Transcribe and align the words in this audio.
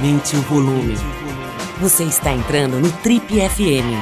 Aumente 0.00 0.34
o 0.34 0.40
volume. 0.40 0.94
Você 1.78 2.04
está 2.04 2.32
entrando 2.32 2.80
no 2.80 2.90
Trip 3.02 3.22
FM. 3.22 4.00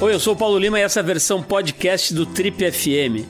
Oi, 0.00 0.12
eu 0.12 0.18
sou 0.18 0.34
o 0.34 0.36
Paulo 0.36 0.58
Lima 0.58 0.80
e 0.80 0.82
essa 0.82 0.98
é 0.98 1.02
a 1.02 1.06
versão 1.06 1.40
podcast 1.40 2.12
do 2.12 2.26
Trip 2.26 2.72
FM. 2.72 3.24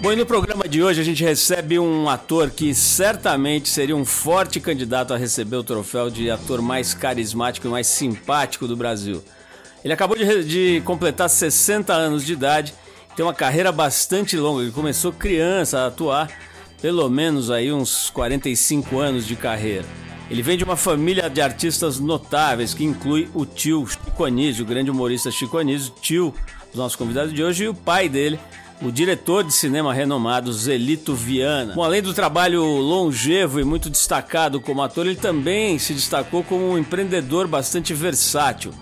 Bom, 0.00 0.12
e 0.12 0.16
no 0.16 0.24
programa 0.24 0.68
de 0.68 0.80
hoje 0.80 1.00
a 1.00 1.04
gente 1.04 1.24
recebe 1.24 1.76
um 1.80 2.08
ator 2.08 2.50
que 2.50 2.72
certamente 2.72 3.68
seria 3.68 3.96
um 3.96 4.04
forte 4.04 4.60
candidato 4.60 5.12
a 5.12 5.16
receber 5.16 5.56
o 5.56 5.64
troféu 5.64 6.08
de 6.08 6.30
ator 6.30 6.62
mais 6.62 6.94
carismático 6.94 7.66
e 7.66 7.70
mais 7.70 7.88
simpático 7.88 8.68
do 8.68 8.76
Brasil. 8.76 9.24
Ele 9.84 9.92
acabou 9.92 10.16
de, 10.16 10.44
de 10.44 10.82
completar 10.84 11.28
60 11.28 11.92
anos 11.92 12.24
de 12.24 12.32
idade, 12.32 12.74
tem 13.16 13.24
uma 13.24 13.34
carreira 13.34 13.72
bastante 13.72 14.36
longa. 14.36 14.62
Ele 14.62 14.70
começou 14.70 15.12
criança 15.12 15.80
a 15.80 15.86
atuar, 15.86 16.30
pelo 16.80 17.08
menos 17.08 17.50
aí 17.50 17.72
uns 17.72 18.10
45 18.10 18.98
anos 18.98 19.26
de 19.26 19.36
carreira. 19.36 19.84
Ele 20.30 20.42
vem 20.42 20.56
de 20.56 20.64
uma 20.64 20.76
família 20.76 21.28
de 21.28 21.40
artistas 21.42 21.98
notáveis, 21.98 22.72
que 22.72 22.84
inclui 22.84 23.28
o 23.34 23.44
tio 23.44 23.86
Chico 23.86 24.24
Anísio, 24.24 24.64
o 24.64 24.68
grande 24.68 24.90
humorista 24.90 25.30
Chico 25.30 25.58
Anísio, 25.58 25.92
tio 26.00 26.34
do 26.72 26.78
nosso 26.78 26.96
convidado 26.96 27.32
de 27.32 27.42
hoje, 27.42 27.64
e 27.64 27.68
o 27.68 27.74
pai 27.74 28.08
dele, 28.08 28.40
o 28.80 28.90
diretor 28.90 29.44
de 29.44 29.52
cinema 29.52 29.92
renomado 29.92 30.52
Zelito 30.52 31.14
Viana. 31.14 31.74
Bom, 31.74 31.84
além 31.84 32.00
do 32.00 32.14
trabalho 32.14 32.64
longevo 32.64 33.60
e 33.60 33.64
muito 33.64 33.90
destacado 33.90 34.60
como 34.60 34.82
ator, 34.82 35.06
ele 35.06 35.16
também 35.16 35.78
se 35.78 35.92
destacou 35.92 36.42
como 36.42 36.70
um 36.70 36.78
empreendedor 36.78 37.46
bastante 37.46 37.92
versátil. 37.92 38.72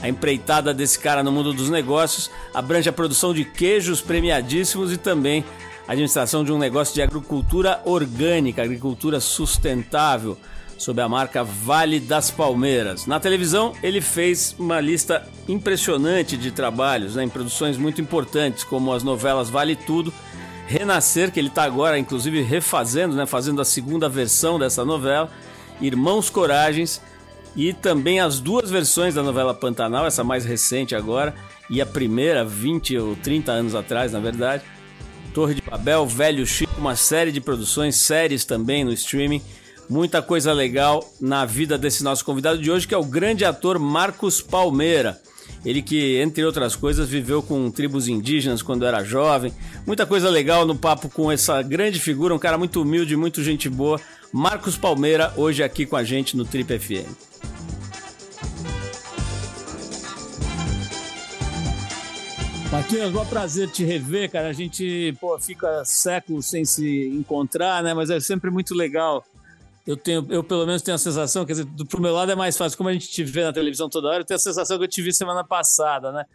A 0.00 0.08
empreitada 0.08 0.74
desse 0.74 0.98
cara 0.98 1.22
no 1.22 1.32
mundo 1.32 1.52
dos 1.52 1.70
negócios 1.70 2.30
abrange 2.52 2.88
a 2.88 2.92
produção 2.92 3.32
de 3.32 3.44
queijos 3.44 4.00
premiadíssimos 4.00 4.92
e 4.92 4.96
também 4.96 5.44
a 5.88 5.92
administração 5.92 6.44
de 6.44 6.52
um 6.52 6.58
negócio 6.58 6.94
de 6.94 7.02
agricultura 7.02 7.80
orgânica, 7.84 8.62
agricultura 8.62 9.20
sustentável, 9.20 10.36
sob 10.76 11.00
a 11.00 11.08
marca 11.08 11.42
Vale 11.42 11.98
das 11.98 12.30
Palmeiras. 12.30 13.06
Na 13.06 13.18
televisão, 13.18 13.72
ele 13.82 14.00
fez 14.00 14.54
uma 14.58 14.80
lista 14.80 15.26
impressionante 15.48 16.36
de 16.36 16.50
trabalhos 16.50 17.14
né, 17.14 17.24
em 17.24 17.28
produções 17.28 17.78
muito 17.78 18.00
importantes, 18.00 18.64
como 18.64 18.92
as 18.92 19.02
novelas 19.02 19.48
Vale 19.48 19.74
Tudo, 19.74 20.12
Renascer, 20.66 21.30
que 21.30 21.38
ele 21.38 21.48
está 21.48 21.62
agora, 21.62 21.98
inclusive, 21.98 22.42
refazendo, 22.42 23.14
né, 23.14 23.24
fazendo 23.24 23.62
a 23.62 23.64
segunda 23.64 24.08
versão 24.08 24.58
dessa 24.58 24.84
novela, 24.84 25.30
Irmãos 25.80 26.28
Coragens 26.28 27.00
e 27.56 27.72
também 27.72 28.20
as 28.20 28.38
duas 28.38 28.70
versões 28.70 29.14
da 29.14 29.22
novela 29.22 29.54
Pantanal, 29.54 30.06
essa 30.06 30.22
mais 30.22 30.44
recente 30.44 30.94
agora, 30.94 31.34
e 31.70 31.80
a 31.80 31.86
primeira, 31.86 32.44
20 32.44 32.98
ou 32.98 33.16
30 33.16 33.50
anos 33.50 33.74
atrás, 33.74 34.12
na 34.12 34.20
verdade. 34.20 34.62
Torre 35.32 35.54
de 35.54 35.62
Babel, 35.62 36.06
Velho 36.06 36.46
Chico, 36.46 36.72
uma 36.78 36.96
série 36.96 37.32
de 37.32 37.40
produções, 37.40 37.96
séries 37.96 38.44
também 38.44 38.84
no 38.84 38.92
streaming. 38.92 39.42
Muita 39.88 40.20
coisa 40.20 40.52
legal 40.52 41.02
na 41.20 41.44
vida 41.44 41.78
desse 41.78 42.04
nosso 42.04 42.24
convidado 42.24 42.60
de 42.60 42.70
hoje, 42.70 42.86
que 42.86 42.94
é 42.94 42.98
o 42.98 43.04
grande 43.04 43.44
ator 43.44 43.78
Marcos 43.78 44.40
Palmeira. 44.40 45.20
Ele 45.64 45.82
que, 45.82 46.16
entre 46.18 46.44
outras 46.44 46.76
coisas, 46.76 47.08
viveu 47.08 47.42
com 47.42 47.70
tribos 47.70 48.08
indígenas 48.08 48.62
quando 48.62 48.84
era 48.84 49.02
jovem. 49.02 49.52
Muita 49.86 50.06
coisa 50.06 50.28
legal 50.28 50.66
no 50.66 50.76
papo 50.76 51.08
com 51.08 51.30
essa 51.30 51.60
grande 51.62 51.98
figura, 51.98 52.34
um 52.34 52.38
cara 52.38 52.58
muito 52.58 52.82
humilde, 52.82 53.16
muito 53.16 53.42
gente 53.42 53.68
boa. 53.68 54.00
Marcos 54.32 54.76
Palmeira, 54.76 55.32
hoje 55.36 55.62
aqui 55.62 55.86
com 55.86 55.96
a 55.96 56.04
gente 56.04 56.36
no 56.36 56.44
Trip 56.44 56.78
FM. 56.78 57.45
Marquinhos, 62.76 63.14
um 63.14 63.24
prazer 63.24 63.70
te 63.70 63.82
rever, 63.82 64.30
cara. 64.30 64.48
A 64.48 64.52
gente 64.52 65.16
pô, 65.18 65.38
fica 65.38 65.82
séculos 65.82 66.44
sem 66.44 66.62
se 66.62 67.08
encontrar, 67.08 67.82
né? 67.82 67.94
Mas 67.94 68.10
é 68.10 68.20
sempre 68.20 68.50
muito 68.50 68.74
legal. 68.74 69.24
Eu 69.86 69.96
tenho, 69.96 70.26
eu 70.28 70.44
pelo 70.44 70.66
menos 70.66 70.82
tenho 70.82 70.94
a 70.94 70.98
sensação, 70.98 71.46
quer 71.46 71.54
dizer, 71.54 71.64
do, 71.64 71.86
pro 71.86 72.02
meu 72.02 72.12
lado 72.12 72.32
é 72.32 72.34
mais 72.34 72.54
fácil. 72.54 72.76
Como 72.76 72.90
a 72.90 72.92
gente 72.92 73.08
te 73.08 73.24
vê 73.24 73.44
na 73.44 73.52
televisão 73.52 73.88
toda 73.88 74.08
hora, 74.08 74.20
eu 74.20 74.26
tenho 74.26 74.36
a 74.36 74.40
sensação 74.40 74.76
que 74.76 74.84
eu 74.84 74.88
te 74.88 75.00
vi 75.00 75.10
semana 75.10 75.42
passada, 75.42 76.12
né? 76.12 76.26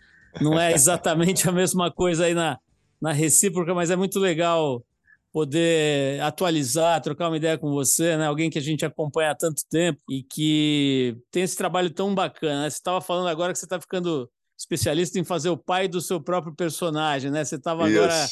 Não 0.41 0.59
é 0.59 0.73
exatamente 0.73 1.47
a 1.47 1.51
mesma 1.51 1.91
coisa 1.91 2.25
aí 2.25 2.33
na, 2.33 2.57
na 2.99 3.11
recíproca, 3.11 3.75
mas 3.75 3.91
é 3.91 3.95
muito 3.95 4.17
legal 4.17 4.83
poder 5.31 6.19
atualizar, 6.21 7.01
trocar 7.01 7.27
uma 7.27 7.37
ideia 7.37 7.55
com 7.55 7.69
você, 7.69 8.17
né? 8.17 8.25
Alguém 8.25 8.49
que 8.49 8.57
a 8.57 8.63
gente 8.63 8.83
acompanha 8.83 9.29
há 9.29 9.35
tanto 9.35 9.61
tempo 9.69 10.01
e 10.09 10.23
que 10.23 11.15
tem 11.29 11.43
esse 11.43 11.55
trabalho 11.55 11.91
tão 11.91 12.15
bacana. 12.15 12.63
Né? 12.63 12.69
Você 12.71 12.77
estava 12.77 12.99
falando 12.99 13.27
agora 13.27 13.53
que 13.53 13.59
você 13.59 13.65
está 13.65 13.79
ficando 13.79 14.27
especialista 14.61 15.19
em 15.19 15.23
fazer 15.23 15.49
o 15.49 15.57
pai 15.57 15.87
do 15.87 15.99
seu 15.99 16.21
próprio 16.21 16.53
personagem, 16.53 17.31
né? 17.31 17.43
Você 17.43 17.55
estava 17.55 17.85
agora. 17.87 18.27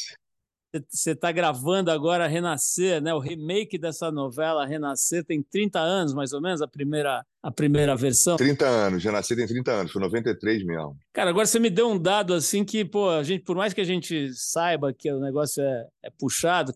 Você 0.88 1.10
está 1.10 1.32
gravando 1.32 1.90
agora 1.90 2.28
Renascer, 2.28 3.02
né? 3.02 3.12
O 3.12 3.18
remake 3.18 3.76
dessa 3.76 4.12
novela 4.12 4.64
Renascer 4.64 5.24
tem 5.24 5.42
30 5.42 5.80
anos, 5.80 6.14
mais 6.14 6.32
ou 6.32 6.40
menos, 6.40 6.62
a 6.62 6.68
primeira, 6.68 7.26
a 7.42 7.50
primeira 7.50 7.96
versão. 7.96 8.36
30 8.36 8.68
anos, 8.68 9.02
Renascer 9.02 9.36
tem 9.36 9.48
30 9.48 9.72
anos, 9.72 9.92
foi 9.92 10.00
93 10.00 10.64
mesmo. 10.64 10.96
Cara, 11.12 11.30
agora 11.30 11.44
você 11.44 11.58
me 11.58 11.70
deu 11.70 11.90
um 11.90 11.98
dado 11.98 12.34
assim 12.34 12.64
que, 12.64 12.84
pô, 12.84 13.10
a 13.10 13.24
gente, 13.24 13.42
por 13.42 13.56
mais 13.56 13.74
que 13.74 13.80
a 13.80 13.84
gente 13.84 14.32
saiba 14.32 14.92
que 14.92 15.10
o 15.10 15.18
negócio 15.18 15.60
é, 15.60 15.86
é 16.04 16.10
puxado, 16.10 16.72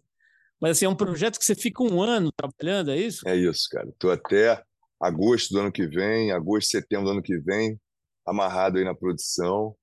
mas 0.60 0.72
assim, 0.72 0.86
é 0.86 0.88
um 0.88 0.96
projeto 0.96 1.38
que 1.38 1.44
você 1.44 1.54
fica 1.54 1.84
um 1.84 2.02
ano 2.02 2.32
trabalhando, 2.32 2.90
é 2.90 2.96
isso? 2.96 3.28
É 3.28 3.36
isso, 3.36 3.68
cara. 3.70 3.88
Estou 3.88 4.10
até 4.10 4.60
agosto 5.00 5.52
do 5.52 5.60
ano 5.60 5.70
que 5.70 5.86
vem, 5.86 6.32
agosto, 6.32 6.70
setembro 6.70 7.06
do 7.06 7.12
ano 7.12 7.22
que 7.22 7.38
vem, 7.38 7.78
amarrado 8.26 8.78
aí 8.78 8.84
na 8.84 8.94
produção, 8.94 9.74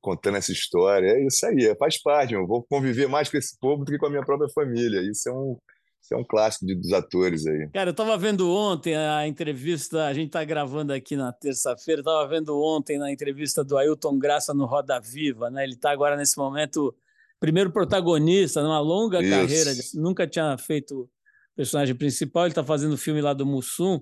contando 0.00 0.36
essa 0.36 0.52
história. 0.52 1.08
É 1.08 1.26
isso 1.26 1.46
aí, 1.46 1.66
é, 1.66 1.76
faz 1.76 2.00
parte, 2.00 2.34
eu 2.34 2.46
vou 2.46 2.64
conviver 2.64 3.08
mais 3.08 3.30
com 3.30 3.36
esse 3.36 3.58
povo 3.58 3.84
do 3.84 3.92
que 3.92 3.98
com 3.98 4.06
a 4.06 4.10
minha 4.10 4.24
própria 4.24 4.48
família. 4.50 5.00
Isso 5.02 5.28
é 5.28 5.32
um, 5.32 5.56
isso 6.02 6.14
é 6.14 6.16
um 6.16 6.24
clássico 6.24 6.66
de, 6.66 6.74
dos 6.74 6.92
atores 6.92 7.46
aí. 7.46 7.68
Cara, 7.72 7.90
eu 7.90 7.92
estava 7.92 8.18
vendo 8.18 8.50
ontem 8.50 8.96
a 8.96 9.26
entrevista, 9.26 10.06
a 10.06 10.12
gente 10.12 10.26
está 10.26 10.44
gravando 10.44 10.92
aqui 10.92 11.14
na 11.16 11.32
terça-feira, 11.32 12.00
estava 12.00 12.26
vendo 12.26 12.60
ontem 12.60 12.98
na 12.98 13.10
entrevista 13.12 13.62
do 13.62 13.78
Ailton 13.78 14.18
Graça 14.18 14.52
no 14.52 14.66
Roda 14.66 14.98
Viva, 15.00 15.48
né? 15.48 15.62
Ele 15.62 15.74
está 15.74 15.92
agora 15.92 16.16
nesse 16.16 16.36
momento 16.36 16.94
primeiro 17.38 17.70
protagonista 17.72 18.62
numa 18.62 18.80
longa 18.80 19.20
isso. 19.20 19.30
carreira, 19.30 19.70
nunca 19.94 20.26
tinha 20.26 20.56
feito 20.58 21.08
personagem 21.56 21.94
principal, 21.94 22.44
ele 22.44 22.52
está 22.52 22.64
fazendo 22.64 22.94
o 22.94 22.98
filme 22.98 23.20
lá 23.20 23.32
do 23.32 23.46
Mussum, 23.46 24.00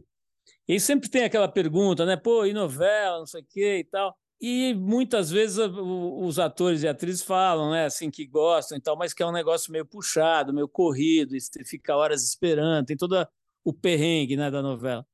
e 0.69 0.75
aí 0.75 0.81
sempre 0.81 1.09
tem 1.09 1.25
aquela 1.25 1.49
pergunta, 1.49 2.07
né? 2.07 2.17
Pô, 2.17 2.45
e 2.47 2.53
novela, 2.53 3.19
não 3.19 3.27
sei 3.27 3.43
o 3.43 3.47
quê 3.49 3.79
e 3.79 3.85
tal. 3.85 4.17
E 4.41 4.73
muitas 4.75 5.31
vezes 5.31 5.59
os 5.59 6.39
atores 6.39 6.83
e 6.83 6.89
atrizes 6.89 7.23
falam, 7.23 7.73
né, 7.73 7.85
assim, 7.85 8.11
que 8.11 8.27
gostam 8.27 8.79
e 8.79 8.81
tal, 8.81 8.97
mas 8.97 9.13
que 9.13 9.23
é 9.23 9.27
um 9.27 9.33
negócio 9.33 9.71
meio 9.71 9.85
puxado, 9.85 10.53
meio 10.55 10.67
corrido, 10.67 11.37
e 11.37 11.41
você 11.41 11.63
fica 11.63 11.95
horas 11.95 12.25
esperando, 12.25 12.87
tem 12.87 12.97
todo 12.97 13.29
o 13.63 13.73
perrengue, 13.73 14.37
né, 14.39 14.51
da 14.51 14.63
novela. 14.63 15.07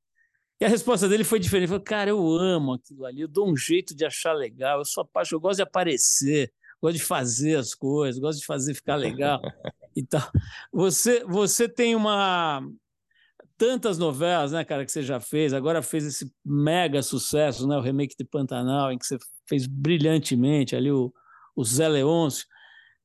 E 0.59 0.65
a 0.65 0.69
resposta 0.69 1.09
dele 1.09 1.23
foi 1.25 1.39
diferente. 1.39 1.63
Ele 1.63 1.67
falou, 1.67 1.83
cara, 1.83 2.09
eu 2.09 2.25
amo 2.35 2.73
aquilo 2.73 3.05
ali, 3.05 3.21
eu 3.21 3.27
dou 3.27 3.51
um 3.51 3.55
jeito 3.55 3.93
de 3.93 4.05
achar 4.05 4.33
legal, 4.33 4.79
eu 4.79 4.85
sou 4.85 5.01
apaixonado, 5.01 5.39
eu 5.39 5.41
gosto 5.41 5.57
de 5.57 5.63
aparecer, 5.63 6.51
gosto 6.81 6.95
de 6.97 7.03
fazer 7.03 7.57
as 7.57 7.75
coisas, 7.75 8.19
gosto 8.19 8.39
de 8.39 8.45
fazer 8.45 8.73
ficar 8.73 8.95
legal 8.95 9.41
e 9.95 10.03
tal. 10.03 10.31
Você, 10.71 11.23
você 11.25 11.67
tem 11.67 11.95
uma, 11.95 12.65
tantas 13.57 13.97
novelas, 13.97 14.51
né, 14.51 14.63
cara, 14.63 14.85
que 14.85 14.91
você 14.91 15.01
já 15.01 15.19
fez. 15.19 15.53
Agora 15.53 15.81
fez 15.81 16.05
esse 16.05 16.31
mega 16.45 17.01
sucesso, 17.01 17.67
né, 17.67 17.75
o 17.75 17.81
remake 17.81 18.15
de 18.17 18.23
Pantanal, 18.23 18.91
em 18.91 18.97
que 18.97 19.05
você 19.05 19.17
fez 19.47 19.65
brilhantemente 19.65 20.75
ali 20.75 20.91
o, 20.91 21.11
o 21.55 21.63
Zé 21.63 21.87
Leôncio. 21.87 22.45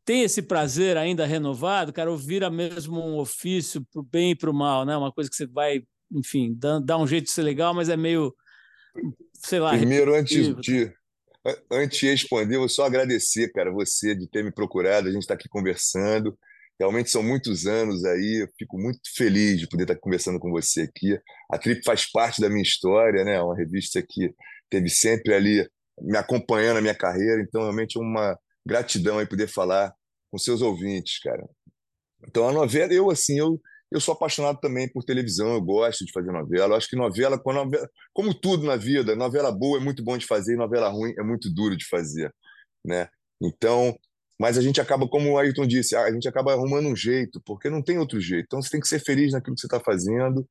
Tem 0.04 0.22
esse 0.22 0.42
prazer 0.42 0.96
ainda 0.96 1.24
renovado, 1.24 1.92
cara, 1.92 2.10
ou 2.10 2.16
vira 2.16 2.50
mesmo 2.50 3.00
um 3.00 3.18
ofício 3.18 3.86
pro 3.92 4.02
bem 4.02 4.32
e 4.32 4.36
pro 4.36 4.52
mal, 4.52 4.84
né? 4.84 4.96
Uma 4.96 5.12
coisa 5.12 5.30
que 5.30 5.36
você 5.36 5.46
vai, 5.46 5.82
enfim, 6.12 6.54
dá, 6.58 6.80
dá 6.80 6.98
um 6.98 7.06
jeito 7.06 7.24
de 7.24 7.30
ser 7.30 7.42
legal, 7.42 7.72
mas 7.72 7.88
é 7.88 7.96
meio, 7.96 8.34
sei 9.34 9.60
lá. 9.60 9.70
Primeiro, 9.70 10.14
antes 10.14 10.54
de, 10.56 10.92
antes 11.70 12.00
de 12.00 12.10
responder, 12.10 12.58
vou 12.58 12.68
só 12.68 12.84
agradecer, 12.84 13.52
cara, 13.52 13.70
você 13.70 14.14
de 14.14 14.28
ter 14.28 14.42
me 14.42 14.52
procurado. 14.52 15.08
A 15.08 15.12
gente 15.12 15.22
está 15.22 15.34
aqui 15.34 15.48
conversando. 15.48 16.36
Realmente 16.82 17.10
são 17.10 17.22
muitos 17.22 17.64
anos 17.64 18.04
aí, 18.04 18.42
eu 18.42 18.48
fico 18.58 18.76
muito 18.76 18.98
feliz 19.14 19.60
de 19.60 19.68
poder 19.68 19.84
estar 19.84 19.94
conversando 20.00 20.40
com 20.40 20.50
você 20.50 20.82
aqui. 20.82 21.16
A 21.48 21.56
Trip 21.56 21.80
faz 21.84 22.10
parte 22.10 22.40
da 22.40 22.48
minha 22.48 22.62
história, 22.62 23.22
né? 23.22 23.40
Uma 23.40 23.56
revista 23.56 24.02
que 24.02 24.34
teve 24.68 24.88
sempre 24.88 25.32
ali 25.32 25.70
me 26.00 26.18
acompanhando 26.18 26.78
a 26.78 26.80
minha 26.80 26.94
carreira, 26.94 27.40
então 27.40 27.62
realmente 27.62 27.96
é 27.96 28.00
uma 28.00 28.36
gratidão 28.66 29.20
aí 29.20 29.26
poder 29.26 29.46
falar 29.46 29.94
com 30.28 30.38
seus 30.38 30.60
ouvintes, 30.60 31.20
cara. 31.20 31.48
Então 32.26 32.48
a 32.48 32.52
novela, 32.52 32.92
eu 32.92 33.12
assim, 33.12 33.38
eu 33.38 33.60
eu 33.92 34.00
sou 34.00 34.14
apaixonado 34.14 34.58
também 34.58 34.90
por 34.90 35.04
televisão, 35.04 35.52
eu 35.52 35.60
gosto 35.60 36.04
de 36.04 36.10
fazer 36.10 36.32
novela. 36.32 36.72
Eu 36.72 36.78
acho 36.78 36.88
que 36.88 36.96
novela, 36.96 37.40
como 38.12 38.34
tudo 38.34 38.66
na 38.66 38.74
vida, 38.74 39.14
novela 39.14 39.52
boa 39.52 39.78
é 39.78 39.80
muito 39.80 40.02
bom 40.02 40.18
de 40.18 40.26
fazer, 40.26 40.56
novela 40.56 40.88
ruim 40.88 41.12
é 41.16 41.22
muito 41.22 41.48
duro 41.52 41.76
de 41.76 41.86
fazer, 41.86 42.34
né? 42.84 43.08
Então, 43.40 43.96
mas 44.42 44.58
a 44.58 44.60
gente 44.60 44.80
acaba, 44.80 45.06
como 45.06 45.30
o 45.30 45.38
Ayrton 45.38 45.64
disse, 45.64 45.94
a 45.94 46.10
gente 46.10 46.26
acaba 46.26 46.52
arrumando 46.52 46.88
um 46.88 46.96
jeito, 46.96 47.40
porque 47.46 47.70
não 47.70 47.80
tem 47.80 47.96
outro 47.98 48.20
jeito. 48.20 48.46
Então 48.46 48.60
você 48.60 48.70
tem 48.70 48.80
que 48.80 48.88
ser 48.88 48.98
feliz 48.98 49.32
naquilo 49.32 49.54
que 49.54 49.60
você 49.60 49.68
está 49.68 49.78
fazendo. 49.78 50.44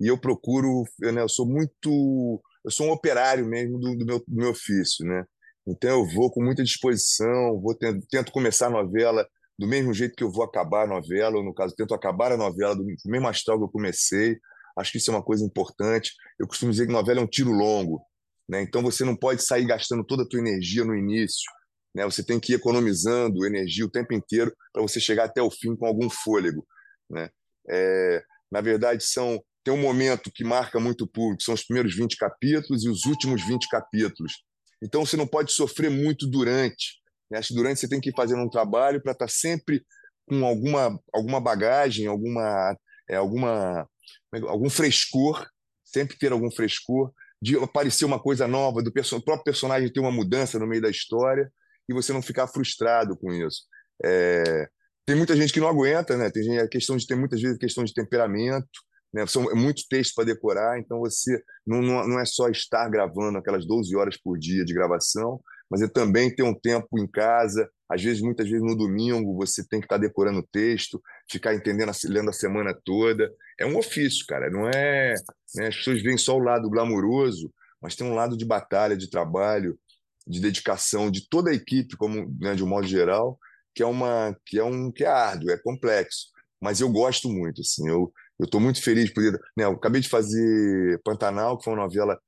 E 0.00 0.08
eu 0.08 0.18
procuro, 0.18 0.82
né, 0.98 1.22
eu 1.22 1.28
sou 1.28 1.46
muito, 1.46 2.42
eu 2.64 2.70
sou 2.72 2.88
um 2.88 2.90
operário 2.90 3.46
mesmo 3.46 3.78
do, 3.78 3.96
do, 3.98 4.04
meu, 4.04 4.18
do 4.18 4.34
meu 4.34 4.50
ofício, 4.50 5.06
né? 5.06 5.24
Então 5.64 5.90
eu 5.90 6.04
vou 6.12 6.28
com 6.28 6.42
muita 6.42 6.64
disposição, 6.64 7.60
vou 7.60 7.72
tento, 7.72 8.04
tento 8.10 8.32
começar 8.32 8.66
a 8.66 8.70
novela 8.70 9.24
do 9.56 9.68
mesmo 9.68 9.94
jeito 9.94 10.16
que 10.16 10.24
eu 10.24 10.32
vou 10.32 10.42
acabar 10.42 10.82
a 10.82 10.88
novela, 10.88 11.36
ou 11.36 11.44
no 11.44 11.54
caso, 11.54 11.72
tento 11.76 11.94
acabar 11.94 12.32
a 12.32 12.36
novela 12.36 12.74
do 12.74 12.84
mesmo 13.04 13.28
astral 13.28 13.58
que 13.58 13.64
eu 13.64 13.70
comecei. 13.70 14.36
Acho 14.76 14.90
que 14.90 14.98
isso 14.98 15.12
é 15.12 15.14
uma 15.14 15.22
coisa 15.22 15.44
importante. 15.44 16.10
Eu 16.36 16.48
costumo 16.48 16.72
dizer 16.72 16.86
que 16.86 16.92
novela 16.92 17.20
é 17.20 17.22
um 17.22 17.28
tiro 17.28 17.52
longo, 17.52 18.02
né? 18.48 18.60
Então 18.60 18.82
você 18.82 19.04
não 19.04 19.14
pode 19.14 19.44
sair 19.44 19.66
gastando 19.66 20.02
toda 20.02 20.24
a 20.24 20.28
tua 20.28 20.40
energia 20.40 20.84
no 20.84 20.96
início, 20.96 21.48
né? 21.96 22.04
Você 22.04 22.22
tem 22.22 22.38
que 22.38 22.52
ir 22.52 22.56
economizando 22.56 23.46
energia 23.46 23.86
o 23.86 23.90
tempo 23.90 24.12
inteiro 24.12 24.54
para 24.70 24.82
você 24.82 25.00
chegar 25.00 25.24
até 25.24 25.40
o 25.40 25.50
fim 25.50 25.74
com 25.74 25.86
algum 25.86 26.10
fôlego, 26.10 26.64
né? 27.08 27.30
É, 27.68 28.22
na 28.52 28.60
verdade, 28.60 29.02
são 29.02 29.42
tem 29.64 29.74
um 29.74 29.80
momento 29.80 30.30
que 30.30 30.44
marca 30.44 30.78
muito 30.78 31.04
o 31.04 31.08
público, 31.08 31.42
são 31.42 31.54
os 31.54 31.64
primeiros 31.64 31.96
20 31.96 32.16
capítulos 32.16 32.84
e 32.84 32.88
os 32.88 33.04
últimos 33.06 33.42
20 33.44 33.66
capítulos. 33.68 34.44
Então 34.80 35.04
você 35.04 35.16
não 35.16 35.26
pode 35.26 35.50
sofrer 35.50 35.90
muito 35.90 36.28
durante. 36.28 37.00
Né? 37.28 37.38
Acho 37.38 37.48
que 37.48 37.54
durante 37.54 37.80
você 37.80 37.88
tem 37.88 38.00
que 38.00 38.10
ir 38.10 38.14
fazendo 38.14 38.42
um 38.42 38.50
trabalho 38.50 39.02
para 39.02 39.10
estar 39.10 39.26
tá 39.26 39.32
sempre 39.32 39.84
com 40.28 40.44
alguma, 40.46 41.00
alguma 41.12 41.40
bagagem, 41.40 42.06
alguma, 42.06 42.76
é, 43.10 43.16
alguma, 43.16 43.88
é 44.32 44.38
algum 44.38 44.70
frescor, 44.70 45.44
sempre 45.82 46.16
ter 46.16 46.30
algum 46.30 46.50
frescor, 46.50 47.10
de 47.42 47.56
aparecer 47.56 48.04
uma 48.04 48.20
coisa 48.20 48.46
nova, 48.46 48.82
do 48.82 48.92
perso 48.92 49.20
próprio 49.20 49.46
personagem 49.46 49.92
ter 49.92 49.98
uma 49.98 50.12
mudança 50.12 50.60
no 50.60 50.66
meio 50.66 50.82
da 50.82 50.90
história 50.90 51.50
e 51.88 51.94
você 51.94 52.12
não 52.12 52.22
ficar 52.22 52.46
frustrado 52.46 53.16
com 53.16 53.32
isso. 53.32 53.62
É, 54.04 54.68
tem 55.06 55.16
muita 55.16 55.36
gente 55.36 55.52
que 55.52 55.60
não 55.60 55.68
aguenta, 55.68 56.16
né? 56.16 56.30
Tem 56.30 56.42
gente, 56.42 56.60
a 56.60 56.68
questão 56.68 56.96
de 56.96 57.06
ter 57.06 57.14
muitas 57.14 57.40
vezes 57.40 57.58
questão 57.58 57.84
de 57.84 57.94
temperamento, 57.94 58.68
né? 59.14 59.26
São 59.26 59.44
muito 59.54 59.84
texto 59.88 60.14
para 60.14 60.24
decorar, 60.24 60.78
então 60.78 60.98
você 60.98 61.40
não, 61.66 61.80
não, 61.80 62.18
é 62.20 62.24
só 62.24 62.48
estar 62.48 62.88
gravando 62.88 63.38
aquelas 63.38 63.66
12 63.66 63.94
horas 63.96 64.16
por 64.16 64.38
dia 64.38 64.64
de 64.64 64.74
gravação, 64.74 65.40
mas 65.70 65.80
é 65.80 65.88
também 65.88 66.34
ter 66.34 66.42
um 66.42 66.54
tempo 66.54 66.98
em 66.98 67.06
casa. 67.08 67.68
Às 67.88 68.02
vezes, 68.02 68.20
muitas 68.20 68.48
vezes 68.48 68.62
no 68.62 68.76
domingo, 68.76 69.36
você 69.36 69.66
tem 69.66 69.80
que 69.80 69.86
estar 69.86 69.96
decorando 69.96 70.40
o 70.40 70.46
texto, 70.50 71.00
ficar 71.30 71.54
entendendo, 71.54 71.92
lendo 72.06 72.30
a 72.30 72.32
semana 72.32 72.76
toda. 72.84 73.32
É 73.58 73.64
um 73.64 73.76
ofício, 73.78 74.26
cara. 74.26 74.50
Não 74.50 74.68
é. 74.68 75.14
Né? 75.54 75.68
As 75.68 75.76
pessoas 75.76 76.02
veem 76.02 76.18
só 76.18 76.36
o 76.36 76.42
lado 76.42 76.68
glamouroso, 76.68 77.52
mas 77.80 77.94
tem 77.94 78.06
um 78.06 78.14
lado 78.14 78.36
de 78.36 78.44
batalha, 78.44 78.96
de 78.96 79.08
trabalho, 79.08 79.78
de 80.26 80.40
dedicação 80.40 81.10
de 81.10 81.28
toda 81.28 81.50
a 81.50 81.54
equipe, 81.54 81.96
como 81.96 82.34
né, 82.40 82.54
de 82.54 82.64
um 82.64 82.68
modo 82.68 82.86
geral, 82.86 83.38
que 83.74 83.82
é 83.82 83.86
uma 83.86 84.36
que 84.44 84.58
é 84.58 84.64
um 84.64 84.90
que 84.90 85.04
é 85.04 85.08
árduo, 85.08 85.50
é 85.50 85.58
complexo. 85.58 86.28
Mas 86.60 86.80
eu 86.80 86.90
gosto 86.90 87.28
muito, 87.28 87.60
assim. 87.60 87.88
Eu 87.88 88.12
eu 88.38 88.44
estou 88.44 88.60
muito 88.60 88.82
feliz 88.82 89.10
por 89.10 89.22
né, 89.56 89.64
eu 89.64 89.72
acabei 89.72 90.00
de 90.00 90.08
fazer 90.08 91.00
Pantanal, 91.02 91.56
que 91.56 91.64
foi 91.64 91.72
uma 91.72 91.82
novela 91.82 92.20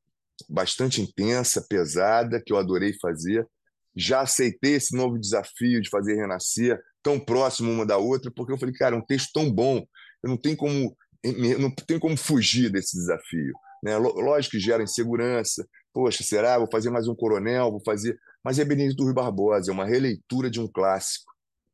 bastante 0.49 1.03
intensa, 1.03 1.65
pesada, 1.69 2.43
que 2.45 2.53
eu 2.53 2.57
adorei 2.57 2.95
fazer. 3.01 3.47
Já 3.95 4.21
aceitei 4.21 4.75
esse 4.75 4.97
novo 4.97 5.19
desafio 5.19 5.83
de 5.83 5.91
fazer 5.91 6.15
Renascer 6.15 6.81
tão 7.03 7.19
próximo 7.19 7.71
uma 7.71 7.85
da 7.85 7.99
outra, 7.99 8.31
porque 8.31 8.53
eu 8.53 8.59
falei, 8.59 8.75
cara, 8.75 8.95
é 8.95 8.99
um 8.99 9.05
texto 9.05 9.33
tão 9.33 9.51
bom, 9.51 9.85
eu 10.23 10.31
não 10.31 10.37
tenho 10.37 10.57
como 10.57 10.97
não 11.59 11.71
tenho 11.71 11.99
como 11.99 12.17
fugir 12.17 12.71
desse 12.71 12.97
desafio. 12.97 13.53
Né? 13.83 13.97
Lógico 13.97 14.53
que 14.53 14.61
gera 14.61 14.83
insegurança. 14.83 15.67
Poxa, 15.99 16.23
será? 16.23 16.57
Vou 16.57 16.69
fazer 16.71 16.91
mais 16.91 17.09
um 17.09 17.15
coronel, 17.15 17.73
vou 17.73 17.83
fazer. 17.85 18.17
Mas 18.45 18.61
é 18.61 18.65
Benedito 18.65 19.03
Rui 19.03 19.13
Barbosa, 19.13 19.73
é 19.73 19.75
uma 19.75 19.85
releitura 19.85 20.49
de 20.49 20.61
um 20.61 20.69
clássico. 20.69 21.33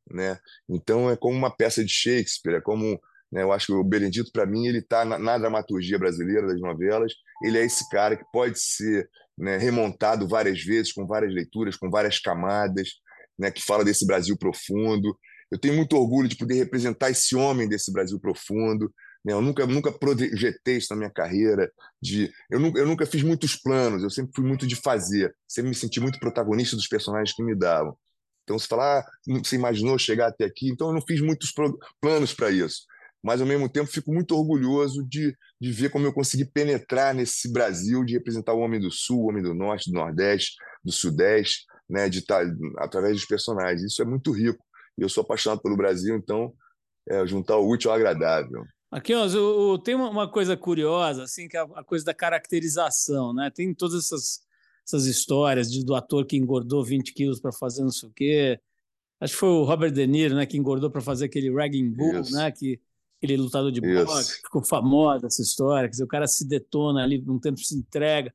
Né? 0.09 0.39
Então 0.67 1.11
é 1.11 1.15
como 1.15 1.37
uma 1.37 1.55
peça 1.55 1.85
de 1.85 1.91
Shakespeare, 1.91 2.55
é 2.55 2.59
como 2.61 2.99
né? 3.31 3.43
Eu 3.43 3.51
acho 3.51 3.67
que 3.67 3.73
o 3.73 3.83
Benedito, 3.83 4.31
para 4.31 4.47
mim, 4.47 4.65
ele 4.65 4.79
está 4.79 5.05
na, 5.05 5.19
na, 5.19 5.37
dramaturgia 5.37 5.99
brasileira 5.99 6.47
das 6.47 6.59
novelas. 6.59 7.13
Ele 7.43 7.59
é 7.59 7.65
esse 7.65 7.87
cara 7.89 8.17
que 8.17 8.25
pode 8.33 8.59
ser 8.59 9.07
né, 9.37 9.57
remontado 9.57 10.27
várias 10.27 10.59
vezes, 10.63 10.91
com 10.91 11.05
várias 11.05 11.31
leituras, 11.31 11.75
com 11.77 11.91
várias 11.91 12.17
camadas, 12.17 12.89
né, 13.37 13.51
que 13.51 13.61
fala 13.61 13.85
desse 13.85 14.07
Brasil 14.07 14.35
profundo. 14.35 15.15
Eu 15.51 15.59
tenho 15.59 15.75
muito 15.75 15.95
orgulho 15.95 16.27
de 16.27 16.35
poder 16.35 16.55
representar 16.55 17.11
esse 17.11 17.35
homem 17.35 17.69
desse 17.69 17.93
Brasil 17.93 18.19
profundo. 18.19 18.91
Né? 19.25 19.33
Eu 19.33 19.41
nunca, 19.41 19.65
nunca 19.65 19.91
projetei 19.91 20.77
isso 20.77 20.87
na 20.91 20.97
minha 20.97 21.09
carreira. 21.09 21.71
De, 22.01 22.31
eu, 22.49 22.59
nunca, 22.59 22.79
eu 22.79 22.85
nunca 22.85 23.05
fiz 23.05 23.23
muitos 23.23 23.55
planos, 23.55 24.03
eu 24.03 24.09
sempre 24.09 24.31
fui 24.35 24.45
muito 24.45 24.67
de 24.67 24.75
fazer. 24.75 25.35
Sempre 25.47 25.69
me 25.69 25.75
senti 25.75 25.99
muito 25.99 26.19
protagonista 26.19 26.75
dos 26.75 26.87
personagens 26.87 27.35
que 27.35 27.43
me 27.43 27.55
davam. 27.55 27.97
Então, 28.43 28.59
você 28.59 28.67
fala, 28.67 28.99
ah, 28.99 29.05
você 29.43 29.55
imaginou 29.55 29.97
chegar 29.97 30.27
até 30.27 30.45
aqui? 30.45 30.69
Então, 30.69 30.89
eu 30.89 30.93
não 30.93 31.01
fiz 31.01 31.19
muitos 31.19 31.51
planos 31.99 32.31
para 32.31 32.51
isso 32.51 32.83
mas 33.25 33.41
ao 33.41 33.47
mesmo 33.47 33.67
tempo 33.67 33.89
fico 33.89 34.13
muito 34.13 34.37
orgulhoso 34.37 35.03
de, 35.03 35.35
de 35.59 35.71
ver 35.71 35.89
como 35.89 36.05
eu 36.05 36.13
consegui 36.13 36.45
penetrar 36.45 37.11
nesse 37.11 37.51
Brasil, 37.51 38.05
de 38.05 38.13
representar 38.13 38.53
o 38.53 38.59
homem 38.59 38.79
do 38.79 38.91
Sul, 38.91 39.23
o 39.23 39.29
homem 39.29 39.41
do 39.41 39.55
Norte, 39.55 39.89
do 39.89 39.97
Nordeste, 39.97 40.53
do 40.83 40.91
Sudeste, 40.91 41.65
né, 41.89 42.07
de 42.07 42.19
estar 42.19 42.45
através 42.77 43.15
dos 43.15 43.25
personagens. 43.25 43.81
Isso 43.81 43.99
é 43.99 44.05
muito 44.05 44.31
rico. 44.31 44.63
E 44.95 45.01
eu 45.01 45.09
sou 45.09 45.23
apaixonado 45.23 45.59
pelo 45.59 45.75
Brasil, 45.75 46.15
então 46.15 46.53
é, 47.09 47.25
juntar 47.25 47.57
o 47.57 47.67
útil 47.67 47.89
ao 47.89 47.97
agradável. 47.97 48.63
Aqui, 48.91 49.13
ó, 49.13 49.25
o, 49.27 49.73
o, 49.73 49.79
tem 49.79 49.95
uma, 49.95 50.09
uma, 50.09 50.27
coisa 50.29 50.55
curiosa, 50.55 51.23
assim, 51.23 51.47
que 51.47 51.57
é 51.57 51.59
a, 51.59 51.63
a, 51.63 51.83
coisa 51.83 52.05
da 52.05 52.13
caracterização, 52.13 53.33
né? 53.33 53.51
Tem 53.53 53.73
todas 53.73 54.05
essas, 54.05 54.41
essas 54.85 55.05
histórias 55.05 55.71
de, 55.71 55.83
do 55.83 55.95
ator 55.95 56.25
que 56.25 56.37
engordou 56.37 56.83
20 56.83 57.13
quilos 57.13 57.39
para 57.39 57.51
fazer 57.51 57.81
não 57.83 57.91
sei 57.91 58.09
o 58.09 58.13
quê. 58.13 58.59
Acho 59.19 59.33
que 59.33 59.39
foi 59.39 59.49
o 59.49 59.63
Robert 59.63 59.91
De 59.91 60.05
Niro, 60.05 60.35
né, 60.35 60.45
que 60.45 60.57
engordou 60.57 60.91
para 60.91 61.01
fazer 61.01 61.25
aquele 61.25 61.53
Ragging 61.53 61.89
Bull, 61.89 62.19
Isso. 62.19 62.33
né, 62.33 62.51
que 62.51 62.79
aquele 63.17 63.37
lutador 63.37 63.71
de 63.71 63.81
boxe, 63.81 64.41
ficou 64.41 64.63
famosa 64.63 65.27
essa 65.27 65.41
história, 65.41 65.87
quer 65.87 65.91
dizer, 65.91 66.03
o 66.03 66.07
cara 66.07 66.27
se 66.27 66.47
detona 66.47 67.03
ali, 67.03 67.23
um 67.27 67.39
tempo 67.39 67.57
se 67.59 67.75
entrega. 67.75 68.33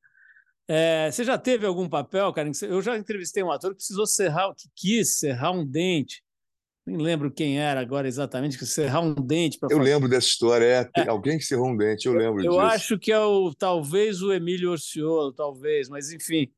É, 0.67 1.11
você 1.11 1.25
já 1.25 1.37
teve 1.37 1.67
algum 1.67 1.88
papel, 1.88 2.32
cara? 2.32 2.50
Eu 2.62 2.81
já 2.81 2.96
entrevistei 2.96 3.43
um 3.43 3.50
ator 3.50 3.70
que 3.70 3.79
precisou 3.79 4.06
serrar, 4.06 4.55
que 4.55 4.69
quis 4.75 5.19
serrar 5.19 5.53
um 5.53 5.67
dente. 5.67 6.23
Nem 6.87 6.97
lembro 6.97 7.31
quem 7.31 7.61
era 7.61 7.81
agora 7.81 8.09
exatamente, 8.09 8.59
que 8.59 8.67
serrar 8.67 9.03
um 9.03 9.15
dente 9.15 9.59
para. 9.59 9.73
Eu 9.73 9.79
fazer... 9.79 9.91
lembro 9.91 10.09
dessa 10.09 10.27
história, 10.27 10.65
é, 10.65 11.03
é, 11.03 11.09
alguém 11.09 11.38
que 11.38 11.44
serrou 11.44 11.69
um 11.69 11.77
dente, 11.77 12.06
eu 12.06 12.15
lembro 12.15 12.41
eu 12.41 12.43
disso. 12.43 12.55
Eu 12.55 12.61
acho 12.61 12.99
que 12.99 13.12
é 13.12 13.21
o 13.21 13.53
talvez 13.55 14.23
o 14.23 14.32
Emílio 14.32 14.71
Orciolo, 14.71 15.32
talvez, 15.32 15.88
mas 15.88 16.11
enfim. 16.11 16.50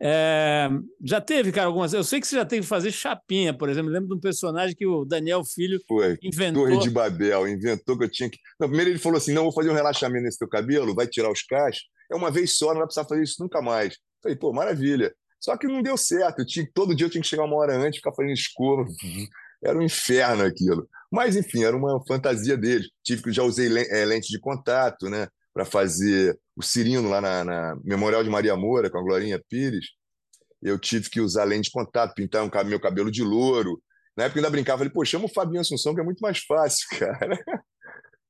É, 0.00 0.68
já 1.02 1.20
teve, 1.20 1.50
cara, 1.50 1.66
algumas. 1.66 1.92
Eu 1.92 2.04
sei 2.04 2.20
que 2.20 2.26
você 2.26 2.36
já 2.36 2.44
teve 2.44 2.62
que 2.62 2.68
fazer 2.68 2.92
chapinha, 2.92 3.56
por 3.56 3.68
exemplo. 3.68 3.88
Eu 3.90 3.94
lembro 3.94 4.08
de 4.08 4.14
um 4.14 4.20
personagem 4.20 4.76
que 4.76 4.86
o 4.86 5.04
Daniel 5.04 5.42
Filho 5.44 5.80
Foi. 5.88 6.18
inventou. 6.22 6.64
Torre 6.64 6.78
de 6.78 6.90
Babel, 6.90 7.48
inventou 7.48 7.96
que 7.96 8.04
eu 8.04 8.10
tinha 8.10 8.28
que. 8.28 8.38
Não, 8.60 8.68
primeiro 8.68 8.90
ele 8.90 8.98
falou 8.98 9.18
assim: 9.18 9.32
não, 9.32 9.44
vou 9.44 9.52
fazer 9.52 9.70
um 9.70 9.74
relaxamento 9.74 10.24
nesse 10.24 10.38
teu 10.38 10.48
cabelo, 10.48 10.94
vai 10.94 11.06
tirar 11.06 11.30
os 11.30 11.42
cachos. 11.42 11.84
É 12.10 12.14
uma 12.14 12.30
vez 12.30 12.58
só, 12.58 12.68
não 12.68 12.78
vai 12.78 12.84
precisar 12.84 13.06
fazer 13.06 13.22
isso 13.22 13.42
nunca 13.42 13.62
mais. 13.62 13.96
Falei, 14.22 14.36
pô, 14.36 14.52
maravilha. 14.52 15.14
Só 15.40 15.56
que 15.56 15.66
não 15.66 15.82
deu 15.82 15.96
certo. 15.96 16.40
Eu 16.40 16.46
tinha, 16.46 16.66
todo 16.74 16.94
dia 16.94 17.06
eu 17.06 17.10
tinha 17.10 17.22
que 17.22 17.28
chegar 17.28 17.44
uma 17.44 17.56
hora 17.56 17.76
antes, 17.76 17.98
ficar 17.98 18.12
fazendo 18.12 18.32
escova. 18.32 18.84
Era 19.64 19.78
um 19.78 19.82
inferno 19.82 20.44
aquilo. 20.44 20.88
Mas, 21.10 21.36
enfim, 21.36 21.64
era 21.64 21.76
uma 21.76 22.04
fantasia 22.06 22.56
dele. 22.56 22.84
Tive 23.02 23.32
já 23.32 23.42
usei 23.42 23.68
é, 23.90 24.04
lente 24.04 24.28
de 24.28 24.38
contato, 24.38 25.08
né? 25.08 25.28
Para 25.52 25.64
fazer 25.64 26.38
o 26.56 26.62
Cirino 26.62 27.08
lá 27.08 27.20
na, 27.20 27.44
na, 27.44 27.76
Memorial 27.84 28.22
de 28.22 28.30
Maria 28.30 28.56
Moura, 28.56 28.90
com 28.90 28.98
a 28.98 29.02
Glorinha 29.02 29.40
Pires, 29.48 29.86
eu 30.62 30.78
tive 30.78 31.10
que 31.10 31.20
usar 31.20 31.44
lente 31.44 31.64
de 31.66 31.70
contato, 31.70 32.14
pintar 32.14 32.42
um, 32.42 32.68
meu 32.68 32.80
cabelo 32.80 33.10
de 33.10 33.22
louro. 33.22 33.80
Na 34.16 34.24
época 34.24 34.38
eu 34.38 34.42
ainda 34.42 34.50
brincava, 34.50 34.78
falei, 34.78 34.92
pô, 34.92 35.04
chama 35.04 35.26
o 35.26 35.32
Fabinho 35.32 35.60
Assunção, 35.60 35.94
que 35.94 36.00
é 36.00 36.04
muito 36.04 36.20
mais 36.20 36.38
fácil, 36.38 36.86
cara. 36.98 37.38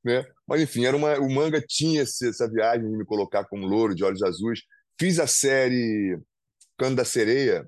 né? 0.05 0.25
Mas 0.47 0.61
enfim, 0.61 0.85
era 0.85 0.97
uma, 0.97 1.19
o 1.19 1.31
manga 1.31 1.63
tinha 1.67 2.03
essa 2.03 2.51
viagem 2.51 2.91
de 2.91 2.97
me 2.97 3.05
colocar 3.05 3.45
como 3.45 3.67
louro, 3.67 3.95
de 3.95 4.05
olhos 4.05 4.23
azuis. 4.23 4.61
Fiz 4.99 5.19
a 5.19 5.27
série 5.27 6.19
Cano 6.77 6.97
da 6.97 7.05
Sereia, 7.05 7.67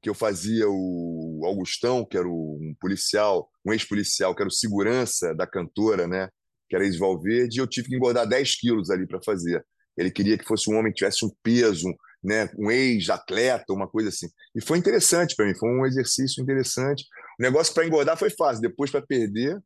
que 0.00 0.08
eu 0.08 0.14
fazia 0.14 0.66
o 0.68 1.42
Augustão, 1.44 2.04
que 2.04 2.16
era 2.16 2.28
um 2.28 2.74
policial, 2.80 3.50
um 3.64 3.72
ex-policial, 3.72 4.34
que 4.34 4.42
era 4.42 4.48
o 4.48 4.52
segurança 4.52 5.34
da 5.34 5.46
cantora, 5.46 6.06
né? 6.06 6.28
Que 6.68 6.76
era 6.76 6.84
ex-Valverde, 6.84 7.58
e 7.58 7.60
eu 7.60 7.66
tive 7.66 7.88
que 7.88 7.96
engordar 7.96 8.26
10 8.26 8.60
quilos 8.60 8.90
ali 8.90 9.06
para 9.06 9.20
fazer. 9.22 9.64
Ele 9.96 10.10
queria 10.10 10.38
que 10.38 10.44
fosse 10.44 10.70
um 10.70 10.78
homem 10.78 10.92
que 10.92 10.98
tivesse 10.98 11.24
um 11.24 11.30
peso, 11.42 11.88
né, 12.22 12.48
um 12.56 12.70
ex-atleta, 12.70 13.72
uma 13.72 13.88
coisa 13.88 14.10
assim. 14.10 14.28
E 14.54 14.60
foi 14.60 14.78
interessante 14.78 15.34
para 15.34 15.46
mim, 15.46 15.54
foi 15.54 15.68
um 15.68 15.84
exercício 15.84 16.42
interessante. 16.42 17.04
O 17.38 17.42
negócio 17.42 17.74
para 17.74 17.86
engordar 17.86 18.16
foi 18.16 18.30
fácil, 18.30 18.62
depois 18.62 18.90
para 18.90 19.02
perder 19.02 19.58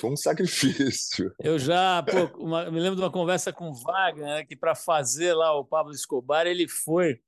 foi 0.00 0.10
um 0.10 0.16
sacrifício. 0.16 1.32
Eu 1.40 1.58
já 1.58 2.02
pô, 2.02 2.42
uma, 2.42 2.70
me 2.70 2.80
lembro 2.80 2.96
de 2.96 3.02
uma 3.02 3.10
conversa 3.10 3.52
com 3.52 3.70
o 3.70 3.74
Wagner, 3.74 4.26
né, 4.26 4.44
que 4.44 4.56
para 4.56 4.74
fazer 4.74 5.34
lá 5.34 5.56
o 5.58 5.64
Pablo 5.64 5.92
Escobar, 5.92 6.46
ele 6.46 6.68
foi 6.68 7.18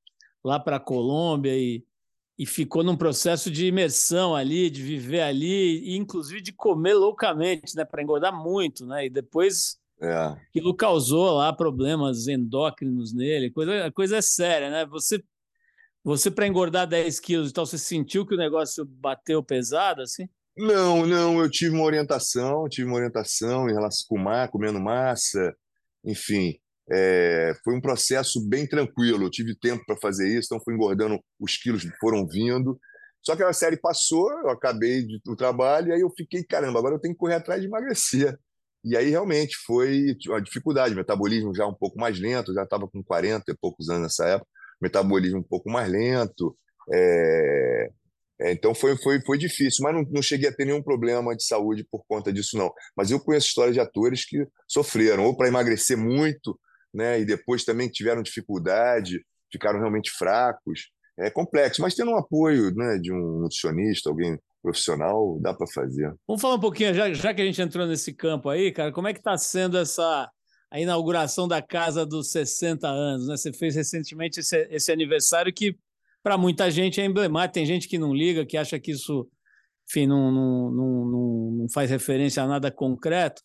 lá 0.45 0.61
para 0.61 0.77
a 0.77 0.81
Colômbia 0.81 1.57
e, 1.57 1.85
e 2.39 2.45
ficou 2.47 2.83
num 2.83 2.97
processo 2.97 3.51
de 3.51 3.67
imersão 3.67 4.35
ali, 4.35 4.69
de 4.69 4.83
viver 4.83 5.21
ali, 5.21 5.81
e 5.85 5.97
inclusive 5.97 6.41
de 6.41 6.53
comer 6.53 6.95
loucamente, 6.95 7.77
né, 7.77 7.85
para 7.85 8.03
engordar 8.03 8.35
muito, 8.35 8.85
né? 8.85 9.07
E 9.07 9.11
depois 9.11 9.79
é. 10.01 10.13
Aquilo 10.49 10.75
causou 10.75 11.37
lá 11.37 11.53
problemas 11.53 12.27
endócrinos 12.27 13.15
nele, 13.15 13.51
coisa, 13.51 13.91
coisa 13.93 14.17
é 14.17 14.23
séria, 14.23 14.71
né? 14.71 14.87
Você, 14.87 15.23
você 16.03 16.31
para 16.31 16.47
engordar 16.47 16.87
10 16.87 17.21
quilos 17.21 17.51
e 17.51 17.53
tal, 17.53 17.65
você 17.65 17.79
sentiu 17.79 18.27
que 18.27 18.35
o 18.35 18.39
negócio 18.39 18.85
bateu 18.85 19.43
pesado 19.43 20.03
assim? 20.03 20.29
Não, 20.57 21.07
não, 21.07 21.41
eu 21.41 21.51
tive 21.51 21.75
uma 21.75 21.85
orientação, 21.85 22.69
tive 22.69 22.87
uma 22.87 22.97
orientação 22.97 23.69
em 23.69 23.73
relação 23.73 24.07
com 24.09 24.19
mar, 24.19 24.49
comendo 24.49 24.81
massa, 24.81 25.55
enfim. 26.05 26.55
É, 26.91 27.55
foi 27.65 27.75
um 27.75 27.81
processo 27.81 28.47
bem 28.47 28.67
tranquilo. 28.67 29.25
Eu 29.25 29.31
tive 29.31 29.57
tempo 29.57 29.85
para 29.87 29.97
fazer 29.97 30.29
isso, 30.29 30.49
então 30.51 30.63
fui 30.63 30.75
engordando, 30.75 31.21
os 31.39 31.57
quilos 31.57 31.85
foram 32.01 32.27
vindo. 32.27 32.79
Só 33.23 33.35
que 33.35 33.43
a 33.43 33.53
série 33.53 33.79
passou, 33.79 34.31
eu 34.31 34.51
acabei 34.51 35.03
de, 35.03 35.21
o 35.27 35.37
trabalho, 35.37 35.89
e 35.89 35.93
aí 35.93 36.01
eu 36.01 36.11
fiquei, 36.15 36.45
caramba, 36.45 36.79
agora 36.79 36.97
eu 36.97 37.01
tenho 37.01 37.15
que 37.15 37.19
correr 37.19 37.35
atrás 37.37 37.61
de 37.61 37.67
emagrecer. 37.67 38.39
E 38.85 38.97
aí 38.97 39.09
realmente 39.09 39.57
foi 39.67 40.15
uma 40.29 40.43
dificuldade, 40.43 40.95
metabolismo 40.95 41.55
já 41.55 41.67
um 41.67 41.75
pouco 41.75 41.99
mais 41.99 42.21
lento, 42.21 42.53
já 42.53 42.65
estava 42.65 42.87
com 42.87 43.03
40 43.03 43.51
e 43.51 43.57
poucos 43.57 43.89
anos 43.89 44.03
nessa 44.03 44.27
época, 44.29 44.51
metabolismo 44.81 45.39
um 45.39 45.43
pouco 45.43 45.71
mais 45.71 45.91
lento. 45.91 46.57
É... 46.93 47.91
É, 48.41 48.51
então 48.53 48.75
foi, 48.75 48.97
foi, 48.97 49.21
foi 49.25 49.39
difícil, 49.39 49.85
mas 49.85 49.95
não, 49.95 50.03
não 50.11 50.21
cheguei 50.21 50.49
a 50.49 50.53
ter 50.53 50.65
nenhum 50.65 50.83
problema 50.83 51.37
de 51.37 51.45
saúde 51.45 51.87
por 51.89 52.05
conta 52.07 52.33
disso, 52.33 52.59
não. 52.59 52.73
Mas 52.97 53.11
eu 53.11 53.21
conheço 53.21 53.47
histórias 53.47 53.75
de 53.75 53.81
atores 53.81 54.25
que 54.25 54.45
sofreram, 54.67 55.25
ou 55.25 55.37
para 55.37 55.49
emagrecer 55.49 55.97
muito, 55.97 56.59
né, 56.95 57.21
e 57.21 57.25
depois 57.25 57.65
também 57.65 57.89
tiveram 57.89 58.23
dificuldade, 58.23 59.25
ficaram 59.53 59.79
realmente 59.79 60.11
fracos. 60.11 60.91
É 61.19 61.31
complexo, 61.31 61.81
mas 61.81 61.95
tendo 61.95 62.11
um 62.11 62.17
apoio 62.17 62.75
né, 62.75 62.99
de 62.99 63.13
um 63.13 63.41
nutricionista, 63.41 64.11
alguém 64.11 64.39
profissional, 64.63 65.39
dá 65.41 65.53
para 65.53 65.67
fazer. 65.67 66.13
Vamos 66.27 66.41
falar 66.41 66.55
um 66.55 66.61
pouquinho, 66.61 66.95
já, 66.95 67.13
já 67.13 67.35
que 67.35 67.43
a 67.43 67.45
gente 67.45 67.61
entrou 67.61 67.87
nesse 67.87 68.15
campo 68.15 68.49
aí, 68.49 68.73
cara, 68.73 68.91
como 68.91 69.07
é 69.07 69.13
que 69.13 69.21
está 69.21 69.37
sendo 69.37 69.77
essa 69.77 70.29
a 70.71 70.81
inauguração 70.81 71.47
da 71.47 71.63
casa 71.63 72.05
dos 72.05 72.33
60 72.33 72.89
anos? 72.89 73.29
Né? 73.29 73.37
Você 73.37 73.53
fez 73.53 73.77
recentemente 73.77 74.41
esse, 74.41 74.67
esse 74.71 74.91
aniversário 74.91 75.53
que 75.53 75.79
para 76.21 76.37
muita 76.39 76.71
gente 76.71 77.01
é 77.01 77.05
emblemático. 77.05 77.55
Tem 77.55 77.67
gente 77.67 77.87
que 77.87 77.99
não 77.99 78.13
liga, 78.13 78.45
que 78.47 78.57
acha 78.57 78.81
que 78.81 78.91
isso, 78.91 79.29
enfim, 79.89 80.07
não, 80.07 80.33
não, 80.33 80.71
não, 80.73 81.51
não 81.59 81.69
faz 81.69 81.91
referência 81.91 82.43
a 82.43 82.49
nada 82.49 82.73
concreto. 82.73 83.43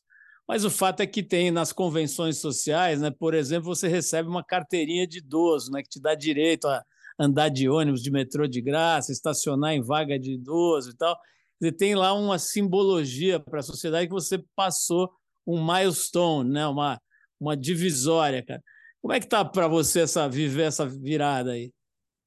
Mas 0.49 0.65
o 0.65 0.71
fato 0.71 1.01
é 1.01 1.05
que 1.05 1.21
tem 1.21 1.51
nas 1.51 1.71
convenções 1.71 2.39
sociais, 2.39 2.99
né? 2.99 3.11
Por 3.11 3.35
exemplo, 3.35 3.65
você 3.65 3.87
recebe 3.87 4.27
uma 4.27 4.43
carteirinha 4.43 5.05
de 5.05 5.19
idoso, 5.19 5.71
né? 5.71 5.83
Que 5.83 5.89
te 5.89 6.01
dá 6.01 6.15
direito 6.15 6.67
a 6.67 6.83
andar 7.19 7.49
de 7.49 7.69
ônibus, 7.69 8.01
de 8.01 8.09
metrô 8.09 8.47
de 8.47 8.59
graça, 8.59 9.11
estacionar 9.11 9.73
em 9.73 9.81
vaga 9.83 10.17
de 10.17 10.33
idoso 10.33 10.89
e 10.89 10.97
tal. 10.97 11.15
Você 11.61 11.71
tem 11.71 11.93
lá 11.93 12.13
uma 12.13 12.39
simbologia 12.39 13.39
para 13.39 13.59
a 13.59 13.63
sociedade 13.63 14.07
que 14.07 14.13
você 14.13 14.43
passou 14.55 15.11
um 15.45 15.63
milestone, 15.63 16.49
né? 16.49 16.65
Uma, 16.65 16.99
uma 17.39 17.55
divisória, 17.55 18.43
cara. 18.43 18.63
Como 19.03 19.13
é 19.13 19.19
que 19.19 19.27
tá 19.27 19.45
para 19.45 19.67
você 19.67 19.99
essa 19.99 20.27
viver 20.27 20.63
essa 20.63 20.83
virada 20.83 21.51
aí? 21.51 21.71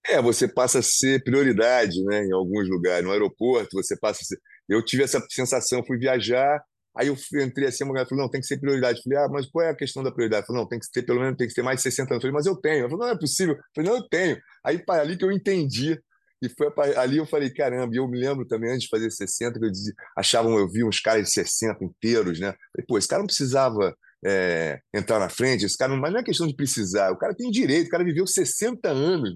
É, 0.07 0.23
você 0.23 0.47
passa 0.47 0.79
a 0.79 0.83
ser 0.83 1.25
prioridade, 1.25 2.01
né? 2.05 2.25
Em 2.25 2.33
alguns 2.33 2.69
lugares, 2.69 3.05
no 3.05 3.11
aeroporto, 3.11 3.83
você 3.83 3.99
passa 3.99 4.21
a 4.23 4.25
ser... 4.25 4.41
Eu 4.69 4.81
tive 4.81 5.03
essa 5.03 5.21
sensação, 5.29 5.85
fui 5.85 5.99
viajar, 5.99 6.63
aí 6.97 7.09
eu 7.09 7.17
entrei 7.43 7.69
assim, 7.69 7.85
a 7.85 7.87
mulher 7.87 8.07
falou, 8.09 8.25
não, 8.25 8.31
tem 8.31 8.41
que 8.41 8.47
ser 8.47 8.59
prioridade. 8.59 8.99
Eu 8.99 9.03
falei, 9.05 9.19
ah, 9.19 9.29
mas 9.29 9.47
qual 9.47 9.65
é 9.65 9.71
a 9.71 9.77
questão 9.77 10.03
da 10.03 10.13
prioridade? 10.13 10.47
Falei, 10.47 10.63
não, 10.63 10.69
tem 10.69 10.79
que 10.79 10.91
ter, 10.91 11.03
pelo 11.03 11.21
menos, 11.21 11.37
tem 11.37 11.49
que 11.49 11.55
ter 11.55 11.63
mais 11.63 11.79
de 11.79 11.83
60 11.83 12.15
anos. 12.15 12.25
Eu 12.25 12.31
falei, 12.31 12.35
mas 12.35 12.47
eu 12.47 12.57
tenho. 12.57 12.81
Ela 12.81 12.91
falou, 12.91 13.07
não, 13.07 13.13
é 13.13 13.19
possível. 13.19 13.55
Eu 13.55 13.63
falei, 13.75 13.91
não, 13.91 13.99
eu 13.99 14.09
tenho. 14.09 14.39
Aí, 14.65 14.79
para 14.79 15.03
ali 15.03 15.17
que 15.17 15.25
eu 15.25 15.33
entendi. 15.33 15.99
E 16.43 16.49
foi 16.49 16.69
ali 16.97 17.19
eu 17.19 17.27
falei, 17.27 17.51
caramba, 17.51 17.95
e 17.95 17.99
eu 17.99 18.09
me 18.09 18.19
lembro 18.19 18.45
também, 18.45 18.71
antes 18.71 18.83
de 18.83 18.89
fazer 18.89 19.11
60, 19.11 19.61
que 19.61 19.65
eu 19.65 19.71
dizia, 19.71 19.95
achavam, 20.17 20.59
eu 20.59 20.69
vi 20.69 20.83
uns 20.83 20.99
caras 20.99 21.29
de 21.29 21.31
60 21.31 21.85
inteiros, 21.85 22.41
né? 22.41 22.49
falei, 22.49 22.87
pô, 22.87 22.99
esse 22.99 23.07
cara 23.07 23.21
não 23.21 23.29
precisava 23.29 23.95
é, 24.27 24.81
entrar 24.93 25.21
na 25.21 25.29
frente, 25.29 25.65
esse 25.65 25.79
cara, 25.79 25.93
não, 25.93 26.01
mas 26.01 26.13
não 26.13 26.19
é 26.19 26.25
questão 26.25 26.49
de 26.49 26.57
precisar, 26.57 27.13
o 27.13 27.17
cara 27.17 27.33
tem 27.33 27.49
direito, 27.49 27.87
o 27.87 27.91
cara 27.91 28.03
viveu 28.03 28.27
60 28.27 28.89
anos. 28.89 29.33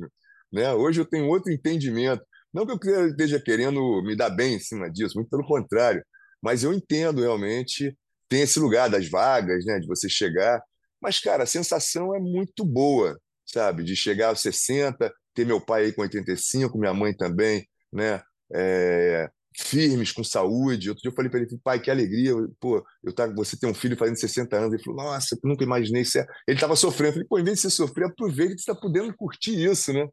Né? 0.52 0.72
Hoje 0.72 1.00
eu 1.00 1.04
tenho 1.04 1.26
outro 1.28 1.52
entendimento. 1.52 2.24
Não 2.52 2.66
que 2.66 2.88
eu 2.88 3.08
esteja 3.08 3.40
querendo 3.40 4.02
me 4.02 4.16
dar 4.16 4.30
bem 4.30 4.54
em 4.54 4.60
cima 4.60 4.90
disso, 4.90 5.14
muito 5.16 5.28
pelo 5.28 5.46
contrário. 5.46 6.02
Mas 6.46 6.62
eu 6.62 6.72
entendo 6.72 7.20
realmente, 7.20 7.92
tem 8.28 8.42
esse 8.42 8.60
lugar 8.60 8.88
das 8.88 9.08
vagas, 9.08 9.64
né? 9.64 9.80
de 9.80 9.86
você 9.88 10.08
chegar. 10.08 10.62
Mas, 11.02 11.18
cara, 11.18 11.42
a 11.42 11.46
sensação 11.46 12.14
é 12.14 12.20
muito 12.20 12.64
boa, 12.64 13.18
sabe? 13.44 13.82
De 13.82 13.96
chegar 13.96 14.28
aos 14.28 14.42
60, 14.42 15.12
ter 15.34 15.44
meu 15.44 15.60
pai 15.60 15.86
aí 15.86 15.92
com 15.92 16.02
85, 16.02 16.78
minha 16.78 16.94
mãe 16.94 17.12
também, 17.12 17.66
né? 17.92 18.22
É, 18.54 19.28
firmes, 19.58 20.12
com 20.12 20.22
saúde. 20.22 20.90
Outro 20.90 21.02
dia 21.02 21.10
eu 21.10 21.14
falei 21.16 21.28
para 21.28 21.40
ele, 21.40 21.58
pai, 21.64 21.80
que 21.80 21.90
alegria, 21.90 22.32
pô, 22.60 22.80
eu 23.02 23.12
tá, 23.12 23.26
você 23.26 23.58
tem 23.58 23.68
um 23.68 23.74
filho 23.74 23.96
fazendo 23.96 24.16
60 24.20 24.56
anos. 24.56 24.72
Ele 24.72 24.82
falou, 24.84 25.02
nossa, 25.02 25.36
nunca 25.42 25.64
imaginei 25.64 26.02
isso. 26.02 26.18
Ele 26.46 26.56
estava 26.56 26.76
sofrendo. 26.76 27.08
Eu 27.08 27.12
falei, 27.14 27.28
pô, 27.28 27.38
em 27.40 27.44
vez 27.44 27.56
de 27.56 27.62
você 27.62 27.70
sofrer, 27.70 28.06
aproveita 28.06 28.54
que 28.54 28.62
você 28.62 28.70
está 28.70 28.80
podendo 28.80 29.12
curtir 29.16 29.52
isso, 29.52 29.92
né? 29.92 30.06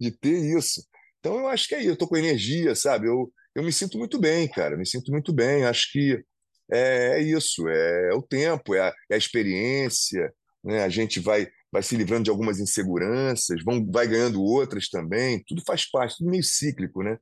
de 0.00 0.10
ter 0.10 0.56
isso. 0.56 0.82
Então 1.20 1.38
eu 1.38 1.48
acho 1.48 1.68
que 1.68 1.74
é 1.74 1.78
isso, 1.78 1.88
eu 1.88 1.94
estou 1.94 2.08
com 2.08 2.16
energia, 2.16 2.74
sabe? 2.74 3.08
Eu, 3.08 3.32
eu 3.56 3.62
me 3.62 3.72
sinto 3.72 3.98
muito 3.98 4.20
bem, 4.20 4.46
cara, 4.48 4.76
me 4.76 4.86
sinto 4.86 5.10
muito 5.10 5.32
bem. 5.32 5.64
Acho 5.64 5.90
que 5.90 6.22
é, 6.70 7.18
é 7.18 7.22
isso, 7.22 7.66
é, 7.68 8.10
é, 8.10 8.14
o 8.14 8.20
tempo, 8.20 8.74
é 8.74 8.80
a, 8.80 8.94
é 9.10 9.14
a 9.14 9.18
experiência, 9.18 10.30
né? 10.62 10.84
a 10.84 10.90
gente 10.90 11.20
vai, 11.20 11.48
vai 11.72 11.82
se 11.82 11.96
livrando 11.96 12.24
de 12.24 12.30
algumas 12.30 12.60
inseguranças, 12.60 13.64
vão, 13.64 13.84
vai 13.90 14.06
ganhando 14.06 14.42
outras 14.42 14.90
também, 14.90 15.42
tudo 15.46 15.62
faz 15.66 15.90
parte, 15.90 16.18
tudo 16.18 16.30
meio 16.30 16.42
cíclico, 16.42 17.02
né? 17.02 17.16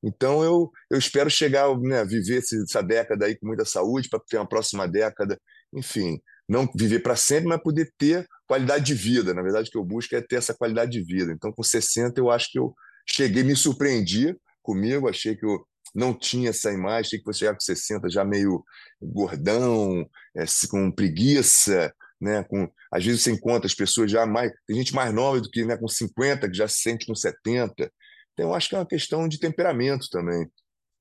Então 0.00 0.44
eu, 0.44 0.70
eu 0.90 0.98
espero 0.98 1.28
chegar, 1.28 1.66
né, 1.80 2.04
viver 2.04 2.38
essa 2.38 2.82
década 2.82 3.26
aí 3.26 3.36
com 3.36 3.46
muita 3.46 3.64
saúde 3.64 4.08
para 4.08 4.20
ter 4.20 4.36
uma 4.36 4.48
próxima 4.48 4.86
década, 4.86 5.40
enfim, 5.72 6.20
não 6.48 6.68
viver 6.76 7.00
para 7.00 7.16
sempre, 7.16 7.48
mas 7.48 7.62
poder 7.62 7.90
ter 7.98 8.28
qualidade 8.46 8.84
de 8.84 8.94
vida. 8.94 9.34
Na 9.34 9.42
verdade, 9.42 9.68
o 9.68 9.72
que 9.72 9.78
eu 9.78 9.84
busco 9.84 10.14
é 10.14 10.20
ter 10.20 10.36
essa 10.36 10.54
qualidade 10.54 10.92
de 10.92 11.02
vida. 11.02 11.32
Então, 11.32 11.50
com 11.50 11.62
60, 11.62 12.20
eu 12.20 12.30
acho 12.30 12.52
que 12.52 12.58
eu 12.58 12.74
cheguei, 13.08 13.42
me 13.42 13.56
surpreendi 13.56 14.36
comigo, 14.64 15.08
achei 15.08 15.36
que 15.36 15.46
eu 15.46 15.64
não 15.94 16.12
tinha 16.12 16.50
essa 16.50 16.72
imagem, 16.72 17.00
achei 17.00 17.18
que 17.20 17.24
você 17.24 17.40
chegar 17.40 17.54
com 17.54 17.60
60 17.60 18.10
já 18.10 18.24
meio 18.24 18.64
gordão, 19.00 20.04
é, 20.36 20.44
com 20.68 20.90
preguiça, 20.90 21.94
né? 22.20 22.42
Com, 22.44 22.68
às 22.90 23.04
vezes 23.04 23.22
você 23.22 23.30
encontra 23.30 23.66
as 23.66 23.74
pessoas 23.74 24.10
já 24.10 24.26
mais. 24.26 24.50
Tem 24.66 24.76
gente 24.76 24.94
mais 24.94 25.14
nova 25.14 25.40
do 25.40 25.50
que 25.50 25.64
né, 25.64 25.76
com 25.76 25.86
50, 25.86 26.48
que 26.50 26.56
já 26.56 26.66
se 26.66 26.80
sente 26.80 27.06
com 27.06 27.14
70. 27.14 27.92
Então, 28.32 28.48
eu 28.48 28.54
acho 28.54 28.68
que 28.68 28.74
é 28.74 28.78
uma 28.78 28.86
questão 28.86 29.28
de 29.28 29.38
temperamento 29.38 30.08
também. 30.10 30.48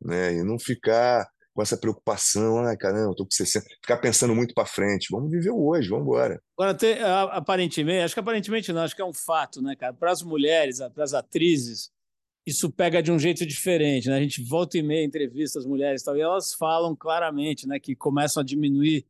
Né? 0.01 0.35
E 0.35 0.43
não 0.43 0.59
ficar 0.59 1.27
com 1.53 1.61
essa 1.61 1.77
preocupação, 1.77 2.65
ai 2.65 2.75
caramba, 2.75 3.11
eu 3.11 3.15
tô 3.15 3.25
com 3.25 3.31
60, 3.31 3.65
ficar 3.79 3.97
pensando 3.97 4.33
muito 4.33 4.53
para 4.53 4.65
frente. 4.65 5.07
Vamos 5.11 5.31
viver 5.31 5.51
hoje, 5.51 5.87
vamos 5.87 6.05
embora. 6.05 6.41
Agora, 6.57 6.73
tem, 6.73 6.97
aparentemente, 7.01 8.03
acho 8.03 8.13
que 8.15 8.19
aparentemente 8.19 8.73
não, 8.73 8.81
acho 8.81 8.95
que 8.95 9.01
é 9.01 9.05
um 9.05 9.13
fato, 9.13 9.61
né, 9.61 9.75
cara? 9.75 9.93
Para 9.93 10.11
as 10.11 10.23
mulheres, 10.23 10.79
para 10.93 11.03
as 11.03 11.13
atrizes, 11.13 11.91
isso 12.45 12.71
pega 12.71 13.01
de 13.01 13.11
um 13.11 13.19
jeito 13.19 13.45
diferente, 13.45 14.09
né? 14.09 14.17
A 14.17 14.21
gente 14.21 14.43
volta 14.43 14.77
e 14.77 14.83
meia 14.83 15.03
entrevista 15.03 15.59
as 15.59 15.65
mulheres 15.65 16.01
e 16.01 16.05
tal, 16.05 16.17
e 16.17 16.21
elas 16.21 16.53
falam 16.53 16.95
claramente, 16.95 17.67
né, 17.67 17.79
que 17.79 17.95
começam 17.95 18.41
a 18.41 18.45
diminuir 18.45 19.05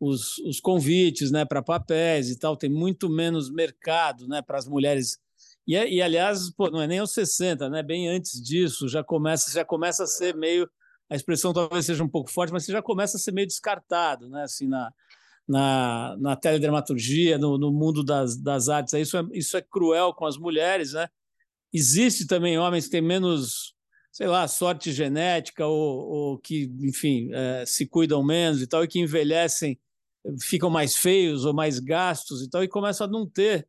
os, 0.00 0.38
os 0.38 0.60
convites, 0.60 1.30
né, 1.30 1.44
para 1.44 1.62
papéis 1.62 2.30
e 2.30 2.38
tal, 2.38 2.56
tem 2.56 2.70
muito 2.70 3.08
menos 3.08 3.50
mercado, 3.50 4.26
né, 4.28 4.40
para 4.40 4.58
as 4.58 4.66
mulheres. 4.66 5.18
E, 5.66 5.74
e 5.74 6.00
aliás, 6.00 6.50
pô, 6.50 6.70
não 6.70 6.80
é 6.80 6.86
nem 6.86 6.98
aos 6.98 7.12
60, 7.12 7.68
né? 7.68 7.82
Bem 7.82 8.08
antes 8.08 8.42
disso, 8.42 8.88
já 8.88 9.04
começa, 9.04 9.50
já 9.50 9.64
começa 9.64 10.04
a 10.04 10.06
ser 10.06 10.34
meio 10.34 10.68
a 11.10 11.16
expressão 11.16 11.52
talvez 11.52 11.86
seja 11.86 12.04
um 12.04 12.08
pouco 12.08 12.30
forte, 12.30 12.52
mas 12.52 12.64
você 12.64 12.72
já 12.72 12.82
começa 12.82 13.16
a 13.16 13.20
ser 13.20 13.32
meio 13.32 13.46
descartado, 13.46 14.28
né? 14.28 14.42
Assim, 14.42 14.68
na, 14.68 14.92
na, 15.48 16.16
na 16.18 16.36
teledramaturgia, 16.36 17.38
no, 17.38 17.56
no 17.56 17.72
mundo 17.72 18.04
das, 18.04 18.36
das 18.36 18.68
artes. 18.68 18.92
Isso 18.92 19.16
é, 19.16 19.22
isso 19.32 19.56
é 19.56 19.62
cruel 19.62 20.12
com 20.12 20.26
as 20.26 20.36
mulheres, 20.36 20.92
né? 20.92 21.08
Existe 21.72 22.26
também 22.26 22.58
homens 22.58 22.86
que 22.86 22.92
têm 22.92 23.02
menos, 23.02 23.74
sei 24.10 24.26
lá, 24.26 24.48
sorte 24.48 24.90
genética 24.92 25.66
ou, 25.66 26.08
ou 26.08 26.38
que, 26.38 26.70
enfim, 26.80 27.30
é, 27.32 27.64
se 27.66 27.86
cuidam 27.86 28.24
menos 28.24 28.62
e 28.62 28.66
tal, 28.66 28.84
e 28.84 28.88
que 28.88 28.98
envelhecem, 28.98 29.78
ficam 30.40 30.70
mais 30.70 30.96
feios 30.96 31.44
ou 31.44 31.52
mais 31.52 31.78
gastos 31.78 32.42
e 32.42 32.48
tal, 32.48 32.64
e 32.64 32.68
começam 32.68 33.06
a 33.06 33.10
não 33.10 33.28
ter 33.28 33.68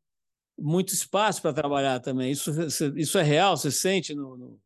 muito 0.57 0.93
espaço 0.93 1.41
para 1.41 1.53
trabalhar 1.53 1.99
também. 1.99 2.31
Isso, 2.31 2.51
isso 2.95 3.17
é 3.17 3.23
real? 3.23 3.55
Você 3.55 3.71
sente 3.71 4.13
no, 4.15 4.37
no 4.37 4.59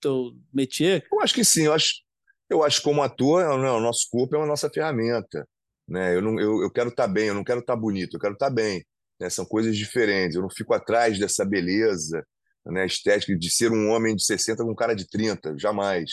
teu 0.00 0.32
métier? 0.52 1.06
Eu 1.12 1.20
acho 1.20 1.34
que 1.34 1.44
sim. 1.44 1.64
Eu 1.64 1.72
acho, 1.72 2.02
eu 2.48 2.62
acho 2.62 2.82
como 2.82 3.02
ator, 3.02 3.44
não, 3.44 3.58
né, 3.58 3.70
o 3.70 3.80
nosso 3.80 4.08
corpo 4.10 4.36
é 4.36 4.42
a 4.42 4.46
nossa 4.46 4.70
ferramenta. 4.70 5.46
Né? 5.88 6.14
Eu, 6.14 6.22
não, 6.22 6.38
eu, 6.38 6.62
eu 6.62 6.70
quero 6.70 6.88
estar 6.90 7.06
tá 7.06 7.12
bem, 7.12 7.28
eu 7.28 7.34
não 7.34 7.44
quero 7.44 7.60
estar 7.60 7.74
tá 7.74 7.80
bonito, 7.80 8.16
eu 8.16 8.20
quero 8.20 8.34
estar 8.34 8.48
tá 8.48 8.54
bem. 8.54 8.84
Né? 9.18 9.28
São 9.28 9.44
coisas 9.44 9.76
diferentes. 9.76 10.36
Eu 10.36 10.42
não 10.42 10.50
fico 10.50 10.72
atrás 10.72 11.18
dessa 11.18 11.44
beleza 11.44 12.24
né, 12.66 12.86
estética 12.86 13.36
de 13.36 13.50
ser 13.50 13.72
um 13.72 13.90
homem 13.90 14.14
de 14.14 14.24
60 14.24 14.62
com 14.62 14.70
um 14.70 14.74
cara 14.74 14.94
de 14.94 15.08
30, 15.08 15.56
jamais. 15.58 16.10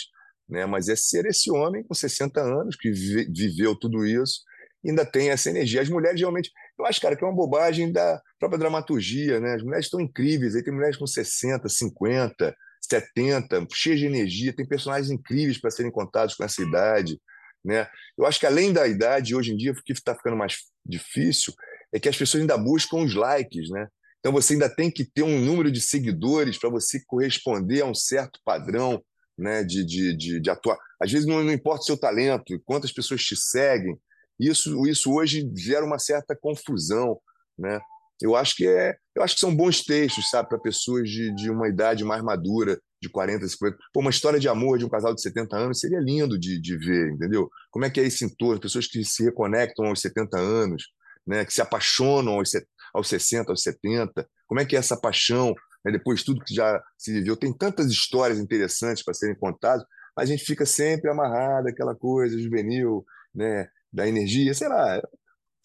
Né? 0.48 0.64
Mas 0.66 0.88
é 0.88 0.96
ser 0.96 1.26
esse 1.26 1.50
homem 1.50 1.82
com 1.82 1.94
60 1.94 2.40
anos 2.40 2.76
que 2.76 2.90
viveu 2.90 3.74
tudo 3.76 4.06
isso 4.06 4.40
ainda 4.84 5.04
tem 5.04 5.30
essa 5.30 5.50
energia. 5.50 5.82
As 5.82 5.88
mulheres 5.88 6.20
realmente, 6.20 6.50
eu 6.78 6.86
acho, 6.86 7.00
cara, 7.00 7.16
que 7.16 7.24
é 7.24 7.26
uma 7.26 7.34
bobagem 7.34 7.90
da 7.92 8.20
própria 8.38 8.58
dramaturgia. 8.58 9.40
Né? 9.40 9.54
As 9.54 9.62
mulheres 9.62 9.86
estão 9.86 10.00
incríveis, 10.00 10.54
aí 10.54 10.62
tem 10.62 10.72
mulheres 10.72 10.96
com 10.96 11.06
60, 11.06 11.68
50, 11.68 12.56
70, 12.80 13.66
cheia 13.72 13.96
de 13.96 14.06
energia, 14.06 14.54
tem 14.54 14.66
personagens 14.66 15.10
incríveis 15.10 15.58
para 15.60 15.70
serem 15.70 15.90
contados 15.90 16.34
com 16.34 16.44
essa 16.44 16.62
idade. 16.62 17.20
Né? 17.64 17.88
Eu 18.16 18.24
acho 18.24 18.38
que 18.38 18.46
além 18.46 18.72
da 18.72 18.86
idade, 18.86 19.34
hoje 19.34 19.52
em 19.52 19.56
dia, 19.56 19.72
o 19.72 19.74
que 19.74 19.92
está 19.92 20.14
ficando 20.14 20.36
mais 20.36 20.56
difícil 20.86 21.52
é 21.92 21.98
que 21.98 22.08
as 22.08 22.16
pessoas 22.16 22.40
ainda 22.40 22.56
buscam 22.56 22.98
os 22.98 23.14
likes. 23.14 23.68
Né? 23.70 23.88
Então 24.20 24.32
você 24.32 24.54
ainda 24.54 24.68
tem 24.68 24.90
que 24.90 25.04
ter 25.04 25.22
um 25.22 25.40
número 25.40 25.70
de 25.70 25.80
seguidores 25.80 26.58
para 26.58 26.70
você 26.70 27.00
corresponder 27.06 27.82
a 27.82 27.86
um 27.86 27.94
certo 27.94 28.40
padrão 28.44 29.02
né, 29.36 29.62
de, 29.62 29.84
de, 29.84 30.16
de, 30.16 30.40
de 30.40 30.50
atuar. 30.50 30.76
Às 31.00 31.12
vezes 31.12 31.26
não, 31.26 31.42
não 31.44 31.52
importa 31.52 31.82
o 31.82 31.84
seu 31.84 31.96
talento, 31.96 32.60
quantas 32.64 32.92
pessoas 32.92 33.22
te 33.22 33.36
seguem, 33.36 33.96
isso, 34.38 34.86
isso 34.86 35.12
hoje 35.12 35.50
gera 35.56 35.84
uma 35.84 35.98
certa 35.98 36.36
confusão. 36.36 37.18
né? 37.58 37.80
Eu 38.20 38.36
acho 38.36 38.56
que 38.56 38.66
é, 38.66 38.96
eu 39.14 39.22
acho 39.22 39.34
que 39.34 39.40
são 39.40 39.54
bons 39.54 39.84
textos, 39.84 40.28
sabe, 40.30 40.48
para 40.48 40.58
pessoas 40.58 41.08
de, 41.08 41.34
de 41.34 41.50
uma 41.50 41.68
idade 41.68 42.04
mais 42.04 42.22
madura, 42.22 42.80
de 43.00 43.08
40, 43.08 43.46
50. 43.46 43.76
Pô, 43.92 44.00
uma 44.00 44.10
história 44.10 44.40
de 44.40 44.48
amor 44.48 44.78
de 44.78 44.84
um 44.84 44.88
casal 44.88 45.14
de 45.14 45.22
70 45.22 45.56
anos 45.56 45.78
seria 45.78 46.00
lindo 46.00 46.38
de, 46.38 46.60
de 46.60 46.76
ver, 46.76 47.12
entendeu? 47.12 47.48
Como 47.70 47.84
é 47.84 47.90
que 47.90 48.00
é 48.00 48.04
esse 48.04 48.24
entorno, 48.24 48.60
pessoas 48.60 48.88
que 48.88 49.04
se 49.04 49.22
reconectam 49.22 49.86
aos 49.86 50.00
70 50.00 50.36
anos, 50.36 50.84
né, 51.24 51.44
que 51.44 51.52
se 51.52 51.60
apaixonam 51.60 52.34
aos, 52.34 52.50
aos 52.92 53.08
60, 53.08 53.50
aos 53.50 53.62
70. 53.62 54.28
Como 54.46 54.60
é 54.60 54.64
que 54.64 54.76
é 54.76 54.78
essa 54.78 54.96
paixão, 54.96 55.54
né, 55.84 55.92
depois 55.92 56.20
de 56.20 56.26
tudo 56.26 56.44
que 56.44 56.54
já 56.54 56.82
se 56.96 57.12
viveu? 57.12 57.36
Tem 57.36 57.52
tantas 57.52 57.86
histórias 57.86 58.38
interessantes 58.38 59.04
para 59.04 59.14
serem 59.14 59.36
contadas, 59.36 59.84
a 60.16 60.24
gente 60.24 60.44
fica 60.44 60.66
sempre 60.66 61.10
amarrado 61.10 61.68
àquela 61.68 61.94
coisa 61.94 62.38
juvenil, 62.38 63.04
né, 63.34 63.68
da 63.92 64.06
energia, 64.06 64.52
sei 64.52 64.68
lá, 64.68 65.00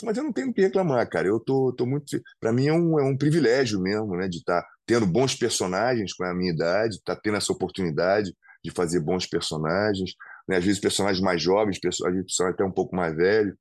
mas 0.03 0.17
eu 0.17 0.23
não 0.23 0.33
tenho 0.33 0.49
o 0.49 0.53
que 0.53 0.61
reclamar, 0.61 1.07
cara. 1.09 1.27
Eu 1.27 1.39
tô, 1.39 1.73
tô 1.73 1.85
muito. 1.85 2.21
Para 2.39 2.51
mim 2.51 2.67
é 2.67 2.73
um, 2.73 2.99
é 2.99 3.03
um 3.03 3.17
privilégio 3.17 3.79
mesmo, 3.79 4.15
né? 4.15 4.27
De 4.27 4.37
estar 4.37 4.61
tá 4.61 4.67
tendo 4.85 5.05
bons 5.05 5.35
personagens 5.35 6.13
com 6.13 6.23
a 6.23 6.33
minha 6.33 6.51
idade, 6.51 6.95
estar 6.95 7.15
tá 7.15 7.21
tendo 7.23 7.37
essa 7.37 7.53
oportunidade 7.53 8.35
de 8.63 8.71
fazer 8.71 8.99
bons 8.99 9.25
personagens, 9.27 10.13
né? 10.47 10.57
Às 10.57 10.65
vezes 10.65 10.81
personagens 10.81 11.21
mais 11.21 11.41
jovens, 11.41 11.77
às 11.83 11.91
vezes 11.91 12.25
personagens 12.25 12.55
até 12.55 12.63
um 12.63 12.71
pouco 12.71 12.95
mais 12.95 13.15
velhos, 13.15 13.55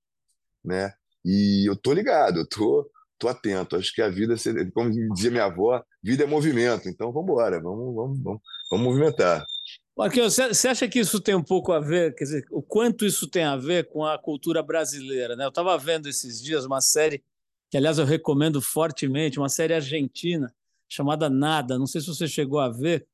né? 0.65 0.93
E 1.25 1.69
eu 1.69 1.77
tô 1.77 1.93
ligado, 1.93 2.41
eu 2.41 2.49
tô, 2.49 2.89
tô 3.23 3.29
atento. 3.29 3.77
Acho 3.77 3.95
que 3.95 4.03
a 4.03 4.09
vida, 4.09 4.35
como 4.75 4.91
dizia 5.15 5.31
minha 5.31 5.45
avó, 5.45 5.83
vida 6.03 6.25
é 6.25 6.27
movimento. 6.27 6.89
Então 6.89 7.13
vamos 7.13 7.31
embora, 7.31 7.61
vamos, 7.61 7.95
vamos, 7.95 8.23
vamos, 8.23 8.41
vamos 8.71 8.87
movimentar. 8.87 9.47
Marquinhos, 9.97 10.35
você 10.35 10.69
acha 10.69 10.89
que 10.89 10.99
isso 10.99 11.21
tem 11.21 11.35
um 11.35 11.43
pouco 11.43 11.71
a 11.71 11.79
ver, 11.79 12.15
quer 12.15 12.25
dizer, 12.25 12.45
o 12.51 12.63
quanto 12.63 13.05
isso 13.05 13.29
tem 13.29 13.45
a 13.45 13.57
ver 13.57 13.89
com 13.89 14.05
a 14.05 14.19
cultura 14.19 14.63
brasileira? 14.63 15.37
Né? 15.37 15.45
Eu 15.45 15.51
estava 15.51 15.77
vendo 15.79 16.09
esses 16.09 16.43
dias 16.43 16.65
uma 16.65 16.81
série, 16.81 17.23
que 17.71 17.77
aliás 17.77 17.99
eu 17.99 18.05
recomendo 18.05 18.61
fortemente, 18.61 19.39
uma 19.39 19.51
série 19.51 19.75
argentina 19.75 20.53
chamada 20.89 21.31
Nada. 21.31 21.79
Não 21.79 21.87
sei 21.87 22.01
se 22.01 22.09
você 22.09 22.27
chegou 22.27 22.59
a 22.59 22.71
ver. 22.71 23.07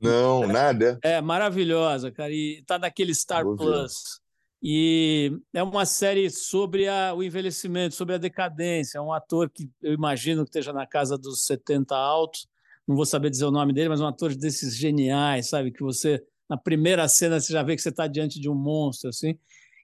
Não, 0.00 0.46
nada. 0.46 0.98
É 1.02 1.20
maravilhosa, 1.20 2.10
cara. 2.10 2.32
E 2.32 2.58
está 2.58 2.78
naquele 2.78 3.14
Star 3.14 3.44
Plus. 3.44 4.20
E 4.64 5.38
é 5.52 5.62
uma 5.62 5.84
série 5.84 6.30
sobre 6.30 6.88
a, 6.88 7.12
o 7.14 7.22
envelhecimento, 7.22 7.94
sobre 7.94 8.14
a 8.14 8.18
decadência. 8.18 8.98
É 8.98 9.00
um 9.00 9.12
ator 9.12 9.50
que 9.50 9.70
eu 9.82 9.92
imagino 9.92 10.42
que 10.42 10.48
esteja 10.48 10.72
na 10.72 10.86
casa 10.86 11.18
dos 11.18 11.44
70 11.44 11.94
altos 11.94 12.48
não 12.86 12.96
vou 12.96 13.06
saber 13.06 13.30
dizer 13.30 13.44
o 13.46 13.50
nome 13.50 13.72
dele, 13.72 13.88
mas 13.88 14.00
um 14.00 14.06
ator 14.06 14.34
desses 14.34 14.76
geniais, 14.76 15.48
sabe? 15.48 15.72
Que 15.72 15.82
você, 15.82 16.22
na 16.48 16.56
primeira 16.56 17.08
cena, 17.08 17.40
você 17.40 17.52
já 17.52 17.62
vê 17.62 17.74
que 17.74 17.82
você 17.82 17.88
está 17.88 18.06
diante 18.06 18.38
de 18.38 18.48
um 18.48 18.54
monstro, 18.54 19.08
assim. 19.08 19.38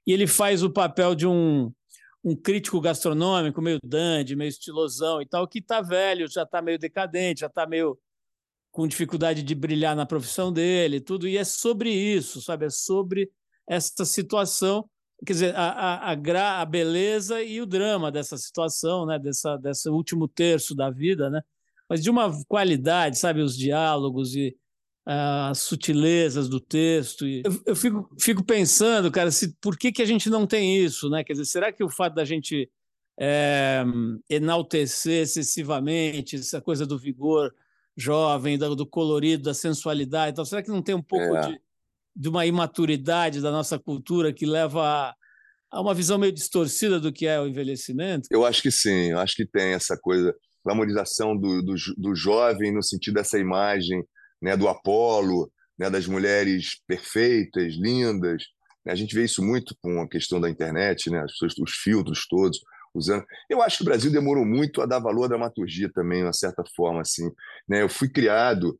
E 0.06 0.12
ele 0.12 0.26
faz 0.26 0.62
o 0.62 0.70
papel 0.70 1.14
de 1.14 1.26
um, 1.26 1.72
um 2.22 2.36
crítico 2.36 2.80
gastronômico, 2.80 3.62
meio 3.62 3.78
dandy, 3.82 4.36
meio 4.36 4.48
estilosão 4.48 5.22
e 5.22 5.26
tal, 5.26 5.48
que 5.48 5.60
está 5.60 5.80
velho, 5.80 6.30
já 6.30 6.42
está 6.42 6.60
meio 6.60 6.78
decadente, 6.78 7.40
já 7.40 7.46
está 7.46 7.66
meio 7.66 7.98
com 8.70 8.86
dificuldade 8.86 9.42
de 9.42 9.54
brilhar 9.54 9.96
na 9.96 10.06
profissão 10.06 10.52
dele, 10.52 11.00
tudo. 11.00 11.26
E 11.26 11.38
é 11.38 11.44
sobre 11.44 11.90
isso, 11.90 12.40
sabe? 12.42 12.66
É 12.66 12.70
sobre 12.70 13.30
essa 13.70 14.04
situação 14.04 14.88
quer 15.24 15.32
dizer, 15.34 15.54
a, 15.54 15.68
a, 15.68 16.12
a, 16.12 16.60
a 16.62 16.64
beleza 16.64 17.42
e 17.42 17.60
o 17.60 17.66
drama 17.66 18.10
dessa 18.10 18.38
situação, 18.38 19.04
né? 19.04 19.18
Dessa, 19.18 19.56
desse 19.58 19.88
último 19.90 20.26
terço 20.26 20.74
da 20.74 20.88
vida, 20.90 21.28
né? 21.28 21.42
mas 21.90 22.00
de 22.00 22.08
uma 22.08 22.30
qualidade, 22.44 23.18
sabe, 23.18 23.42
os 23.42 23.58
diálogos 23.58 24.36
e 24.36 24.56
uh, 25.08 25.50
as 25.50 25.58
sutilezas 25.58 26.48
do 26.48 26.60
texto. 26.60 27.26
E 27.26 27.42
eu, 27.44 27.62
eu 27.66 27.74
fico, 27.74 28.08
fico, 28.16 28.44
pensando, 28.44 29.10
cara, 29.10 29.32
se, 29.32 29.56
por 29.60 29.76
que, 29.76 29.90
que 29.90 30.00
a 30.00 30.06
gente 30.06 30.30
não 30.30 30.46
tem 30.46 30.76
isso, 30.76 31.10
né? 31.10 31.24
Quer 31.24 31.32
dizer, 31.32 31.46
será 31.46 31.72
que 31.72 31.82
o 31.82 31.90
fato 31.90 32.14
da 32.14 32.24
gente 32.24 32.70
é, 33.18 33.82
enaltecer 34.30 35.22
excessivamente 35.22 36.36
essa 36.36 36.60
coisa 36.60 36.86
do 36.86 36.96
vigor 36.96 37.52
jovem, 37.96 38.56
do, 38.56 38.76
do 38.76 38.86
colorido, 38.86 39.42
da 39.42 39.52
sensualidade, 39.52 40.30
então, 40.30 40.44
será 40.44 40.62
que 40.62 40.70
não 40.70 40.80
tem 40.80 40.94
um 40.94 41.02
pouco 41.02 41.36
é. 41.36 41.40
de, 41.40 41.60
de 42.14 42.28
uma 42.28 42.46
imaturidade 42.46 43.40
da 43.40 43.50
nossa 43.50 43.78
cultura 43.78 44.32
que 44.32 44.46
leva 44.46 45.14
a, 45.70 45.80
uma 45.80 45.94
visão 45.94 46.18
meio 46.18 46.32
distorcida 46.32 46.98
do 46.98 47.12
que 47.12 47.26
é 47.26 47.40
o 47.40 47.46
envelhecimento? 47.46 48.28
Eu 48.30 48.44
acho 48.44 48.62
que 48.62 48.70
sim, 48.70 49.10
eu 49.10 49.18
acho 49.18 49.34
que 49.36 49.46
tem 49.46 49.72
essa 49.72 49.96
coisa 49.96 50.34
glamorização 50.64 51.36
do, 51.36 51.62
do, 51.62 51.74
do 51.96 52.14
jovem 52.14 52.72
no 52.72 52.82
sentido 52.82 53.14
dessa 53.14 53.38
imagem 53.38 54.04
né, 54.42 54.56
do 54.56 54.68
Apolo, 54.68 55.50
né, 55.78 55.88
das 55.88 56.06
mulheres 56.06 56.80
perfeitas, 56.86 57.74
lindas. 57.74 58.44
A 58.86 58.94
gente 58.94 59.14
vê 59.14 59.24
isso 59.24 59.42
muito 59.42 59.74
com 59.80 60.00
a 60.00 60.08
questão 60.08 60.40
da 60.40 60.50
internet, 60.50 61.10
né, 61.10 61.24
os 61.24 61.72
filtros 61.72 62.26
todos 62.28 62.60
usando. 62.94 63.24
Eu 63.48 63.62
acho 63.62 63.78
que 63.78 63.82
o 63.82 63.86
Brasil 63.86 64.10
demorou 64.10 64.44
muito 64.44 64.82
a 64.82 64.86
dar 64.86 64.98
valor 64.98 65.24
à 65.24 65.28
dramaturgia 65.28 65.90
também, 65.92 66.20
de 66.20 66.26
uma 66.26 66.32
certa 66.32 66.62
forma. 66.74 67.00
Assim, 67.00 67.30
né? 67.68 67.82
Eu 67.82 67.88
fui 67.88 68.08
criado 68.08 68.78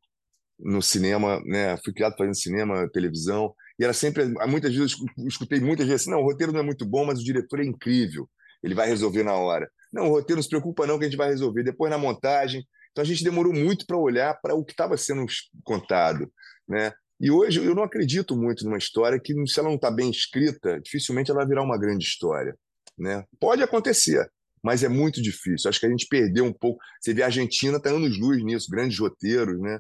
no 0.63 0.83
cinema, 0.83 1.41
né? 1.45 1.77
fui 1.85 1.93
criado 1.93 2.17
fazendo 2.17 2.35
cinema, 2.35 2.89
televisão, 2.93 3.55
e 3.79 3.85
era 3.85 3.93
sempre, 3.93 4.27
muitas 4.47 4.75
vezes, 4.75 4.97
eu 5.19 5.27
escutei 5.27 5.61
muitas 5.61 5.87
vezes 5.87 6.03
assim, 6.03 6.11
não, 6.11 6.21
o 6.21 6.25
roteiro 6.25 6.53
não 6.53 6.61
é 6.61 6.63
muito 6.63 6.85
bom, 6.85 7.05
mas 7.05 7.19
o 7.19 7.25
diretor 7.25 7.61
é 7.61 7.65
incrível, 7.65 8.29
ele 8.63 8.75
vai 8.75 8.87
resolver 8.87 9.23
na 9.23 9.35
hora. 9.35 9.71
Não, 9.93 10.07
o 10.07 10.11
roteiro 10.11 10.37
não 10.37 10.43
se 10.43 10.49
preocupa 10.49 10.87
não 10.87 10.99
que 10.99 11.05
a 11.05 11.09
gente 11.09 11.17
vai 11.17 11.29
resolver. 11.29 11.63
Depois 11.63 11.91
na 11.91 11.99
montagem. 11.99 12.65
Então 12.93 13.03
a 13.03 13.07
gente 13.07 13.25
demorou 13.25 13.53
muito 13.53 13.87
para 13.87 13.97
olhar 13.97 14.39
para 14.41 14.55
o 14.55 14.65
que 14.65 14.73
estava 14.73 14.97
sendo 14.97 15.25
contado, 15.65 16.31
né? 16.69 16.93
E 17.21 17.31
hoje 17.31 17.63
eu 17.63 17.75
não 17.75 17.83
acredito 17.83 18.37
muito 18.37 18.65
numa 18.65 18.79
história 18.79 19.21
que, 19.23 19.35
se 19.47 19.61
ela 19.61 19.69
não 19.69 19.77
está 19.77 19.91
bem 19.91 20.11
escrita, 20.11 20.81
dificilmente 20.81 21.31
ela 21.31 21.41
vai 21.41 21.49
virar 21.49 21.63
uma 21.63 21.79
grande 21.79 22.05
história. 22.05 22.57
Né? 22.99 23.25
Pode 23.39 23.63
acontecer, 23.63 24.27
mas 24.63 24.83
é 24.83 24.89
muito 24.89 25.21
difícil. 25.21 25.69
Acho 25.69 25.79
que 25.79 25.87
a 25.87 25.91
gente 25.91 26.07
perdeu 26.09 26.45
um 26.47 26.53
pouco. 26.53 26.81
Você 27.01 27.13
vê 27.13 27.23
a 27.23 27.27
Argentina 27.27 27.77
está 27.77 27.91
anos-luz 27.91 28.43
nisso, 28.43 28.71
grandes 28.71 28.99
roteiros, 28.99 29.61
né? 29.61 29.79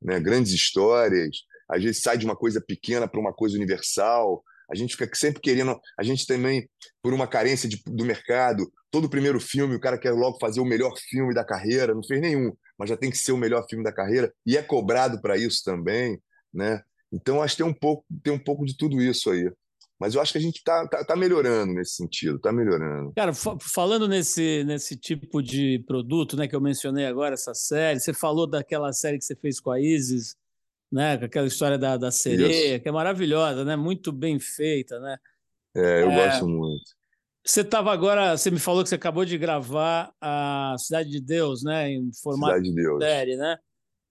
Né? 0.00 0.20
grandes 0.20 0.52
histórias. 0.52 1.38
Às 1.68 1.82
vezes 1.82 2.02
sai 2.02 2.18
de 2.18 2.24
uma 2.24 2.36
coisa 2.36 2.60
pequena 2.60 3.06
para 3.08 3.20
uma 3.20 3.32
coisa 3.32 3.56
universal. 3.56 4.42
A 4.70 4.74
gente 4.74 4.96
fica 4.96 5.14
sempre 5.16 5.40
querendo. 5.40 5.78
A 5.98 6.02
gente 6.02 6.26
também, 6.26 6.68
por 7.02 7.12
uma 7.12 7.26
carência 7.26 7.68
de, 7.68 7.80
do 7.86 8.04
mercado, 8.04 8.70
todo 8.90 9.08
primeiro 9.08 9.40
filme 9.40 9.74
o 9.74 9.80
cara 9.80 9.98
quer 9.98 10.12
logo 10.12 10.38
fazer 10.38 10.60
o 10.60 10.64
melhor 10.64 10.94
filme 11.08 11.34
da 11.34 11.44
carreira, 11.44 11.94
não 11.94 12.02
fez 12.02 12.20
nenhum, 12.20 12.52
mas 12.78 12.88
já 12.88 12.96
tem 12.96 13.10
que 13.10 13.18
ser 13.18 13.32
o 13.32 13.36
melhor 13.36 13.64
filme 13.68 13.84
da 13.84 13.92
carreira 13.92 14.32
e 14.44 14.56
é 14.56 14.62
cobrado 14.62 15.20
para 15.20 15.36
isso 15.36 15.62
também, 15.64 16.20
né? 16.52 16.82
Então 17.12 17.42
acho 17.42 17.56
que 17.56 17.62
tem 17.62 17.70
um 17.70 17.74
pouco, 17.74 18.04
tem 18.22 18.32
um 18.32 18.38
pouco 18.38 18.64
de 18.64 18.76
tudo 18.76 19.00
isso 19.00 19.30
aí. 19.30 19.50
Mas 20.00 20.14
eu 20.14 20.20
acho 20.20 20.32
que 20.32 20.38
a 20.38 20.40
gente 20.40 20.56
está 20.56 20.88
tá, 20.88 21.04
tá 21.04 21.14
melhorando 21.14 21.74
nesse 21.74 21.96
sentido, 21.96 22.36
está 22.36 22.50
melhorando. 22.50 23.12
Cara, 23.14 23.32
falando 23.34 24.08
nesse, 24.08 24.64
nesse 24.64 24.96
tipo 24.96 25.42
de 25.42 25.84
produto, 25.86 26.36
né, 26.36 26.48
que 26.48 26.56
eu 26.56 26.60
mencionei 26.60 27.04
agora, 27.04 27.34
essa 27.34 27.54
série, 27.54 28.00
você 28.00 28.14
falou 28.14 28.46
daquela 28.46 28.92
série 28.92 29.18
que 29.18 29.24
você 29.24 29.36
fez 29.36 29.60
com 29.60 29.70
a 29.70 29.78
Isis, 29.78 30.36
né, 30.90 31.18
com 31.18 31.26
aquela 31.26 31.46
história 31.46 31.76
da, 31.76 31.98
da 31.98 32.10
sereia, 32.10 32.76
isso. 32.76 32.82
que 32.82 32.88
é 32.88 32.92
maravilhosa, 32.92 33.62
né, 33.64 33.76
muito 33.76 34.10
bem 34.10 34.40
feita, 34.40 34.98
né? 35.00 35.18
É, 35.76 36.02
eu 36.02 36.10
é, 36.10 36.26
gosto 36.26 36.48
muito. 36.48 36.98
Você 37.44 37.62
estava 37.62 37.92
agora, 37.92 38.36
você 38.36 38.50
me 38.50 38.58
falou 38.58 38.82
que 38.82 38.88
você 38.88 38.94
acabou 38.94 39.24
de 39.24 39.38
gravar 39.38 40.12
a 40.20 40.76
Cidade 40.78 41.10
de 41.10 41.20
Deus, 41.20 41.62
né? 41.62 41.90
Em 41.90 42.10
formato 42.12 42.54
Cidade 42.54 42.68
de 42.68 42.74
Deus. 42.74 43.02
série, 43.02 43.36
né? 43.36 43.58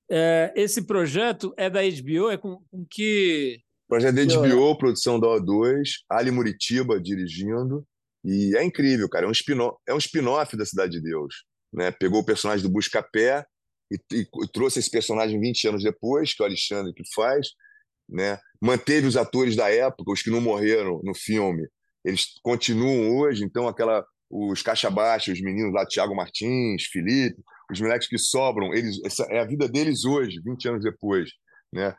É, 0.10 0.52
esse 0.56 0.82
projeto 0.82 1.54
é 1.56 1.70
da 1.70 1.82
HBO? 1.82 2.30
É 2.32 2.38
com, 2.38 2.58
com 2.72 2.86
que. 2.90 3.62
Projeto 3.90 4.16
da 4.16 4.24
HBO, 4.24 4.78
produção 4.78 5.20
da 5.20 5.28
O2, 5.28 5.90
Ali 6.08 6.30
Muritiba 6.30 7.02
dirigindo. 7.02 7.84
E 8.24 8.56
é 8.56 8.64
incrível, 8.64 9.10
cara. 9.10 9.26
É 9.26 9.28
um 9.30 9.32
spin-off 9.32 9.78
é 9.88 9.94
um 9.94 9.98
spin 9.98 10.22
da 10.58 10.66
Cidade 10.66 10.92
de 10.92 11.02
Deus. 11.02 11.44
Né? 11.74 11.90
Pegou 11.90 12.22
o 12.22 12.26
personagem 12.26 12.64
do 12.64 12.72
Buscapé 12.72 13.44
e, 13.92 13.96
e, 14.14 14.22
e 14.22 14.48
trouxe 14.54 14.78
esse 14.78 14.92
personagem 14.92 15.40
20 15.40 15.70
anos 15.70 15.84
depois, 15.84 16.36
que 16.36 16.42
é 16.42 16.46
o 16.46 16.48
Alexandre 16.48 16.94
que 16.94 17.04
faz. 17.16 17.48
Né? 18.08 18.40
Manteve 18.62 19.08
os 19.08 19.18
atores 19.18 19.56
da 19.56 19.72
época, 19.72 20.12
os 20.12 20.22
que 20.22 20.30
não 20.30 20.40
morreram 20.40 21.02
no 21.04 21.16
filme, 21.16 21.68
eles 22.06 22.28
continuam 22.42 23.18
hoje, 23.18 23.44
então 23.44 23.68
aquela 23.68 24.06
os 24.30 24.62
caixa 24.62 24.90
baixa, 24.92 25.32
os 25.32 25.42
meninos 25.42 25.74
lá, 25.74 25.86
Thiago 25.86 26.16
Martins, 26.16 26.86
Felipe, 26.86 27.42
os 27.72 27.82
moleques 27.82 28.08
que 28.08 28.18
sobram, 28.18 28.74
eles 28.74 29.04
essa 29.04 29.24
é 29.24 29.40
a 29.40 29.46
vida 29.46 29.68
deles 29.68 30.06
hoje, 30.06 30.40
20 30.44 30.70
anos 30.70 30.84
depois, 30.84 31.32
né? 31.74 31.96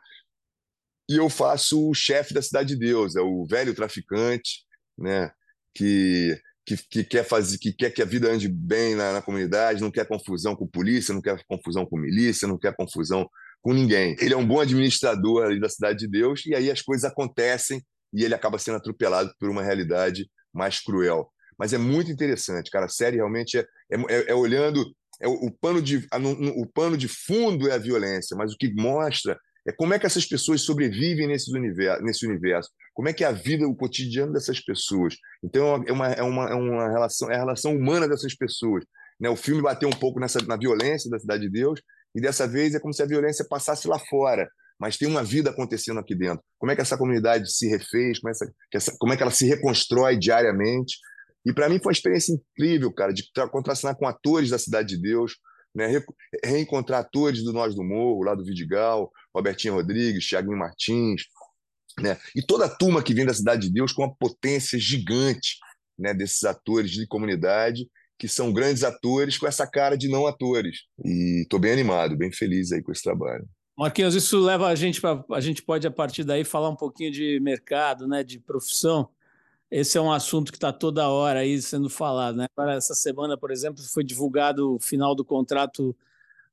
E 1.11 1.17
eu 1.17 1.29
faço 1.29 1.89
o 1.89 1.93
chefe 1.93 2.33
da 2.33 2.41
Cidade 2.41 2.69
de 2.69 2.79
Deus, 2.79 3.17
é 3.17 3.21
o 3.21 3.45
velho 3.45 3.75
traficante, 3.75 4.63
né? 4.97 5.29
Que, 5.75 6.39
que, 6.65 6.77
que, 6.89 7.03
quer 7.03 7.25
fazer, 7.25 7.57
que 7.57 7.73
quer 7.73 7.91
que 7.91 8.01
a 8.01 8.05
vida 8.05 8.31
ande 8.31 8.47
bem 8.47 8.95
na, 8.95 9.11
na 9.11 9.21
comunidade, 9.21 9.81
não 9.81 9.91
quer 9.91 10.07
confusão 10.07 10.55
com 10.55 10.65
polícia, 10.65 11.13
não 11.13 11.21
quer 11.21 11.43
confusão 11.49 11.85
com 11.85 11.97
milícia, 11.97 12.47
não 12.47 12.57
quer 12.57 12.73
confusão 12.73 13.29
com 13.61 13.73
ninguém. 13.73 14.15
Ele 14.21 14.33
é 14.33 14.37
um 14.37 14.47
bom 14.47 14.61
administrador 14.61 15.43
ali 15.43 15.59
da 15.59 15.67
Cidade 15.67 15.99
de 15.99 16.07
Deus 16.07 16.45
e 16.45 16.55
aí 16.55 16.71
as 16.71 16.81
coisas 16.81 17.03
acontecem 17.03 17.83
e 18.13 18.23
ele 18.23 18.33
acaba 18.33 18.57
sendo 18.57 18.77
atropelado 18.77 19.33
por 19.37 19.49
uma 19.49 19.63
realidade 19.63 20.31
mais 20.53 20.79
cruel. 20.79 21.29
Mas 21.59 21.73
é 21.73 21.77
muito 21.77 22.09
interessante, 22.09 22.71
cara. 22.71 22.85
A 22.85 22.89
série 22.89 23.17
realmente 23.17 23.57
é, 23.57 23.65
é, 23.91 24.31
é 24.31 24.33
olhando. 24.33 24.95
É 25.21 25.27
o, 25.27 25.33
o, 25.33 25.51
pano 25.51 25.81
de, 25.81 26.07
a, 26.09 26.17
no, 26.17 26.31
o 26.31 26.65
pano 26.65 26.95
de 26.95 27.09
fundo 27.09 27.69
é 27.69 27.73
a 27.73 27.77
violência, 27.77 28.35
mas 28.37 28.53
o 28.53 28.57
que 28.57 28.73
mostra 28.73 29.37
é 29.67 29.71
como 29.71 29.93
é 29.93 29.99
que 29.99 30.05
essas 30.05 30.25
pessoas 30.25 30.61
sobrevivem 30.61 31.27
nesse 31.27 31.55
universo, 31.55 32.03
nesse 32.03 32.25
universo. 32.25 32.69
Como 32.93 33.07
é 33.07 33.13
que 33.13 33.23
é 33.23 33.27
a 33.27 33.31
vida, 33.31 33.67
o 33.67 33.75
cotidiano 33.75 34.33
dessas 34.33 34.59
pessoas. 34.59 35.15
Então 35.43 35.83
é 35.87 35.91
uma, 35.91 36.07
é 36.07 36.23
uma, 36.23 36.49
é 36.49 36.53
uma 36.55 36.89
relação, 36.89 37.31
é 37.31 37.35
a 37.35 37.39
relação 37.39 37.75
humana 37.75 38.07
dessas 38.07 38.35
pessoas. 38.35 38.83
Né? 39.19 39.29
O 39.29 39.35
filme 39.35 39.61
bateu 39.61 39.87
um 39.87 39.93
pouco 39.93 40.19
nessa, 40.19 40.39
na 40.45 40.57
violência 40.57 41.09
da 41.09 41.19
Cidade 41.19 41.43
de 41.43 41.49
Deus, 41.49 41.79
e 42.15 42.19
dessa 42.19 42.47
vez 42.47 42.73
é 42.73 42.79
como 42.79 42.93
se 42.93 43.03
a 43.03 43.05
violência 43.05 43.45
passasse 43.47 43.87
lá 43.87 43.97
fora, 43.97 44.49
mas 44.79 44.97
tem 44.97 45.07
uma 45.07 45.23
vida 45.23 45.51
acontecendo 45.51 45.99
aqui 45.99 46.15
dentro. 46.15 46.43
Como 46.57 46.71
é 46.71 46.75
que 46.75 46.81
essa 46.81 46.97
comunidade 46.97 47.53
se 47.53 47.67
refez, 47.67 48.19
como, 48.19 48.29
é 48.29 48.33
essa, 48.73 48.93
como 48.99 49.13
é 49.13 49.17
que 49.17 49.23
ela 49.23 49.31
se 49.31 49.45
reconstrói 49.45 50.17
diariamente. 50.17 50.97
E 51.45 51.53
para 51.53 51.69
mim 51.69 51.77
foi 51.77 51.91
uma 51.91 51.93
experiência 51.93 52.33
incrível, 52.33 52.91
cara, 52.91 53.13
de 53.13 53.23
contracenar 53.51 53.95
com 53.95 54.07
atores 54.07 54.49
da 54.49 54.57
Cidade 54.57 54.95
de 54.95 55.01
Deus, 55.01 55.33
né? 55.73 55.87
Re, 55.87 56.03
reencontrar 56.43 57.01
atores 57.01 57.43
do 57.43 57.53
Nós 57.53 57.75
do 57.75 57.83
Morro, 57.83 58.23
lá 58.23 58.35
do 58.35 58.43
Vidigal, 58.43 59.11
Robertinho 59.33 59.75
Rodrigues, 59.75 60.27
Thiago 60.27 60.55
Martins, 60.55 61.23
né? 61.99 62.17
e 62.35 62.41
toda 62.41 62.65
a 62.65 62.69
turma 62.69 63.03
que 63.03 63.13
vem 63.13 63.25
da 63.25 63.33
Cidade 63.33 63.67
de 63.67 63.73
Deus 63.73 63.91
com 63.91 64.03
uma 64.03 64.15
potência 64.15 64.79
gigante 64.79 65.57
né? 65.97 66.13
desses 66.13 66.43
atores 66.43 66.91
de 66.91 67.07
comunidade 67.07 67.87
que 68.21 68.27
são 68.27 68.53
grandes 68.53 68.83
atores 68.83 69.35
com 69.35 69.47
essa 69.47 69.65
cara 69.65 69.97
de 69.97 70.07
não 70.07 70.27
atores. 70.27 70.81
E 71.03 71.41
estou 71.41 71.59
bem 71.59 71.71
animado, 71.71 72.15
bem 72.15 72.31
feliz 72.31 72.71
aí 72.71 72.79
com 72.79 72.91
esse 72.91 73.01
trabalho. 73.01 73.47
Marquinhos, 73.75 74.13
isso 74.13 74.39
leva 74.39 74.67
a 74.67 74.75
gente 74.75 75.01
para. 75.01 75.25
A 75.31 75.39
gente 75.39 75.63
pode, 75.63 75.87
a 75.87 75.91
partir 75.91 76.23
daí, 76.23 76.43
falar 76.43 76.69
um 76.69 76.75
pouquinho 76.75 77.11
de 77.11 77.39
mercado, 77.39 78.07
né, 78.07 78.23
de 78.23 78.39
profissão. 78.39 79.09
Esse 79.71 79.97
é 79.97 80.01
um 80.01 80.11
assunto 80.11 80.51
que 80.51 80.57
está 80.57 80.73
toda 80.73 81.09
hora 81.09 81.39
aí 81.39 81.61
sendo 81.61 81.89
falado. 81.89 82.35
Né? 82.35 82.45
Agora, 82.55 82.75
essa 82.75 82.93
semana, 82.93 83.37
por 83.37 83.51
exemplo, 83.51 83.81
foi 83.81 84.03
divulgado 84.03 84.75
o 84.75 84.79
final 84.79 85.15
do 85.15 85.23
contrato 85.23 85.95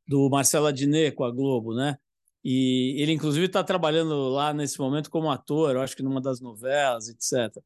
do 0.06 0.30
Marcelo 0.30 0.66
Adnet 0.66 1.14
com 1.16 1.24
a 1.24 1.30
Globo, 1.30 1.74
né? 1.74 1.98
E 2.44 2.94
ele, 3.02 3.12
inclusive, 3.12 3.46
está 3.46 3.64
trabalhando 3.64 4.28
lá 4.28 4.54
nesse 4.54 4.78
momento 4.78 5.10
como 5.10 5.30
ator, 5.30 5.76
acho 5.76 5.96
que 5.96 6.02
numa 6.02 6.20
das 6.20 6.40
novelas, 6.40 7.08
etc. 7.08 7.60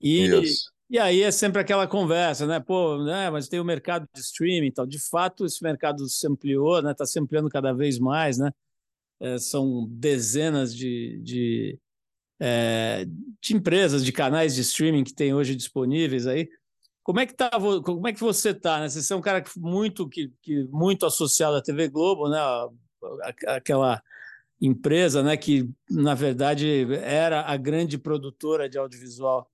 E 0.00 0.26
Isso. 0.26 0.70
E 0.90 0.98
aí 0.98 1.22
é 1.22 1.30
sempre 1.30 1.60
aquela 1.60 1.86
conversa, 1.86 2.46
né? 2.48 2.58
Pô, 2.58 3.02
né? 3.04 3.30
Mas 3.30 3.48
tem 3.48 3.60
o 3.60 3.64
mercado 3.64 4.08
de 4.12 4.20
streaming 4.20 4.66
e 4.66 4.72
tal. 4.72 4.84
De 4.84 4.98
fato, 4.98 5.46
esse 5.46 5.62
mercado 5.62 6.08
se 6.08 6.26
ampliou, 6.26 6.82
né? 6.82 6.90
Está 6.90 7.06
se 7.06 7.18
ampliando 7.18 7.48
cada 7.48 7.72
vez 7.72 7.96
mais, 8.00 8.38
né? 8.38 8.50
É, 9.20 9.38
são 9.38 9.86
dezenas 9.88 10.74
de, 10.74 11.20
de, 11.22 11.78
é, 12.40 13.06
de, 13.40 13.54
empresas, 13.54 14.04
de 14.04 14.12
canais 14.12 14.54
de 14.54 14.62
streaming 14.62 15.04
que 15.04 15.12
tem 15.12 15.34
hoje 15.34 15.54
disponíveis 15.54 16.26
aí. 16.26 16.48
Como 17.02 17.20
é 17.20 17.26
que 17.26 17.34
tá? 17.34 17.50
Como 17.50 18.08
é 18.08 18.12
que 18.12 18.20
você 18.20 18.50
está? 18.50 18.80
Né? 18.80 18.88
Você 18.88 19.12
é 19.12 19.16
um 19.16 19.20
cara 19.20 19.44
muito 19.56 20.08
que, 20.08 20.32
que 20.42 20.64
muito 20.64 21.04
associado 21.04 21.56
à 21.56 21.62
TV 21.62 21.88
Globo, 21.88 22.28
né? 22.28 22.38
Aquela 23.46 24.02
empresa, 24.60 25.22
né? 25.22 25.36
Que 25.36 25.68
na 25.90 26.14
verdade 26.14 26.86
era 27.02 27.42
a 27.42 27.56
grande 27.56 27.98
produtora 27.98 28.68
de 28.68 28.78
audiovisual 28.78 29.50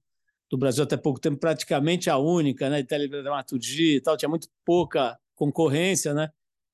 do 0.50 0.56
Brasil 0.56 0.84
até 0.84 0.96
pouco 0.96 1.20
tempo, 1.20 1.38
praticamente 1.38 2.08
a 2.08 2.18
única, 2.18 2.70
né, 2.70 2.80
de 2.80 2.86
teledramaturgia 2.86 3.96
e 3.96 4.00
tal, 4.00 4.16
tinha 4.16 4.28
muito 4.28 4.48
pouca 4.64 5.18
concorrência, 5.34 6.14
né? 6.14 6.30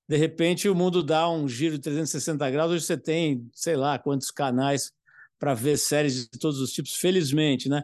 De 0.07 0.17
repente 0.17 0.69
o 0.69 0.75
mundo 0.75 1.03
dá 1.03 1.29
um 1.31 1.49
giro 1.49 1.77
de 1.77 1.83
360 1.83 2.51
graus, 2.51 2.71
hoje 2.71 2.85
você 2.85 2.99
tem, 2.99 3.49
sei 3.55 3.77
lá, 3.77 3.99
quantos 3.99 4.31
canais 4.31 4.93
para 5.43 5.55
ver 5.55 5.77
séries 5.77 6.29
de 6.31 6.39
todos 6.39 6.61
os 6.61 6.71
tipos, 6.73 6.95
felizmente, 6.95 7.69
né? 7.69 7.83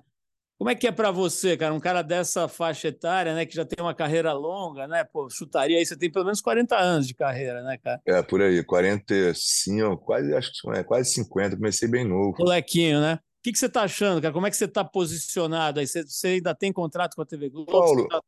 Como 0.57 0.71
é 0.71 0.77
que 0.77 0.87
é 0.87 0.92
para 0.92 1.11
você, 1.11 1.57
cara, 1.57 1.75
um 1.75 1.81
cara 1.81 2.03
dessa 2.03 2.47
faixa 2.47 2.87
etária, 2.87 3.35
né, 3.35 3.44
que 3.44 3.55
já 3.55 3.64
tem 3.64 3.85
uma 3.85 3.94
carreira 3.94 4.33
longa, 4.33 4.87
né? 4.87 5.03
Pô, 5.03 5.29
chutaria 5.29 5.77
aí, 5.77 5.85
você 5.85 5.97
tem 5.97 6.09
pelo 6.09 6.25
menos 6.25 6.40
40 6.40 6.77
anos 6.77 7.09
de 7.09 7.14
carreira, 7.14 7.61
né, 7.64 7.77
cara? 7.83 8.01
É, 8.07 8.23
por 8.23 8.40
aí, 8.40 8.62
45, 8.62 9.97
quase, 10.05 10.33
acho 10.33 10.53
que 10.53 10.71
é, 10.71 10.85
quase 10.85 11.11
50, 11.14 11.57
comecei 11.57 11.88
bem 11.88 12.05
novo. 12.05 12.37
Molequinho, 12.38 13.01
né? 13.01 13.14
O 13.14 13.42
que, 13.42 13.51
que 13.51 13.59
você 13.59 13.66
está 13.66 13.83
achando, 13.83 14.23
cara? 14.23 14.33
Como 14.33 14.47
é 14.47 14.51
que 14.51 14.57
você 14.57 14.66
está 14.66 14.85
posicionado 14.85 15.81
aí? 15.81 15.87
Você, 15.87 16.05
você, 16.05 16.29
ainda 16.29 16.55
tem 16.55 16.73
contrato 16.73 17.16
com 17.16 17.23
a 17.23 17.27
TV 17.27 17.49
Globo? 17.51 17.73
Paulo, 17.73 18.07
tá 18.07 18.21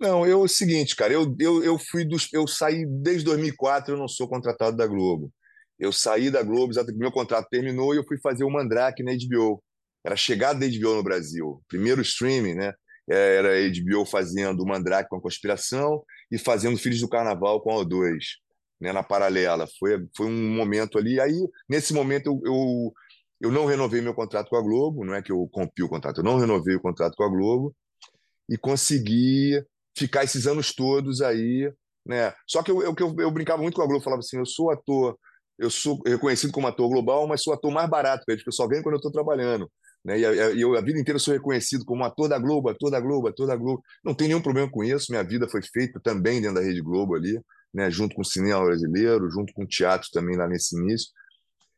não, 0.00 0.24
eu 0.24 0.42
é 0.42 0.44
o 0.44 0.48
seguinte, 0.48 0.94
cara, 0.94 1.12
eu, 1.12 1.34
eu, 1.40 1.62
eu 1.62 1.76
fui 1.76 2.04
dos, 2.04 2.32
eu 2.32 2.46
saí 2.46 2.86
desde 2.86 3.24
2004, 3.24 3.94
eu 3.94 3.98
não 3.98 4.06
sou 4.06 4.28
contratado 4.28 4.76
da 4.76 4.86
Globo. 4.86 5.32
Eu 5.78 5.92
saí 5.92 6.30
da 6.30 6.42
Globo, 6.42 6.72
meu 6.94 7.12
contrato 7.12 7.48
terminou 7.48 7.94
e 7.94 7.98
eu 7.98 8.04
fui 8.06 8.18
fazer 8.18 8.44
o 8.44 8.50
Mandrake 8.50 9.02
na 9.02 9.12
HBO. 9.12 9.62
Era 10.04 10.14
a 10.14 10.16
chegada 10.16 10.58
da 10.60 10.66
HBO 10.66 10.94
no 10.94 11.02
Brasil, 11.02 11.62
primeiro 11.68 12.00
streaming, 12.00 12.54
né? 12.54 12.72
Era 13.08 13.56
a 13.56 13.68
HBO 13.68 14.04
fazendo 14.04 14.62
o 14.62 14.66
Mandrake 14.66 15.08
com 15.08 15.16
a 15.16 15.22
Conspiração 15.22 16.02
e 16.30 16.38
fazendo 16.38 16.78
Filhos 16.78 17.00
do 17.00 17.08
Carnaval 17.08 17.60
com 17.60 17.70
a 17.70 17.84
O2, 17.84 18.18
né? 18.80 18.92
Na 18.92 19.02
paralela. 19.02 19.66
Foi, 19.78 20.06
foi 20.16 20.26
um 20.26 20.54
momento 20.54 20.98
ali. 20.98 21.20
Aí, 21.20 21.36
nesse 21.68 21.92
momento, 21.92 22.26
eu, 22.26 22.40
eu 22.44 22.92
eu 23.40 23.50
não 23.50 23.66
renovei 23.66 24.00
meu 24.00 24.14
contrato 24.14 24.48
com 24.48 24.56
a 24.56 24.62
Globo, 24.62 25.04
não 25.04 25.14
é 25.14 25.22
que 25.22 25.30
eu 25.30 25.48
rompi 25.52 25.82
o 25.82 25.88
contrato, 25.88 26.18
eu 26.18 26.24
não 26.24 26.38
renovei 26.38 26.74
o 26.74 26.80
contrato 26.80 27.14
com 27.16 27.24
a 27.24 27.28
Globo 27.28 27.74
e 28.48 28.56
consegui 28.56 29.62
ficar 29.96 30.24
esses 30.24 30.46
anos 30.46 30.74
todos 30.74 31.20
aí, 31.20 31.70
né? 32.04 32.32
Só 32.46 32.62
que 32.62 32.70
eu, 32.70 32.82
eu, 32.82 32.94
eu 33.18 33.30
brincava 33.30 33.62
muito 33.62 33.74
com 33.74 33.82
a 33.82 33.86
Globo, 33.86 34.02
falava 34.02 34.20
assim, 34.20 34.38
eu 34.38 34.46
sou 34.46 34.70
ator, 34.70 35.18
eu 35.58 35.70
sou 35.70 36.00
reconhecido 36.04 36.52
como 36.52 36.66
ator 36.66 36.88
global, 36.88 37.26
mas 37.26 37.42
sou 37.42 37.52
ator 37.52 37.70
mais 37.70 37.88
barato, 37.88 38.24
porque 38.26 38.42
eu 38.46 38.52
só 38.52 38.66
ganho 38.66 38.82
quando 38.82 38.94
eu 38.94 38.98
estou 38.98 39.12
trabalhando. 39.12 39.70
Né? 40.04 40.20
E 40.20 40.60
eu 40.60 40.76
a 40.76 40.80
vida 40.80 41.00
inteira 41.00 41.18
sou 41.18 41.34
reconhecido 41.34 41.84
como 41.84 42.04
ator 42.04 42.28
da 42.28 42.38
Globo, 42.38 42.68
ator 42.68 42.90
da 42.90 43.00
Globo, 43.00 43.28
ator 43.28 43.46
da 43.46 43.56
Globo. 43.56 43.82
Não 44.04 44.14
tem 44.14 44.28
nenhum 44.28 44.42
problema 44.42 44.70
com 44.70 44.84
isso, 44.84 45.10
minha 45.10 45.24
vida 45.24 45.48
foi 45.48 45.62
feita 45.62 45.98
também 46.00 46.40
dentro 46.40 46.56
da 46.56 46.62
Rede 46.62 46.80
Globo 46.80 47.14
ali, 47.14 47.40
né? 47.72 47.90
junto 47.90 48.14
com 48.14 48.22
o 48.22 48.24
cinema 48.24 48.64
brasileiro, 48.64 49.30
junto 49.30 49.52
com 49.52 49.64
o 49.64 49.66
teatro 49.66 50.08
também 50.12 50.36
lá 50.36 50.46
nesse 50.46 50.78
início. 50.78 51.08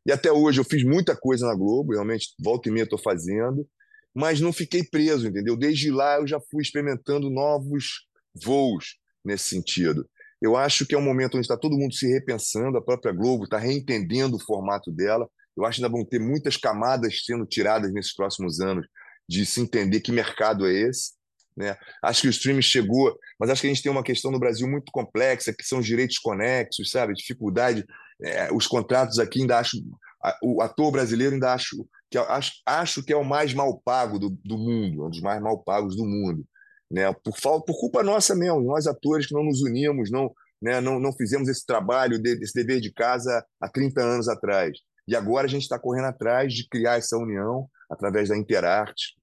E 0.05 0.13
até 0.13 0.33
hoje 0.33 0.61
eu 0.61 0.65
fiz 0.65 0.83
muita 0.85 1.17
coisa 1.17 1.47
na 1.47 1.55
Globo, 1.55 1.93
realmente, 1.93 2.35
volta 2.43 2.69
e 2.69 2.73
meia 2.73 2.85
estou 2.85 2.99
fazendo, 2.99 3.67
mas 4.15 4.41
não 4.41 4.53
fiquei 4.53 4.83
preso, 4.83 5.29
entendeu? 5.29 5.57
Desde 5.57 5.91
lá 5.91 6.17
eu 6.17 6.27
já 6.27 6.41
fui 6.51 6.63
experimentando 6.63 7.31
novos 7.31 8.07
voos 8.35 8.99
nesse 9.25 9.51
sentido. 9.51 10.09
Eu 10.41 10.57
acho 10.57 10.87
que 10.87 10.95
é 10.95 10.99
um 10.99 11.03
momento 11.03 11.37
onde 11.37 11.45
está 11.45 11.57
todo 11.57 11.77
mundo 11.77 11.95
se 11.95 12.07
repensando, 12.07 12.79
a 12.79 12.83
própria 12.83 13.13
Globo 13.13 13.45
está 13.45 13.59
reentendendo 13.59 14.37
o 14.37 14.41
formato 14.41 14.91
dela. 14.91 15.29
Eu 15.57 15.65
acho 15.65 15.79
que 15.79 15.85
ainda 15.85 15.97
vão 15.97 16.05
ter 16.05 16.21
muitas 16.21 16.57
camadas 16.57 17.23
sendo 17.25 17.45
tiradas 17.45 17.93
nesses 17.93 18.15
próximos 18.15 18.61
anos 18.61 18.87
de 19.29 19.45
se 19.45 19.61
entender 19.61 20.01
que 20.01 20.13
mercado 20.13 20.67
é 20.67 20.73
esse. 20.73 21.13
Né? 21.57 21.77
Acho 22.03 22.23
que 22.23 22.29
o 22.29 22.31
streaming 22.31 22.63
chegou, 22.63 23.19
mas 23.39 23.51
acho 23.51 23.63
que 23.63 23.67
a 23.67 23.71
gente 23.71 23.83
tem 23.83 23.91
uma 23.91 24.05
questão 24.05 24.31
no 24.31 24.39
Brasil 24.39 24.69
muito 24.69 24.93
complexa, 24.93 25.53
que 25.53 25.65
são 25.65 25.81
os 25.81 25.87
direitos 25.87 26.19
conexos, 26.19 26.91
sabe? 26.91 27.15
Dificuldade 27.15 27.85
é, 28.23 28.53
os 28.53 28.67
contratos 28.67 29.19
aqui 29.19 29.41
ainda 29.41 29.59
acho. 29.59 29.77
O 30.43 30.61
ator 30.63 30.91
brasileiro 30.91 31.35
ainda 31.35 31.53
acho 31.53 31.87
que, 32.11 32.19
acho, 32.19 32.53
acho 32.67 33.03
que 33.03 33.13
é 33.13 33.17
o 33.17 33.25
mais 33.25 33.55
mal 33.55 33.81
pago 33.81 34.19
do, 34.19 34.31
do 34.45 34.59
mundo, 34.59 35.07
um 35.07 35.11
dos 35.11 35.21
mais 35.21 35.41
mal 35.41 35.63
pagos 35.63 35.97
do 35.97 36.05
mundo. 36.05 36.45
Né? 36.91 37.13
Por, 37.13 37.35
por 37.41 37.79
culpa 37.79 38.03
nossa 38.03 38.35
mesmo, 38.35 38.61
nós 38.63 38.87
atores 38.87 39.27
que 39.27 39.35
não 39.35 39.45
nos 39.45 39.63
unimos, 39.63 40.11
não, 40.11 40.33
né, 40.61 40.81
não, 40.81 40.99
não 40.99 41.13
fizemos 41.13 41.49
esse 41.49 41.65
trabalho, 41.65 42.21
esse 42.25 42.55
dever 42.55 42.81
de 42.81 42.93
casa 42.93 43.45
há 43.61 43.69
30 43.69 44.01
anos 44.01 44.29
atrás. 44.29 44.79
E 45.07 45.15
agora 45.15 45.47
a 45.47 45.51
gente 45.51 45.63
está 45.63 45.79
correndo 45.79 46.07
atrás 46.07 46.53
de 46.53 46.69
criar 46.69 46.99
essa 46.99 47.17
união 47.17 47.69
através 47.91 48.29
da 48.29 48.37
Interarte 48.37 49.17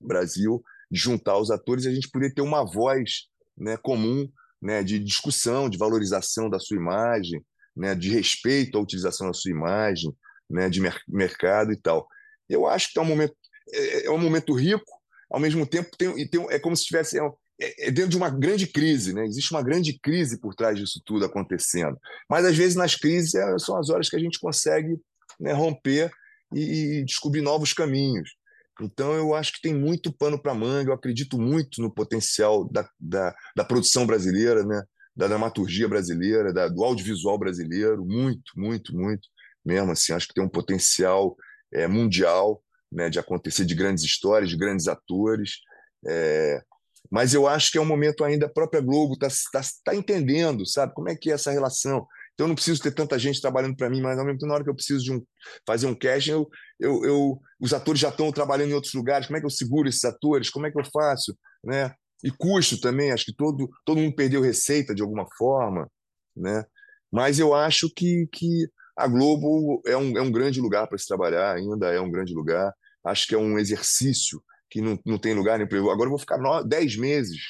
Brasil, 0.00 0.62
de 0.90 0.98
juntar 0.98 1.38
os 1.38 1.50
atores 1.50 1.84
e 1.84 1.88
a 1.88 1.94
gente 1.94 2.10
poder 2.10 2.34
ter 2.34 2.42
uma 2.42 2.64
voz 2.64 3.28
né, 3.56 3.76
comum 3.76 4.28
né, 4.60 4.82
de 4.82 4.98
discussão, 4.98 5.68
de 5.68 5.78
valorização 5.78 6.50
da 6.50 6.58
sua 6.58 6.76
imagem, 6.76 7.44
né, 7.76 7.94
de 7.94 8.10
respeito 8.10 8.76
à 8.76 8.80
utilização 8.80 9.26
da 9.28 9.32
sua 9.32 9.50
imagem, 9.50 10.14
né, 10.50 10.68
de 10.68 10.80
mer 10.80 11.00
mercado 11.08 11.72
e 11.72 11.76
tal. 11.76 12.06
Eu 12.48 12.66
acho 12.66 12.92
que 12.92 12.98
é 12.98 13.02
um 13.02 13.06
momento 13.06 13.34
é, 13.72 14.06
é 14.06 14.10
um 14.10 14.18
momento 14.18 14.52
rico, 14.52 14.93
ao 15.34 15.40
mesmo 15.40 15.66
tempo 15.66 15.90
tem, 15.96 16.28
tem 16.28 16.46
é 16.48 16.60
como 16.60 16.76
se 16.76 16.82
estivesse 16.82 17.18
é, 17.18 17.22
é, 17.60 17.88
é, 17.88 17.90
dentro 17.90 18.10
de 18.10 18.16
uma 18.16 18.30
grande 18.30 18.68
crise, 18.68 19.12
né? 19.12 19.26
Existe 19.26 19.50
uma 19.50 19.62
grande 19.62 19.98
crise 19.98 20.38
por 20.38 20.54
trás 20.54 20.78
disso 20.78 21.02
tudo 21.04 21.24
acontecendo. 21.24 21.98
Mas 22.30 22.44
às 22.44 22.56
vezes 22.56 22.76
nas 22.76 22.94
crises 22.94 23.34
é, 23.34 23.58
são 23.58 23.76
as 23.76 23.90
horas 23.90 24.08
que 24.08 24.14
a 24.14 24.20
gente 24.20 24.38
consegue 24.38 24.96
né, 25.40 25.52
romper 25.52 26.08
e, 26.54 27.00
e 27.00 27.04
descobrir 27.04 27.40
novos 27.40 27.72
caminhos. 27.72 28.30
Então, 28.80 29.12
eu 29.14 29.34
acho 29.34 29.54
que 29.54 29.60
tem 29.60 29.74
muito 29.74 30.12
pano 30.12 30.40
para 30.40 30.54
manga, 30.54 30.90
eu 30.90 30.94
acredito 30.94 31.36
muito 31.36 31.82
no 31.82 31.92
potencial 31.92 32.64
da, 32.68 32.88
da, 32.98 33.34
da, 33.56 33.64
produção 33.64 34.06
brasileira, 34.06 34.64
né? 34.64 34.82
da 35.16 35.26
dramaturgia 35.26 35.88
brasileira, 35.88 36.52
da, 36.52 36.68
do 36.68 36.82
audiovisual 36.84 37.38
brasileiro, 37.38 38.04
muito, 38.04 38.52
muito, 38.56 38.96
muito 38.96 39.28
mesmo. 39.64 39.90
Assim, 39.90 40.12
acho 40.12 40.28
que 40.28 40.34
tem 40.34 40.44
um 40.44 40.48
potencial 40.48 41.36
é, 41.72 41.88
mundial 41.88 42.62
né, 42.94 43.10
de 43.10 43.18
acontecer 43.18 43.64
de 43.64 43.74
grandes 43.74 44.04
histórias, 44.04 44.48
de 44.48 44.56
grandes 44.56 44.88
atores. 44.88 45.58
É, 46.06 46.62
mas 47.10 47.34
eu 47.34 47.46
acho 47.46 47.70
que 47.70 47.78
é 47.78 47.80
um 47.80 47.86
momento 47.86 48.24
ainda 48.24 48.46
a 48.46 48.52
própria 48.52 48.80
Globo 48.80 49.14
está 49.14 49.28
tá, 49.52 49.60
tá 49.84 49.94
entendendo, 49.94 50.66
sabe, 50.66 50.94
como 50.94 51.08
é 51.08 51.16
que 51.16 51.30
é 51.30 51.34
essa 51.34 51.50
relação. 51.50 52.06
Então 52.32 52.46
eu 52.46 52.48
não 52.48 52.54
preciso 52.54 52.82
ter 52.82 52.92
tanta 52.92 53.18
gente 53.18 53.40
trabalhando 53.40 53.76
para 53.76 53.90
mim, 53.90 54.00
mas 54.00 54.18
ao 54.18 54.24
mesmo 54.24 54.38
tempo, 54.38 54.48
na 54.48 54.54
hora 54.54 54.64
que 54.64 54.70
eu 54.70 54.74
preciso 54.74 55.04
de 55.04 55.12
um, 55.12 55.22
fazer 55.66 55.86
um 55.86 55.94
casting, 55.94 56.30
eu, 56.30 56.48
eu, 56.80 57.04
eu, 57.04 57.40
os 57.60 57.72
atores 57.72 58.00
já 58.00 58.08
estão 58.08 58.32
trabalhando 58.32 58.70
em 58.70 58.74
outros 58.74 58.94
lugares, 58.94 59.26
como 59.26 59.36
é 59.36 59.40
que 59.40 59.46
eu 59.46 59.50
seguro 59.50 59.88
esses 59.88 60.04
atores, 60.04 60.50
como 60.50 60.66
é 60.66 60.70
que 60.70 60.78
eu 60.78 60.84
faço? 60.92 61.36
Né? 61.62 61.94
e 62.24 62.30
custo 62.30 62.80
também. 62.80 63.12
Acho 63.12 63.26
que 63.26 63.34
todo, 63.34 63.68
todo 63.84 64.00
mundo 64.00 64.16
perdeu 64.16 64.40
receita 64.40 64.94
de 64.94 65.02
alguma 65.02 65.26
forma, 65.36 65.88
né? 66.34 66.64
Mas 67.12 67.38
eu 67.38 67.54
acho 67.54 67.88
que, 67.94 68.26
que 68.32 68.68
a 68.96 69.06
Globo 69.06 69.82
é 69.86 69.96
um, 69.96 70.16
é 70.16 70.22
um 70.22 70.32
grande 70.32 70.60
lugar 70.60 70.88
para 70.88 70.98
se 70.98 71.06
trabalhar, 71.06 71.54
ainda 71.54 71.92
é 71.92 72.00
um 72.00 72.10
grande 72.10 72.34
lugar. 72.34 72.72
Acho 73.04 73.26
que 73.26 73.34
é 73.34 73.38
um 73.38 73.58
exercício 73.58 74.42
que 74.70 74.80
não, 74.80 74.98
não 75.04 75.18
tem 75.18 75.34
lugar 75.34 75.58
nem 75.58 75.68
para 75.68 75.78
Agora 75.78 76.04
eu 76.04 76.10
vou 76.10 76.18
ficar 76.18 76.38
dez 76.62 76.96
meses 76.96 77.40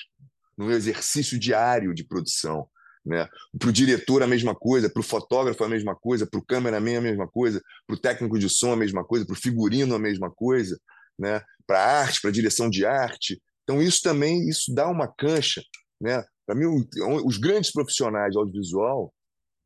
no 0.57 0.71
exercício 0.71 1.39
diário 1.39 1.95
de 1.95 2.05
produção. 2.05 2.69
Né? 3.05 3.29
Para 3.59 3.69
o 3.69 3.73
diretor, 3.73 4.23
a 4.23 4.27
mesma 4.27 4.55
coisa, 4.55 4.89
para 4.89 5.01
o 5.01 5.05
fotógrafo, 5.05 5.63
a 5.63 5.69
mesma 5.69 5.95
coisa, 5.95 6.27
para 6.27 6.41
o 6.41 6.45
cameraman, 6.45 6.97
a 6.97 7.03
mesma 7.03 7.29
coisa, 7.29 7.61
para 7.87 7.95
o 7.95 7.99
técnico 7.99 8.39
de 8.39 8.49
som, 8.49 8.73
a 8.73 8.77
mesma 8.77 9.05
coisa, 9.05 9.27
para 9.27 9.35
o 9.35 9.41
figurino, 9.41 9.95
a 9.95 9.99
mesma 9.99 10.31
coisa, 10.31 10.79
né? 11.19 11.43
para 11.67 11.81
a 11.81 12.01
arte, 12.01 12.21
para 12.21 12.31
a 12.31 12.33
direção 12.33 12.71
de 12.71 12.85
arte. 12.87 13.41
Então, 13.63 13.83
isso 13.83 14.03
também 14.03 14.49
isso 14.49 14.75
dá 14.75 14.89
uma 14.89 15.09
cancha. 15.09 15.63
Né? 16.01 16.25
Para 16.47 16.55
mim, 16.55 16.67
os 17.25 17.37
grandes 17.39 17.73
profissionais 17.73 18.33
de 18.33 18.39
audiovisual 18.39 19.13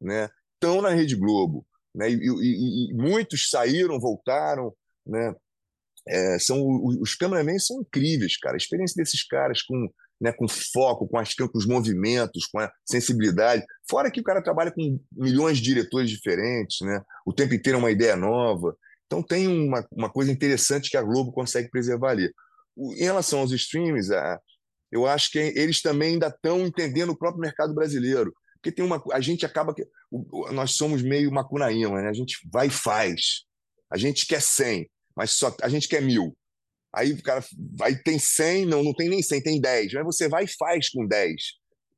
né, 0.00 0.28
estão 0.54 0.80
na 0.82 0.90
Rede 0.90 1.16
Globo. 1.16 1.66
Né? 1.94 2.10
E, 2.10 2.14
e, 2.14 2.90
e 2.90 2.94
muitos 2.94 3.50
saíram, 3.50 4.00
voltaram. 4.00 4.72
Né? 5.06 5.34
É, 6.08 6.38
são 6.38 6.64
os 7.00 7.14
cameramen 7.14 7.58
são 7.58 7.80
incríveis, 7.80 8.36
cara. 8.38 8.56
A 8.56 8.58
experiência 8.58 8.96
desses 8.96 9.26
caras 9.26 9.62
com 9.62 9.88
né, 10.20 10.32
com 10.32 10.48
foco, 10.48 11.06
com, 11.06 11.16
as, 11.16 11.32
com 11.34 11.48
os 11.54 11.66
movimentos, 11.66 12.46
com 12.46 12.58
a 12.58 12.70
sensibilidade. 12.84 13.64
Fora 13.88 14.10
que 14.10 14.20
o 14.20 14.24
cara 14.24 14.42
trabalha 14.42 14.72
com 14.72 15.00
milhões 15.12 15.58
de 15.58 15.64
diretores 15.64 16.10
diferentes, 16.10 16.80
né? 16.80 17.00
o 17.24 17.32
tempo 17.32 17.54
inteiro 17.54 17.78
é 17.78 17.78
uma 17.78 17.90
ideia 17.90 18.16
nova. 18.16 18.76
Então 19.06 19.22
tem 19.22 19.46
uma, 19.46 19.86
uma 19.92 20.10
coisa 20.10 20.30
interessante 20.32 20.90
que 20.90 20.96
a 20.96 21.02
Globo 21.02 21.32
consegue 21.32 21.70
preservar 21.70 22.10
ali. 22.10 22.32
Em 22.76 23.04
relação 23.04 23.40
aos 23.40 23.52
streams, 23.52 24.12
a, 24.12 24.40
eu 24.90 25.06
acho 25.06 25.30
que 25.30 25.38
eles 25.38 25.80
também 25.80 26.14
ainda 26.14 26.28
estão 26.28 26.66
entendendo 26.66 27.10
o 27.10 27.18
próprio 27.18 27.40
mercado 27.40 27.74
brasileiro. 27.74 28.32
Porque 28.54 28.72
tem 28.72 28.84
uma, 28.84 29.02
a 29.12 29.20
gente 29.20 29.46
acaba 29.46 29.72
que. 29.72 29.86
Nós 30.52 30.72
somos 30.72 31.00
meio 31.00 31.30
macunaíma, 31.30 32.02
né? 32.02 32.08
a 32.08 32.12
gente 32.12 32.36
vai 32.50 32.66
e 32.66 32.70
faz. 32.70 33.44
A 33.90 33.96
gente 33.96 34.26
quer 34.26 34.42
100, 34.42 34.88
mas 35.18 35.32
só 35.32 35.52
a 35.60 35.68
gente 35.68 35.88
quer 35.88 36.00
mil. 36.00 36.32
Aí 36.94 37.12
o 37.12 37.20
cara 37.20 37.44
vai, 37.76 37.96
tem 37.96 38.20
100, 38.20 38.66
não, 38.66 38.84
não 38.84 38.94
tem 38.94 39.08
nem 39.08 39.20
100, 39.20 39.42
tem 39.42 39.60
10. 39.60 39.94
Mas 39.94 40.04
você 40.04 40.28
vai 40.28 40.44
e 40.44 40.56
faz 40.56 40.88
com 40.90 41.04
10. 41.04 41.34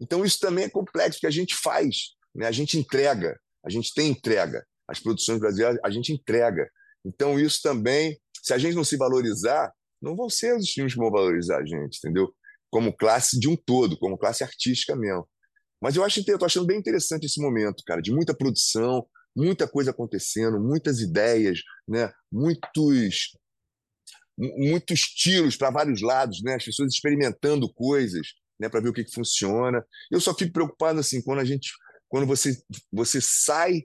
Então 0.00 0.24
isso 0.24 0.38
também 0.38 0.64
é 0.64 0.70
complexo, 0.70 1.18
porque 1.18 1.26
a 1.26 1.30
gente 1.30 1.54
faz, 1.54 2.14
né? 2.34 2.46
a 2.46 2.50
gente 2.50 2.78
entrega, 2.78 3.38
a 3.62 3.68
gente 3.68 3.92
tem 3.92 4.08
entrega. 4.10 4.64
As 4.88 4.98
produções 4.98 5.38
brasileiras, 5.38 5.78
a 5.84 5.90
gente 5.90 6.14
entrega. 6.14 6.66
Então 7.04 7.38
isso 7.38 7.60
também, 7.62 8.18
se 8.42 8.54
a 8.54 8.58
gente 8.58 8.74
não 8.74 8.84
se 8.84 8.96
valorizar, 8.96 9.70
não 10.00 10.16
vão 10.16 10.30
ser 10.30 10.56
os 10.56 10.70
filmes 10.70 10.94
que 10.94 10.98
vão 10.98 11.10
valorizar 11.10 11.58
a 11.58 11.66
gente, 11.66 11.98
entendeu? 11.98 12.34
Como 12.70 12.96
classe 12.96 13.38
de 13.38 13.48
um 13.48 13.54
todo, 13.54 13.98
como 13.98 14.16
classe 14.16 14.42
artística 14.42 14.96
mesmo. 14.96 15.28
Mas 15.78 15.94
eu 15.94 16.02
acho, 16.02 16.24
eu 16.26 16.38
tô 16.38 16.46
achando 16.46 16.66
bem 16.66 16.78
interessante 16.78 17.26
esse 17.26 17.40
momento, 17.40 17.84
cara, 17.86 18.00
de 18.00 18.12
muita 18.12 18.34
produção, 18.34 19.06
muita 19.34 19.68
coisa 19.68 19.90
acontecendo, 19.90 20.60
muitas 20.60 21.00
ideias, 21.00 21.60
né? 21.86 22.12
Muitos 22.30 23.36
muitos 24.36 25.00
tiros 25.00 25.54
para 25.54 25.70
vários 25.70 26.00
lados, 26.00 26.42
né? 26.42 26.54
As 26.54 26.64
pessoas 26.64 26.94
experimentando 26.94 27.70
coisas, 27.72 28.28
né, 28.58 28.70
para 28.70 28.80
ver 28.80 28.88
o 28.88 28.92
que, 28.92 29.04
que 29.04 29.14
funciona. 29.14 29.84
Eu 30.10 30.20
só 30.20 30.34
fico 30.34 30.52
preocupado 30.52 30.98
assim 30.98 31.22
quando 31.22 31.40
a 31.40 31.44
gente, 31.44 31.70
quando 32.08 32.26
você 32.26 32.56
você 32.90 33.20
sai 33.20 33.82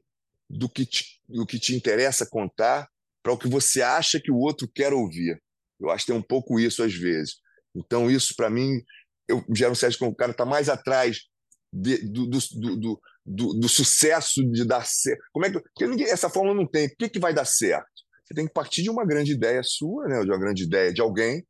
do 0.49 0.69
que 0.69 0.85
te, 0.85 1.21
do 1.27 1.45
que 1.45 1.59
te 1.59 1.75
interessa 1.75 2.25
contar 2.25 2.87
para 3.21 3.33
o 3.33 3.37
que 3.37 3.47
você 3.47 3.81
acha 3.81 4.19
que 4.19 4.31
o 4.31 4.37
outro 4.37 4.67
quer 4.67 4.93
ouvir. 4.93 5.41
Eu 5.79 5.89
acho 5.89 6.05
que 6.05 6.11
tem 6.11 6.19
um 6.19 6.23
pouco 6.23 6.59
isso 6.59 6.83
às 6.83 6.93
vezes. 6.93 7.35
Então 7.75 8.09
isso 8.09 8.33
para 8.35 8.49
mim 8.49 8.81
eu 9.27 9.43
já 9.55 9.67
não 9.67 9.75
sei 9.75 9.89
que 9.89 10.03
o 10.03 10.15
cara 10.15 10.31
está 10.31 10.45
mais 10.45 10.69
atrás 10.69 11.21
de, 11.75 11.97
do, 12.07 12.27
do, 12.27 13.01
do, 13.25 13.53
do, 13.59 13.69
sucesso 13.69 14.41
de 14.49 14.63
dar 14.63 14.85
certo. 14.85 15.21
Como 15.33 15.45
é 15.45 15.51
que 15.51 15.59
porque 15.59 15.85
ninguém, 15.85 16.07
essa 16.07 16.29
fórmula 16.29 16.55
não 16.55 16.65
tem? 16.65 16.87
O 16.87 16.95
que, 16.97 17.09
que 17.09 17.19
vai 17.19 17.33
dar 17.33 17.45
certo? 17.45 17.85
Você 18.23 18.33
tem 18.33 18.47
que 18.47 18.53
partir 18.53 18.81
de 18.81 18.89
uma 18.89 19.05
grande 19.05 19.33
ideia 19.33 19.61
sua, 19.61 20.07
né, 20.07 20.21
de 20.21 20.31
uma 20.31 20.39
grande 20.39 20.63
ideia 20.63 20.93
de 20.93 21.01
alguém, 21.01 21.45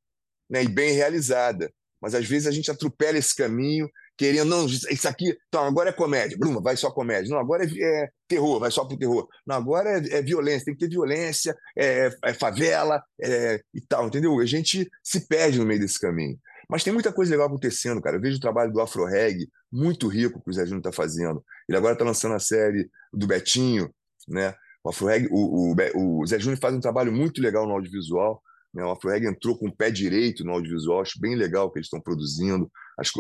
né, 0.50 0.64
e 0.64 0.68
bem 0.68 0.94
realizada. 0.94 1.72
Mas 2.02 2.16
às 2.16 2.26
vezes 2.26 2.48
a 2.48 2.52
gente 2.52 2.70
atropela 2.72 3.18
esse 3.18 3.36
caminho, 3.36 3.88
querendo, 4.18 4.50
não, 4.50 4.66
isso 4.66 5.08
aqui, 5.08 5.36
então 5.48 5.64
agora 5.64 5.90
é 5.90 5.94
comédia, 5.94 6.38
Bruma, 6.38 6.62
vai 6.62 6.76
só 6.76 6.92
comédia. 6.92 7.30
Não, 7.30 7.40
agora 7.40 7.64
é, 7.64 7.68
é 7.68 8.10
terror, 8.28 8.60
vai 8.60 8.72
só 8.72 8.84
para 8.84 8.96
o 8.96 9.00
terror. 9.00 9.28
Não, 9.46 9.56
agora 9.56 9.90
é, 9.90 10.18
é, 10.18 10.22
violência, 10.22 10.66
tem 10.66 10.74
que 10.74 10.80
ter 10.80 10.90
violência, 10.90 11.56
é, 11.78 12.10
é 12.24 12.34
favela 12.34 13.02
é, 13.22 13.62
e 13.74 13.82
tal, 13.82 14.08
entendeu? 14.08 14.40
A 14.40 14.46
gente 14.46 14.90
se 15.04 15.28
perde 15.28 15.60
no 15.60 15.66
meio 15.66 15.80
desse 15.80 16.00
caminho. 16.00 16.38
Mas 16.70 16.84
tem 16.84 16.94
muita 16.94 17.12
coisa 17.12 17.32
legal 17.32 17.48
acontecendo, 17.48 18.02
cara. 18.02 18.18
Eu 18.18 18.22
vejo 18.22 18.38
o 18.38 18.42
trabalho 18.42 18.72
do 18.72 18.82
Afro 18.82 19.06
Reg, 19.06 19.48
muito 19.72 20.08
rico 20.08 20.42
que 20.42 20.50
o 20.50 20.54
Zé 20.54 20.66
Júnior 20.66 20.80
está 20.80 20.92
fazendo. 20.92 21.44
Ele 21.68 21.78
agora 21.78 21.94
está 21.94 22.06
lançando 22.06 22.36
a 22.36 22.40
série 22.40 22.90
do 23.14 23.28
Betinho, 23.28 23.94
né? 24.28 24.56
O 24.86 24.90
AfroReg, 24.90 25.28
o, 25.32 25.74
o, 25.74 26.22
o 26.22 26.28
Zé 26.28 26.38
Júnior 26.38 26.60
faz 26.60 26.76
um 26.76 26.80
trabalho 26.80 27.12
muito 27.12 27.42
legal 27.42 27.66
no 27.66 27.74
audiovisual. 27.74 28.40
Né? 28.72 28.84
O 28.84 28.92
AfroReg 28.92 29.26
entrou 29.26 29.58
com 29.58 29.68
o 29.68 29.76
pé 29.76 29.90
direito 29.90 30.44
no 30.44 30.52
audiovisual. 30.52 31.02
Acho 31.02 31.20
bem 31.20 31.36
legal 31.36 31.66
o 31.66 31.72
que 31.72 31.80
eles 31.80 31.88
estão 31.88 32.00
produzindo, 32.00 32.72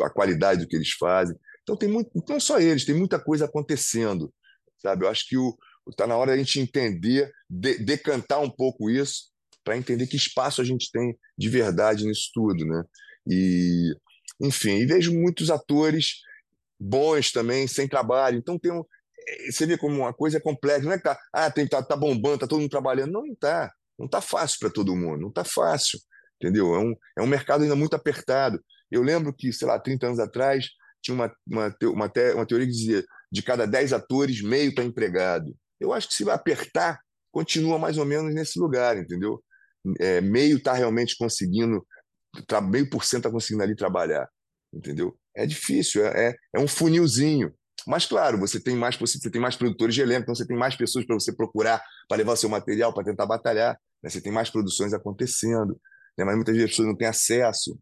a 0.03 0.09
qualidade 0.11 0.61
do 0.61 0.67
que 0.67 0.75
eles 0.75 0.91
fazem. 0.91 1.35
Então, 1.63 1.75
tem 1.75 1.89
muito, 1.89 2.11
não 2.29 2.39
só 2.39 2.59
eles, 2.59 2.85
tem 2.85 2.93
muita 2.93 3.19
coisa 3.19 3.45
acontecendo. 3.45 4.31
Sabe? 4.79 5.05
Eu 5.05 5.09
acho 5.09 5.27
que 5.27 5.35
está 5.89 6.05
na 6.05 6.15
hora 6.15 6.31
da 6.31 6.37
gente 6.37 6.59
entender, 6.59 7.31
de, 7.49 7.79
decantar 7.79 8.39
um 8.41 8.49
pouco 8.49 8.87
isso, 8.87 9.31
para 9.63 9.75
entender 9.75 10.05
que 10.05 10.15
espaço 10.15 10.61
a 10.61 10.63
gente 10.63 10.91
tem 10.91 11.17
de 11.35 11.49
verdade 11.49 12.05
nisso 12.05 12.29
tudo. 12.31 12.63
Né? 12.63 12.83
E, 13.27 13.95
enfim, 14.41 14.77
e 14.77 14.85
vejo 14.85 15.13
muitos 15.13 15.49
atores 15.49 16.21
bons 16.79 17.31
também, 17.31 17.67
sem 17.67 17.87
trabalho. 17.87 18.37
Então, 18.37 18.59
tem 18.59 18.71
um, 18.71 18.83
você 19.49 19.65
vê 19.65 19.77
como 19.77 19.95
uma 19.95 20.13
coisa 20.13 20.37
é 20.37 20.39
complexa, 20.39 20.85
não 20.85 20.91
é 20.91 20.97
que 20.97 21.03
tá, 21.03 21.19
ah, 21.33 21.49
tem, 21.49 21.67
tá, 21.67 21.81
tá 21.81 21.95
bombando, 21.95 22.39
tá 22.39 22.47
todo 22.47 22.59
mundo 22.59 22.69
trabalhando. 22.69 23.11
Não, 23.11 23.25
não 23.25 23.33
está. 23.33 23.71
Não 23.97 24.05
está 24.05 24.21
fácil 24.21 24.59
para 24.59 24.69
todo 24.69 24.95
mundo, 24.95 25.21
não 25.21 25.29
está 25.29 25.43
fácil, 25.43 25.99
entendeu? 26.35 26.75
É 26.75 26.79
um, 26.79 26.95
é 27.17 27.21
um 27.21 27.27
mercado 27.27 27.63
ainda 27.63 27.75
muito 27.75 27.95
apertado. 27.95 28.61
Eu 28.91 29.01
lembro 29.01 29.33
que, 29.33 29.53
sei 29.53 29.67
lá, 29.67 29.79
30 29.79 30.07
anos 30.07 30.19
atrás, 30.19 30.67
tinha 31.01 31.15
uma, 31.15 31.33
uma, 31.47 31.75
uma, 31.83 32.11
uma 32.33 32.45
teoria 32.45 32.67
que 32.67 32.73
dizia 32.73 33.05
de 33.31 33.41
cada 33.41 33.65
10 33.65 33.93
atores, 33.93 34.41
meio 34.41 34.69
está 34.69 34.83
empregado. 34.83 35.55
Eu 35.79 35.93
acho 35.93 36.07
que 36.07 36.13
se 36.13 36.23
vai 36.23 36.35
apertar, 36.35 36.99
continua 37.31 37.79
mais 37.79 37.97
ou 37.97 38.05
menos 38.05 38.33
nesse 38.33 38.59
lugar, 38.59 38.97
entendeu? 38.97 39.41
É, 39.99 40.19
meio 40.19 40.57
está 40.57 40.73
realmente 40.73 41.15
conseguindo, 41.17 41.85
meio 42.61 42.89
por 42.89 43.03
cento 43.03 43.21
está 43.21 43.31
conseguindo 43.31 43.63
ali 43.63 43.75
trabalhar, 43.75 44.27
entendeu? 44.73 45.17
É 45.35 45.45
difícil, 45.45 46.05
é, 46.05 46.29
é, 46.29 46.35
é 46.55 46.59
um 46.59 46.67
funilzinho. 46.67 47.53
Mas, 47.85 48.05
claro, 48.05 48.39
você 48.39 48.59
tem 48.59 48.75
mais 48.75 48.95
você 48.95 49.29
tem 49.29 49.41
mais 49.41 49.55
produtores 49.55 49.93
de 49.93 50.01
elenco, 50.01 50.23
então 50.23 50.35
você 50.35 50.47
tem 50.47 50.57
mais 50.57 50.75
pessoas 50.75 51.05
para 51.05 51.13
você 51.13 51.35
procurar 51.35 51.83
para 52.07 52.17
levar 52.17 52.33
o 52.33 52.37
seu 52.37 52.49
material, 52.49 52.93
para 52.93 53.03
tentar 53.03 53.25
batalhar. 53.25 53.79
Né? 54.01 54.09
Você 54.09 54.21
tem 54.21 54.31
mais 54.31 54.49
produções 54.49 54.93
acontecendo, 54.93 55.79
né? 56.17 56.23
mas 56.23 56.35
muitas 56.35 56.53
vezes 56.55 56.65
as 56.65 56.71
pessoas 56.71 56.87
não 56.87 56.95
têm 56.95 57.07
acesso. 57.07 57.77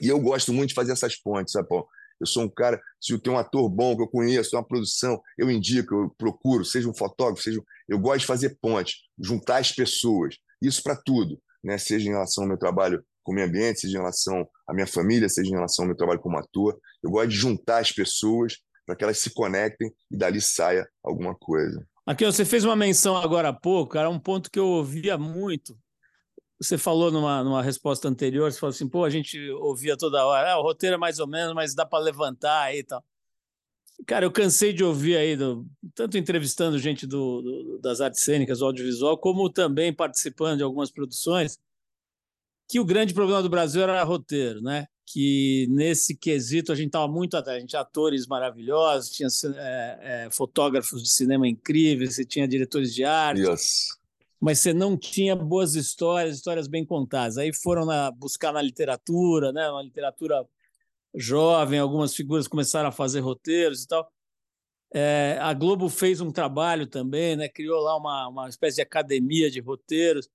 E 0.00 0.08
eu 0.08 0.18
gosto 0.20 0.52
muito 0.52 0.70
de 0.70 0.74
fazer 0.74 0.92
essas 0.92 1.16
pontes, 1.16 1.52
sabe, 1.52 1.68
Paulo? 1.68 1.86
Eu 2.18 2.26
sou 2.26 2.44
um 2.44 2.48
cara, 2.48 2.80
se 2.98 3.12
eu 3.12 3.18
tenho 3.18 3.36
um 3.36 3.38
ator 3.38 3.68
bom 3.68 3.94
que 3.94 4.02
eu 4.02 4.08
conheço, 4.08 4.56
uma 4.56 4.66
produção, 4.66 5.20
eu 5.36 5.50
indico, 5.50 5.94
eu 5.94 6.14
procuro, 6.16 6.64
seja 6.64 6.88
um 6.88 6.94
fotógrafo, 6.94 7.42
seja. 7.42 7.60
Eu 7.86 7.98
gosto 7.98 8.20
de 8.20 8.26
fazer 8.26 8.56
pontes, 8.60 8.94
juntar 9.18 9.58
as 9.58 9.70
pessoas. 9.70 10.36
Isso 10.62 10.82
para 10.82 10.96
tudo, 10.96 11.38
né? 11.62 11.76
seja 11.76 12.08
em 12.08 12.12
relação 12.12 12.44
ao 12.44 12.48
meu 12.48 12.58
trabalho 12.58 13.04
com 13.26 13.32
o 13.32 13.34
meio 13.34 13.48
ambiente, 13.48 13.80
seja 13.80 13.96
em 13.96 14.00
relação 14.00 14.48
à 14.68 14.72
minha 14.72 14.86
família, 14.86 15.28
seja 15.28 15.50
em 15.50 15.54
relação 15.54 15.82
ao 15.82 15.88
meu 15.88 15.96
trabalho 15.96 16.20
como 16.20 16.38
ator. 16.38 16.78
Eu 17.02 17.10
gosto 17.10 17.28
de 17.28 17.34
juntar 17.34 17.78
as 17.78 17.90
pessoas 17.90 18.58
para 18.86 18.94
que 18.94 19.02
elas 19.02 19.18
se 19.18 19.30
conectem 19.30 19.92
e 20.08 20.16
dali 20.16 20.40
saia 20.40 20.88
alguma 21.02 21.34
coisa. 21.34 21.84
Aqui, 22.06 22.24
você 22.24 22.44
fez 22.44 22.64
uma 22.64 22.76
menção 22.76 23.16
agora 23.16 23.48
há 23.48 23.52
pouco, 23.52 23.98
era 23.98 24.08
um 24.08 24.18
ponto 24.18 24.48
que 24.48 24.60
eu 24.60 24.66
ouvia 24.66 25.18
muito. 25.18 25.76
Você 26.60 26.78
falou 26.78 27.10
numa, 27.10 27.42
numa 27.42 27.62
resposta 27.62 28.06
anterior, 28.08 28.50
você 28.50 28.60
falou 28.60 28.70
assim, 28.70 28.88
pô, 28.88 29.04
a 29.04 29.10
gente 29.10 29.50
ouvia 29.50 29.96
toda 29.96 30.24
hora, 30.24 30.52
ah, 30.52 30.58
o 30.60 30.62
roteiro 30.62 30.94
é 30.94 30.98
mais 30.98 31.18
ou 31.18 31.26
menos, 31.26 31.52
mas 31.52 31.74
dá 31.74 31.84
para 31.84 31.98
levantar 31.98 32.62
aí 32.62 32.78
e 32.78 32.84
tal. 32.84 33.04
Cara, 34.06 34.24
eu 34.24 34.30
cansei 34.30 34.72
de 34.72 34.84
ouvir 34.84 35.16
aí, 35.16 35.36
do, 35.36 35.66
tanto 35.96 36.16
entrevistando 36.16 36.78
gente 36.78 37.06
do, 37.08 37.42
do, 37.42 37.78
das 37.80 38.00
artes 38.00 38.22
cênicas, 38.22 38.60
do 38.60 38.66
audiovisual, 38.66 39.18
como 39.18 39.50
também 39.50 39.92
participando 39.92 40.58
de 40.58 40.62
algumas 40.62 40.92
produções, 40.92 41.58
que 42.68 42.80
o 42.80 42.84
grande 42.84 43.14
problema 43.14 43.42
do 43.42 43.48
Brasil 43.48 43.82
era 43.82 44.02
roteiro, 44.02 44.60
né? 44.60 44.86
que 45.06 45.68
nesse 45.70 46.16
quesito 46.16 46.72
a 46.72 46.74
gente 46.74 46.88
estava 46.88 47.06
muito 47.06 47.36
atrás. 47.36 47.56
A 47.56 47.60
gente 47.60 47.70
tinha 47.70 47.80
atores 47.80 48.26
maravilhosos, 48.26 49.10
tinha 49.10 49.28
é, 49.56 49.98
é, 50.26 50.30
fotógrafos 50.30 51.02
de 51.02 51.10
cinema 51.10 51.46
incríveis, 51.46 52.16
você 52.16 52.24
tinha 52.24 52.46
diretores 52.48 52.92
de 52.92 53.04
arte, 53.04 53.42
yes. 53.42 53.96
mas 54.40 54.58
você 54.58 54.74
não 54.74 54.96
tinha 54.96 55.36
boas 55.36 55.76
histórias, 55.76 56.36
histórias 56.36 56.66
bem 56.66 56.84
contadas. 56.84 57.38
Aí 57.38 57.52
foram 57.54 57.86
na, 57.86 58.10
buscar 58.10 58.52
na 58.52 58.60
literatura, 58.60 59.52
né, 59.52 59.70
uma 59.70 59.82
literatura 59.82 60.44
jovem, 61.14 61.78
algumas 61.78 62.12
figuras 62.12 62.48
começaram 62.48 62.88
a 62.88 62.92
fazer 62.92 63.20
roteiros 63.20 63.84
e 63.84 63.86
tal. 63.86 64.10
É, 64.92 65.38
a 65.40 65.52
Globo 65.54 65.88
fez 65.88 66.20
um 66.20 66.32
trabalho 66.32 66.86
também, 66.86 67.36
né, 67.36 67.48
criou 67.48 67.80
lá 67.80 67.96
uma, 67.96 68.28
uma 68.28 68.48
espécie 68.48 68.76
de 68.76 68.82
academia 68.82 69.48
de 69.50 69.60
roteiros. 69.60 70.28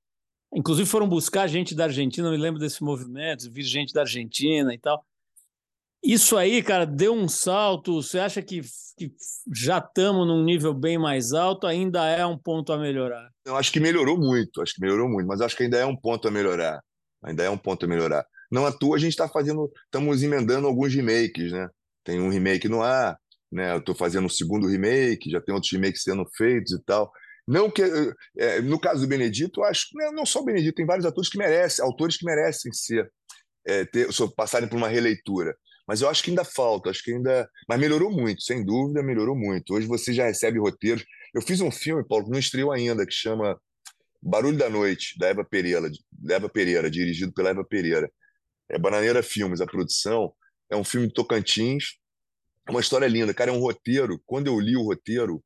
Inclusive 0.54 0.88
foram 0.88 1.08
buscar 1.08 1.48
gente 1.48 1.74
da 1.74 1.86
Argentina, 1.86 2.28
eu 2.28 2.32
me 2.32 2.38
lembro 2.38 2.60
desse 2.60 2.84
movimento, 2.84 3.50
vi 3.50 3.64
gente 3.64 3.94
da 3.94 4.02
Argentina 4.02 4.74
e 4.74 4.78
tal. 4.78 5.06
Isso 6.04 6.36
aí, 6.36 6.64
cara, 6.64 6.86
deu 6.86 7.14
um 7.14 7.28
salto. 7.28 8.02
Você 8.02 8.18
acha 8.18 8.42
que, 8.42 8.62
que 8.98 9.14
já 9.54 9.78
estamos 9.78 10.28
num 10.28 10.44
nível 10.44 10.74
bem 10.74 10.98
mais 10.98 11.32
alto? 11.32 11.68
Ainda 11.68 12.08
é 12.08 12.26
um 12.26 12.38
ponto 12.38 12.74
a 12.74 12.78
melhorar? 12.78 13.30
Eu 13.46 13.56
acho 13.56 13.72
que 13.72 13.80
melhorou 13.80 14.18
muito, 14.18 14.62
acho 14.62 14.74
que 14.74 14.82
melhorou 14.82 15.08
muito, 15.08 15.28
mas 15.28 15.42
acho 15.42 15.56
que 15.56 15.64
ainda 15.64 15.78
é 15.78 15.86
um 15.86 15.96
ponto 15.96 16.28
a 16.28 16.32
melhorar. 16.32 16.82
Ainda 17.24 17.44
é 17.44 17.50
um 17.50 17.58
ponto 17.58 17.86
a 17.86 17.88
melhorar. 17.88 18.26
Não 18.52 18.66
à 18.66 18.72
toa 18.72 18.96
a 18.96 19.00
gente 19.00 19.12
está 19.12 19.30
fazendo, 19.30 19.72
estamos 19.86 20.24
emendando 20.24 20.68
alguns 20.68 20.94
remakes, 20.94 21.52
né? 21.52 21.70
Tem 22.04 22.20
um 22.20 22.30
remake 22.30 22.68
no 22.68 22.82
ar, 22.82 23.16
né? 23.52 23.74
Eu 23.74 23.78
estou 23.78 23.94
fazendo 23.94 24.26
um 24.26 24.30
segundo 24.30 24.68
remake, 24.68 25.30
já 25.30 25.40
tem 25.40 25.54
outros 25.54 25.72
remakes 25.72 26.02
sendo 26.02 26.26
feitos 26.36 26.74
e 26.74 26.84
tal. 26.84 27.12
Não 27.48 27.70
que 27.70 27.82
é, 28.38 28.62
no 28.62 28.80
caso 28.80 29.02
do 29.02 29.08
Benedito, 29.08 29.64
acho 29.64 29.90
que 29.90 29.98
não, 30.12 30.26
só 30.26 30.40
o 30.40 30.46
Benedito, 30.46 30.76
tem 30.76 30.86
vários 30.86 31.06
atores 31.06 31.30
que 31.30 31.38
merecem, 31.38 31.84
autores 31.84 32.18
que 32.18 32.26
merecem 32.26 32.72
ser 32.72 33.12
é, 33.66 33.86
ter, 33.86 34.08
passarem 34.36 34.68
por 34.68 34.78
uma 34.78 34.88
releitura. 34.88 35.56
Mas 35.88 36.02
eu 36.02 36.10
acho 36.10 36.24
que 36.24 36.30
ainda 36.30 36.44
falta, 36.44 36.90
acho 36.90 37.04
que 37.04 37.12
ainda. 37.12 37.50
Mas 37.68 37.80
melhorou 37.80 38.12
muito, 38.12 38.42
sem 38.42 38.64
dúvida, 38.64 39.04
melhorou 39.04 39.36
muito. 39.36 39.74
Hoje 39.74 39.88
você 39.88 40.14
já 40.14 40.26
recebe 40.26 40.60
roteiros. 40.60 41.04
Eu 41.34 41.42
fiz 41.42 41.60
um 41.62 41.72
filme, 41.72 42.06
Paulo, 42.08 42.26
que 42.26 42.32
não 42.32 42.40
estreou 42.40 42.72
ainda, 42.72 43.06
que 43.06 43.14
chama 43.14 43.60
Barulho 44.22 44.58
da 44.58 44.70
Noite, 44.70 45.18
da 45.18 45.28
Eva 45.28 45.44
Pereira, 45.44 45.90
Eva 46.30 46.48
Pereira, 46.50 46.90
dirigido 46.90 47.34
pela 47.34 47.50
Eva 47.50 47.66
Pereira. 47.66 48.12
É 48.70 48.78
Bananeira 48.78 49.22
Filmes, 49.22 49.60
a 49.60 49.66
produção. 49.66 50.34
É 50.70 50.76
um 50.76 50.84
filme 50.84 51.08
de 51.08 51.14
Tocantins. 51.14 51.98
É 52.68 52.72
uma 52.72 52.80
história 52.80 53.08
linda. 53.08 53.34
Cara, 53.34 53.52
é 53.52 53.54
um 53.54 53.60
roteiro. 53.60 54.22
Quando 54.26 54.48
eu 54.48 54.60
li 54.60 54.78
o 54.78 54.84
roteiro, 54.84 55.44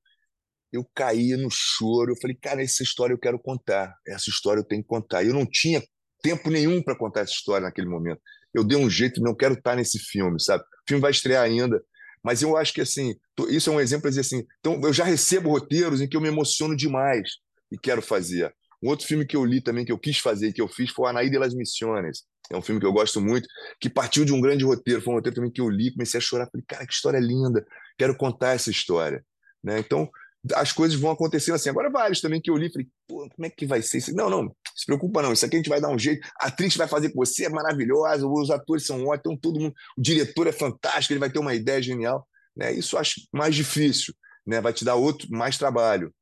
eu 0.72 0.86
caí 0.94 1.36
no 1.36 1.50
choro. 1.52 2.12
Eu 2.12 2.18
falei, 2.22 2.36
cara, 2.36 2.62
essa 2.62 2.84
história 2.84 3.14
eu 3.14 3.20
quero 3.20 3.40
contar. 3.40 3.94
Essa 4.08 4.30
história 4.30 4.60
eu 4.60 4.66
tenho 4.66 4.82
que 4.82 4.88
contar. 4.88 5.24
E 5.24 5.28
eu 5.28 5.34
não 5.34 5.46
tinha 5.46 5.84
tempo 6.22 6.50
nenhum 6.50 6.82
para 6.82 6.98
contar 6.98 7.22
essa 7.22 7.34
história 7.34 7.66
naquele 7.66 7.88
momento. 7.88 8.20
Eu 8.54 8.64
dei 8.64 8.78
um 8.78 8.90
jeito, 8.90 9.22
não 9.22 9.36
quero 9.36 9.54
estar 9.54 9.76
nesse 9.76 10.00
filme, 10.00 10.42
sabe? 10.42 10.64
O 10.64 10.88
filme 10.88 11.02
vai 11.02 11.12
estrear 11.12 11.44
ainda, 11.44 11.82
mas 12.24 12.42
eu 12.42 12.56
acho 12.58 12.74
que 12.74 12.82
assim, 12.82 13.14
isso 13.50 13.70
é 13.70 13.74
um 13.74 13.80
exemplo 13.80 14.10
dizer 14.10 14.22
assim. 14.22 14.44
Então, 14.60 14.80
eu 14.82 14.94
já 14.94 15.04
recebo 15.04 15.50
roteiros 15.50 16.02
em 16.02 16.08
que 16.08 16.16
eu 16.16 16.22
me 16.22 16.28
emociono 16.28 16.76
demais 16.76 17.30
e 17.72 17.78
quero 17.78 18.02
fazer. 18.02 18.54
Um 18.82 18.90
outro 18.90 19.06
filme 19.06 19.26
que 19.26 19.36
eu 19.36 19.46
li 19.46 19.62
também, 19.62 19.86
que 19.86 19.92
eu 19.92 20.00
quis 20.00 20.20
fazer, 20.20 20.54
que 20.54 20.62
eu 20.62 20.68
fiz, 20.68 20.92
foi 20.92 21.10
Anaí 21.10 21.30
de 21.30 21.38
las 21.38 21.54
Missiones. 21.54 22.24
É 22.52 22.56
um 22.56 22.62
filme 22.62 22.80
que 22.80 22.86
eu 22.86 22.94
gosto 22.94 23.20
muito, 23.20 23.48
que 23.80 23.90
partiu 23.90 24.24
de 24.24 24.32
um 24.32 24.40
grande 24.40 24.64
roteiro. 24.64 25.02
Foi 25.02 25.14
um 25.14 25.18
roteiro 25.18 25.36
também 25.36 25.52
que 25.52 25.62
eu 25.62 25.70
li, 25.70 25.92
comecei 25.92 26.18
a 26.18 26.22
chorar. 26.22 26.48
Falei, 26.52 26.64
cara, 26.68 26.86
que 26.86 26.94
história 26.94 27.20
linda, 27.20 27.66
quero 27.98 28.16
contar 28.16 28.54
essa 28.54 28.70
história. 28.70 29.26
Né? 29.64 29.80
Então, 29.80 30.10
as 30.54 30.72
coisas 30.72 31.00
vão 31.00 31.12
acontecendo 31.12 31.56
assim. 31.56 31.70
Agora, 31.70 31.90
vários 31.90 32.22
também 32.22 32.42
que 32.42 32.50
eu 32.50 32.58
li, 32.58 32.72
falei, 32.72 32.88
pô, 33.08 33.28
como 33.30 33.46
é 33.46 33.50
que 33.50 33.66
vai 33.66 33.82
ser 33.82 33.98
isso? 33.98 34.16
Não, 34.16 34.30
não, 34.30 34.56
se 34.76 34.86
preocupa 34.86 35.22
não, 35.22 35.34
isso 35.34 35.46
aqui 35.46 35.56
a 35.56 35.60
gente 35.60 35.70
vai 35.70 35.82
dar 35.82 35.90
um 35.90 35.98
jeito. 35.98 36.28
A 36.40 36.48
atriz 36.48 36.76
vai 36.76 36.88
fazer 36.88 37.10
com 37.10 37.26
você, 37.26 37.46
é 37.46 37.50
maravilhosa, 37.50 38.28
os 38.28 38.52
atores 38.52 38.86
são 38.86 39.06
ótimos, 39.06 39.20
então 39.20 39.38
todo 39.38 39.60
mundo, 39.60 39.74
o 39.98 40.02
diretor 40.02 40.48
é 40.48 40.52
fantástico, 40.52 41.14
ele 41.14 41.20
vai 41.20 41.32
ter 41.32 41.40
uma 41.40 41.56
ideia 41.56 41.82
genial. 41.82 42.28
Né? 42.56 42.74
Isso 42.74 42.96
eu 42.96 43.00
acho 43.00 43.22
mais 43.34 43.56
difícil, 43.56 44.14
né? 44.46 44.62
vai 44.62 44.74
te 44.74 44.86
dar 44.86 44.96
outro, 44.96 45.28
mais 45.32 45.58
trabalho. 45.58 46.14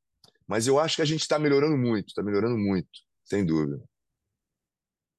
Mas 0.47 0.67
eu 0.67 0.79
acho 0.79 0.97
que 0.97 1.01
a 1.01 1.05
gente 1.05 1.21
está 1.21 1.39
melhorando 1.39 1.77
muito, 1.77 2.07
está 2.07 2.21
melhorando 2.21 2.57
muito, 2.57 2.89
sem 3.25 3.45
dúvida. 3.45 3.81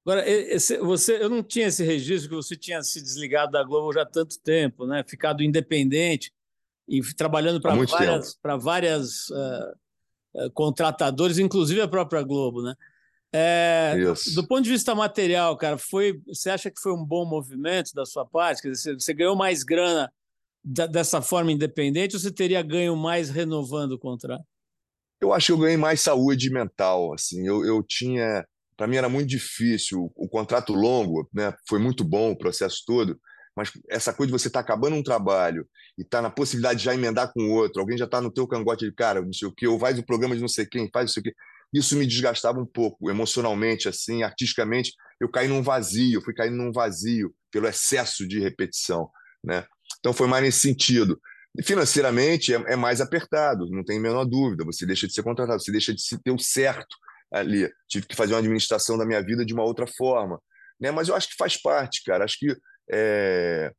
Agora, 0.05 0.27
esse, 0.29 0.77
você, 0.77 1.21
eu 1.21 1.29
não 1.29 1.41
tinha 1.41 1.65
esse 1.65 1.83
registro 1.83 2.29
que 2.29 2.35
você 2.35 2.55
tinha 2.55 2.81
se 2.83 3.01
desligado 3.01 3.51
da 3.51 3.63
Globo 3.63 3.91
já 3.91 4.03
há 4.03 4.05
tanto 4.05 4.39
tempo, 4.39 4.85
né? 4.85 5.03
ficado 5.07 5.41
independente 5.41 6.31
e 6.87 7.01
trabalhando 7.15 7.59
para 7.59 7.75
várias, 7.75 8.37
várias 8.59 9.29
uh, 9.29 10.45
uh, 10.45 10.51
contratadores, 10.51 11.37
inclusive 11.37 11.81
a 11.81 11.87
própria 11.87 12.21
Globo, 12.21 12.61
né? 12.61 12.75
É, 13.37 13.95
do 14.33 14.47
ponto 14.47 14.61
de 14.61 14.69
vista 14.69 14.95
material, 14.95 15.57
cara, 15.57 15.77
foi, 15.77 16.21
você 16.25 16.49
acha 16.49 16.71
que 16.71 16.79
foi 16.79 16.93
um 16.93 17.03
bom 17.03 17.25
movimento 17.25 17.91
da 17.93 18.05
sua 18.05 18.25
parte? 18.25 18.61
Quer 18.61 18.71
dizer, 18.71 18.93
você 18.93 19.13
ganhou 19.13 19.35
mais 19.35 19.61
grana 19.61 20.09
da, 20.63 20.85
dessa 20.85 21.21
forma 21.21 21.51
independente 21.51 22.15
ou 22.15 22.19
você 22.21 22.31
teria 22.31 22.61
ganho 22.61 22.95
mais 22.95 23.29
renovando 23.29 23.93
o 23.93 23.99
contrato? 23.99 24.45
Eu 25.19 25.33
acho 25.33 25.47
que 25.47 25.51
eu 25.51 25.57
ganhei 25.57 25.75
mais 25.75 25.99
saúde 25.99 26.49
mental. 26.49 27.13
Assim, 27.13 27.45
eu, 27.45 27.65
eu 27.65 27.83
tinha, 27.83 28.47
para 28.77 28.87
mim 28.87 28.95
era 28.95 29.09
muito 29.09 29.27
difícil. 29.27 30.03
O, 30.15 30.25
o 30.25 30.29
contrato 30.29 30.71
longo, 30.71 31.27
né? 31.33 31.53
Foi 31.67 31.79
muito 31.79 32.05
bom 32.05 32.31
o 32.31 32.37
processo 32.37 32.83
todo 32.85 33.19
mas 33.55 33.71
essa 33.89 34.13
coisa 34.13 34.31
de 34.31 34.39
você 34.39 34.47
estar 34.47 34.61
tá 34.61 34.63
acabando 34.63 34.95
um 34.95 35.03
trabalho 35.03 35.67
e 35.97 36.01
estar 36.01 36.17
tá 36.17 36.21
na 36.23 36.29
possibilidade 36.29 36.79
de 36.79 36.85
já 36.85 36.93
emendar 36.93 37.31
com 37.33 37.51
outro, 37.51 37.79
alguém 37.79 37.97
já 37.97 38.05
está 38.05 38.19
no 38.19 38.31
teu 38.31 38.47
cangote 38.47 38.85
de 38.85 38.91
cara, 38.91 39.21
não 39.21 39.33
sei 39.33 39.47
o 39.47 39.51
quê, 39.51 39.67
ou 39.67 39.79
faz 39.79 39.97
o 39.97 40.05
programa 40.05 40.35
de 40.35 40.41
não 40.41 40.47
sei 40.47 40.65
quem, 40.65 40.89
faz 40.91 41.05
não 41.05 41.13
sei 41.13 41.21
o 41.21 41.23
quê. 41.23 41.35
Isso 41.73 41.95
me 41.95 42.05
desgastava 42.05 42.59
um 42.59 42.65
pouco, 42.65 43.09
emocionalmente, 43.09 43.89
assim, 43.89 44.23
artisticamente, 44.23 44.93
eu 45.19 45.29
caí 45.29 45.47
num 45.47 45.61
vazio, 45.61 46.21
fui 46.21 46.33
caindo 46.33 46.55
num 46.55 46.71
vazio 46.71 47.33
pelo 47.51 47.67
excesso 47.67 48.27
de 48.27 48.39
repetição, 48.39 49.09
né? 49.43 49.65
Então 49.99 50.13
foi 50.13 50.27
mais 50.27 50.43
nesse 50.43 50.59
sentido. 50.59 51.19
E 51.57 51.63
financeiramente 51.63 52.53
é, 52.53 52.73
é 52.73 52.75
mais 52.75 52.99
apertado, 52.99 53.69
não 53.69 53.83
tem 53.83 53.97
a 53.97 54.01
menor 54.01 54.25
dúvida. 54.25 54.65
Você 54.65 54.85
deixa 54.85 55.07
de 55.07 55.13
ser 55.13 55.23
contratado, 55.23 55.61
você 55.61 55.71
deixa 55.71 55.93
de 55.93 56.01
ter 56.23 56.31
o 56.31 56.39
certo 56.39 56.95
ali. 57.31 57.69
Tive 57.87 58.05
que 58.05 58.15
fazer 58.15 58.33
uma 58.33 58.39
administração 58.39 58.97
da 58.97 59.05
minha 59.05 59.21
vida 59.23 59.45
de 59.45 59.53
uma 59.53 59.63
outra 59.63 59.87
forma, 59.87 60.39
né? 60.79 60.91
Mas 60.91 61.07
eu 61.07 61.15
acho 61.15 61.29
que 61.29 61.35
faz 61.35 61.57
parte, 61.61 62.03
cara. 62.03 62.25
Acho 62.25 62.37
que 62.39 62.55
é, 62.91 63.71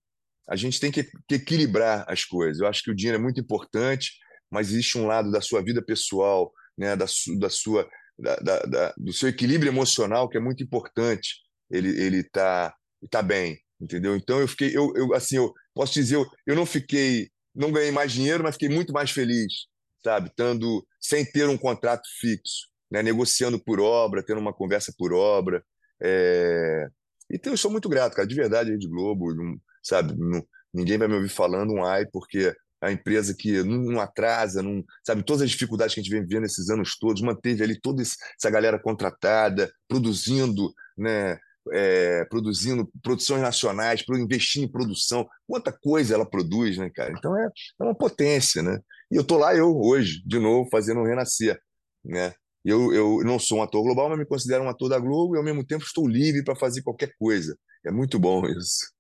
a 0.48 0.56
gente 0.56 0.78
tem 0.78 0.90
que, 0.90 1.04
que, 1.28 1.34
equilibrar 1.34 2.04
as 2.08 2.24
coisas. 2.24 2.60
Eu 2.60 2.66
acho 2.66 2.82
que 2.82 2.90
o 2.90 2.94
dinheiro 2.94 3.18
é 3.18 3.22
muito 3.22 3.40
importante, 3.40 4.12
mas 4.50 4.68
existe 4.68 4.96
um 4.96 5.06
lado 5.06 5.30
da 5.30 5.40
sua 5.40 5.62
vida 5.62 5.82
pessoal, 5.82 6.52
né, 6.78 6.94
da, 6.94 7.06
su, 7.06 7.38
da 7.38 7.50
sua, 7.50 7.88
da, 8.18 8.36
da, 8.36 8.94
do 8.96 9.12
seu 9.12 9.28
equilíbrio 9.28 9.70
emocional 9.70 10.28
que 10.28 10.36
é 10.36 10.40
muito 10.40 10.62
importante. 10.62 11.36
Ele 11.70 11.88
ele 12.00 12.22
tá 12.22 12.74
tá 13.10 13.22
bem, 13.22 13.58
entendeu? 13.80 14.16
Então 14.16 14.40
eu 14.40 14.48
fiquei, 14.48 14.76
eu, 14.76 14.92
eu 14.96 15.14
assim, 15.14 15.36
eu 15.36 15.52
posso 15.74 15.94
dizer, 15.94 16.16
eu, 16.16 16.26
eu 16.46 16.56
não 16.56 16.64
fiquei, 16.64 17.28
não 17.54 17.72
ganhei 17.72 17.90
mais 17.90 18.12
dinheiro, 18.12 18.42
mas 18.42 18.54
fiquei 18.54 18.68
muito 18.68 18.92
mais 18.92 19.10
feliz, 19.10 19.66
sabe? 20.02 20.30
Tando 20.34 20.86
sem 21.00 21.24
ter 21.24 21.48
um 21.48 21.58
contrato 21.58 22.06
fixo, 22.20 22.68
né? 22.90 23.02
negociando 23.02 23.62
por 23.62 23.80
obra, 23.80 24.22
tendo 24.22 24.40
uma 24.40 24.52
conversa 24.52 24.92
por 24.96 25.12
obra. 25.12 25.62
É, 26.02 26.88
então 27.30 27.52
eu 27.52 27.56
sou 27.56 27.70
muito 27.70 27.88
grato, 27.88 28.14
cara, 28.14 28.28
de 28.28 28.34
verdade, 28.34 28.70
Rede 28.70 28.88
Globo, 28.88 29.34
não, 29.34 29.56
sabe? 29.82 30.14
Não, 30.16 30.46
ninguém 30.72 30.98
vai 30.98 31.08
me 31.08 31.14
ouvir 31.14 31.28
falando 31.28 31.72
um 31.72 31.84
ai, 31.84 32.06
porque 32.06 32.54
a 32.80 32.92
empresa 32.92 33.34
que 33.34 33.62
não, 33.62 33.78
não, 33.78 34.00
atrasa, 34.00 34.62
não, 34.62 34.84
sabe? 35.04 35.22
Todas 35.22 35.42
as 35.42 35.50
dificuldades 35.50 35.94
que 35.94 36.00
a 36.00 36.02
gente 36.02 36.12
vem 36.12 36.22
vivendo 36.22 36.44
esses 36.44 36.68
anos 36.70 36.96
todos, 36.98 37.22
manteve 37.22 37.62
ali 37.62 37.80
toda 37.80 38.02
essa 38.02 38.50
galera 38.50 38.78
contratada, 38.78 39.72
produzindo, 39.88 40.72
né? 40.96 41.38
É, 41.72 42.24
produzindo 42.26 42.88
produções 43.02 43.42
nacionais, 43.42 44.04
investindo 44.08 44.64
em 44.64 44.70
produção. 44.70 45.28
Quanta 45.48 45.72
coisa 45.72 46.14
ela 46.14 46.24
produz, 46.24 46.78
né, 46.78 46.88
cara? 46.94 47.12
Então 47.12 47.36
é, 47.36 47.46
é 47.46 47.82
uma 47.82 47.94
potência, 47.94 48.62
né? 48.62 48.78
E 49.10 49.16
eu 49.16 49.24
tô 49.24 49.36
lá, 49.36 49.52
eu, 49.52 49.76
hoje, 49.76 50.22
de 50.24 50.38
novo, 50.38 50.68
fazendo 50.70 51.00
um 51.00 51.04
renascer, 51.04 51.58
né? 52.04 52.32
Eu, 52.66 52.92
eu 52.92 53.20
não 53.24 53.38
sou 53.38 53.58
um 53.58 53.62
ator 53.62 53.80
global, 53.82 54.08
mas 54.08 54.18
me 54.18 54.26
considero 54.26 54.64
um 54.64 54.68
ator 54.68 54.88
da 54.88 54.98
Globo 54.98 55.36
e 55.36 55.38
ao 55.38 55.44
mesmo 55.44 55.64
tempo 55.64 55.84
estou 55.84 56.08
livre 56.08 56.42
para 56.42 56.56
fazer 56.56 56.82
qualquer 56.82 57.12
coisa. 57.16 57.56
É 57.84 57.92
muito 57.92 58.18
bom 58.18 58.44
isso. 58.58 58.92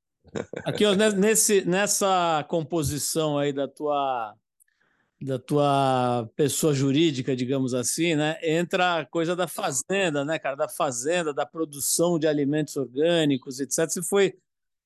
Aqui, 0.64 0.84
ó, 0.84 0.94
nesse, 0.94 1.64
nessa 1.64 2.44
composição 2.48 3.36
aí 3.36 3.52
da 3.52 3.66
tua 3.66 4.34
da 5.18 5.38
tua 5.38 6.28
pessoa 6.36 6.74
jurídica, 6.74 7.34
digamos 7.34 7.72
assim, 7.72 8.14
né? 8.14 8.36
Entra 8.42 8.98
a 8.98 9.06
coisa 9.06 9.34
da 9.34 9.48
fazenda, 9.48 10.24
né, 10.24 10.38
cara? 10.38 10.54
Da 10.54 10.68
fazenda, 10.68 11.32
da 11.32 11.46
produção 11.46 12.18
de 12.18 12.26
alimentos 12.26 12.76
orgânicos, 12.76 13.58
etc. 13.58 13.88
Você 13.88 14.02
foi, 14.02 14.34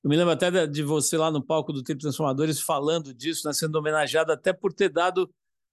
eu 0.01 0.09
me 0.09 0.15
lembro 0.15 0.31
até 0.31 0.65
de 0.65 0.83
você 0.83 1.17
lá 1.17 1.29
no 1.29 1.43
palco 1.43 1.73
do 1.73 1.83
Tribo 1.83 1.99
Transformadores 1.99 2.61
falando 2.61 3.13
disso, 3.13 3.45
né? 3.45 3.53
Sendo 3.53 3.75
homenageado 3.75 4.31
até 4.31 4.53
por 4.53 4.71
ter 4.73 4.89
dado 4.89 5.29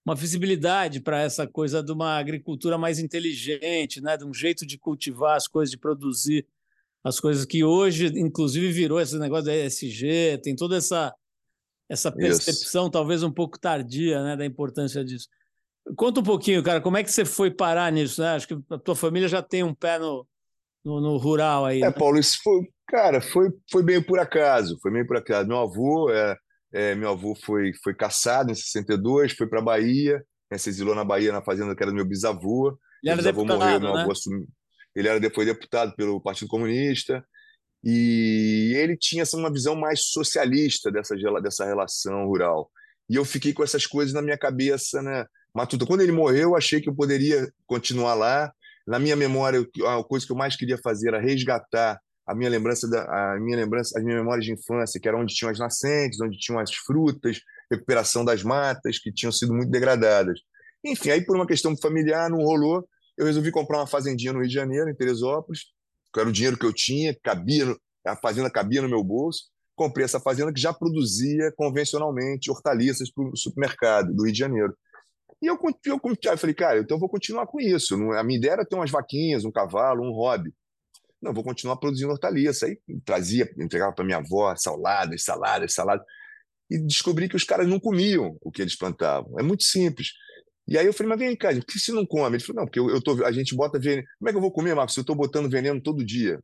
uma 0.09 0.15
visibilidade 0.15 1.01
para 1.01 1.21
essa 1.21 1.47
coisa 1.47 1.83
de 1.83 1.93
uma 1.93 2.19
agricultura 2.19 2.79
mais 2.79 2.99
inteligente, 2.99 4.01
né? 4.01 4.17
de 4.17 4.25
um 4.25 4.33
jeito 4.33 4.65
de 4.65 4.79
cultivar 4.79 5.37
as 5.37 5.47
coisas, 5.47 5.71
de 5.71 5.77
produzir 5.77 6.47
as 7.05 7.21
coisas 7.21 7.45
que 7.45 7.63
hoje, 7.63 8.07
inclusive, 8.19 8.73
virou 8.73 8.99
esse 8.99 9.19
negócio 9.19 9.45
da 9.45 9.55
ESG, 9.55 10.41
tem 10.43 10.57
toda 10.57 10.79
essa, 10.79 11.15
essa 11.91 12.11
percepção, 12.11 12.85
Isso. 12.85 12.91
talvez 12.91 13.23
um 13.23 13.31
pouco 13.31 13.59
tardia, 13.59 14.23
né? 14.25 14.35
da 14.35 14.47
importância 14.47 15.05
disso. 15.05 15.29
Conta 15.95 16.21
um 16.21 16.25
pouquinho, 16.25 16.63
cara, 16.63 16.81
como 16.81 16.97
é 16.97 17.05
que 17.05 17.13
você 17.13 17.27
foi 17.27 17.51
parar 17.51 17.93
nisso? 17.93 18.23
Né? 18.23 18.29
Acho 18.29 18.49
que 18.49 18.59
a 18.71 18.79
tua 18.79 18.97
família 18.97 19.29
já 19.29 19.43
tem 19.43 19.63
um 19.63 19.75
pé 19.75 19.99
no, 19.99 20.27
no, 20.83 21.03
no 21.03 21.17
rural 21.19 21.67
aí. 21.67 21.83
É, 21.83 21.87
né? 21.87 21.91
Paulo, 21.91 22.19
isso 22.19 22.39
foi, 22.43 22.67
cara, 22.87 23.21
foi, 23.21 23.51
foi 23.71 23.83
meio 23.83 24.03
por 24.03 24.19
acaso, 24.19 24.79
foi 24.81 24.91
meio 24.91 25.07
por 25.07 25.19
acaso. 25.19 25.47
Meu 25.47 25.59
avô 25.59 26.11
é, 26.11 26.35
é, 26.73 26.95
meu 26.95 27.11
avô 27.11 27.35
foi, 27.35 27.73
foi 27.83 27.95
caçado 27.95 28.51
em 28.51 28.55
62, 28.55 29.33
foi 29.33 29.47
para 29.47 29.61
a 29.61 29.65
Bahia, 29.65 30.23
né, 30.51 30.59
se 30.59 30.69
exilou 30.69 30.95
na 30.95 31.05
Bahia, 31.05 31.33
na 31.33 31.43
fazenda 31.43 31.75
que 31.75 31.83
era 31.83 31.91
do 31.91 31.97
meu 31.97 32.05
bisavô. 32.05 32.79
Ele 33.03 33.11
era 33.11 33.17
bisavô 33.17 33.43
deputado, 33.43 33.59
morreu, 33.59 33.81
meu 33.81 33.91
avô 33.91 34.07
né? 34.07 34.13
assumiu. 34.13 34.49
Ele 34.95 35.09
era, 35.09 35.31
foi 35.35 35.45
deputado 35.45 35.95
pelo 35.95 36.21
Partido 36.21 36.49
Comunista 36.49 37.25
e 37.85 38.73
ele 38.77 38.97
tinha 38.97 39.23
assim, 39.23 39.39
uma 39.39 39.53
visão 39.53 39.77
mais 39.77 40.07
socialista 40.07 40.91
dessa, 40.91 41.15
dessa 41.41 41.65
relação 41.65 42.27
rural. 42.27 42.71
E 43.09 43.15
eu 43.15 43.25
fiquei 43.25 43.53
com 43.53 43.63
essas 43.63 43.87
coisas 43.87 44.13
na 44.13 44.21
minha 44.21 44.37
cabeça, 44.37 45.01
né? 45.01 45.25
Matuta, 45.55 45.87
quando 45.87 46.03
ele 46.03 46.13
morreu, 46.13 46.51
eu 46.51 46.57
achei 46.57 46.81
que 46.81 46.89
eu 46.89 46.95
poderia 46.95 47.51
continuar 47.67 48.15
lá. 48.15 48.53
Na 48.87 48.99
minha 48.99 49.17
memória, 49.17 49.67
a 49.87 50.05
coisa 50.05 50.27
que 50.27 50.33
eu 50.33 50.37
mais 50.37 50.57
queria 50.57 50.79
fazer 50.79 51.09
era 51.09 51.21
resgatar 51.21 52.01
a 52.29 52.35
minha 52.35 52.51
lembrança 52.51 52.89
da 52.89 53.03
a 53.35 53.41
minha 53.41 53.57
lembrança 53.57 53.99
as 53.99 54.05
minhas 54.05 54.21
memórias 54.21 54.45
de 54.45 54.53
infância 54.53 55.01
que 55.01 55.09
era 55.09 55.19
onde 55.19 55.35
tinham 55.35 55.51
as 55.51 55.59
nascentes 55.59 56.21
onde 56.21 56.39
tinham 56.39 56.59
as 56.59 56.75
frutas 56.75 57.41
recuperação 57.71 58.25
das 58.25 58.43
matas 58.43 58.99
que 58.99 59.13
tinham 59.13 59.33
sido 59.33 59.55
muito 59.55 59.71
degradadas 59.71 60.41
enfim 60.85 61.11
aí 61.11 61.25
por 61.25 61.37
uma 61.37 61.47
questão 61.47 61.77
familiar 61.77 62.31
não 62.31 62.39
rolou 62.39 62.87
eu 63.17 63.27
resolvi 63.27 63.51
comprar 63.51 63.79
uma 63.79 63.87
fazendinha 63.87 64.33
no 64.33 64.41
Rio 64.41 64.49
de 64.49 64.55
Janeiro 64.55 64.89
em 64.91 64.95
Teresópolis 64.95 65.61
que 66.13 66.21
era 66.21 66.29
o 66.29 66.33
dinheiro 66.33 66.59
que 66.59 66.67
eu 66.67 66.73
tinha 66.73 67.17
cabia 67.23 67.75
a 68.09 68.17
fazenda 68.17 68.51
cabia 68.51 68.83
no 68.83 68.89
meu 68.89 69.03
bolso, 69.03 69.45
comprei 69.77 70.05
essa 70.05 70.21
fazenda 70.21 70.53
que 70.53 70.61
já 70.61 70.73
produzia 70.73 71.53
convencionalmente 71.57 72.51
hortaliças 72.51 73.11
para 73.11 73.25
o 73.25 73.37
supermercado 73.37 74.13
do 74.15 74.25
Rio 74.25 74.33
de 74.33 74.39
Janeiro. 74.39 74.77
E 75.41 75.47
eu, 75.47 75.59
eu, 75.85 76.01
eu 76.03 76.39
falei, 76.39 76.55
cara, 76.55 76.81
então 76.81 76.97
eu 76.97 77.01
vou 77.01 77.09
continuar 77.09 77.47
com 77.47 77.61
isso. 77.61 77.95
A 78.13 78.25
minha 78.25 78.39
ideia 78.39 78.53
era 78.53 78.65
ter 78.65 78.75
umas 78.75 78.91
vaquinhas, 78.91 79.45
um 79.45 79.53
cavalo, 79.53 80.03
um 80.03 80.13
hobby. 80.13 80.53
Não, 81.21 81.35
vou 81.35 81.43
continuar 81.43 81.77
produzindo 81.77 82.13
hortaliça. 82.13 82.67
Aí 82.67 82.79
trazia, 83.05 83.51
entregava 83.59 83.93
para 83.93 84.05
minha 84.05 84.19
avó 84.19 84.55
saladas, 84.57 85.25
saladas, 85.25 85.75
saladas. 85.75 86.05
E 86.71 86.79
descobri 86.79 87.29
que 87.29 87.37
os 87.37 87.45
caras 87.45 87.67
não 87.67 87.81
comiam 87.81 88.37
o 88.41 88.51
que 88.51 88.63
eles 88.63 88.77
plantavam. 88.77 89.39
É 89.39 89.43
muito 89.43 89.65
simples. 89.65 90.13
E 90.69 90.77
aí 90.77 90.85
eu 90.85 90.93
falei, 90.93 91.09
mas 91.09 91.19
vem 91.19 91.35
cá, 91.35 91.49
por 91.55 91.65
que 91.65 91.79
você 91.79 91.93
não 91.93 92.05
come? 92.05 92.37
Ele 92.37 92.45
falou, 92.45 92.61
não, 92.61 92.67
porque 92.67 92.79
eu, 92.79 92.91
eu 92.91 93.03
tô, 93.03 93.25
a 93.25 93.33
gente 93.33 93.57
bota 93.57 93.79
veneno. 93.79 94.07
Como 94.19 94.29
é 94.29 94.33
que 94.33 94.37
eu 94.37 94.43
vou 94.43 94.53
comer, 94.53 94.75
Marcos, 94.75 94.95
se 94.95 95.01
eu 95.01 95.03
estou 95.03 95.17
botando 95.17 95.51
veneno 95.51 95.81
todo 95.81 96.05
dia? 96.05 96.39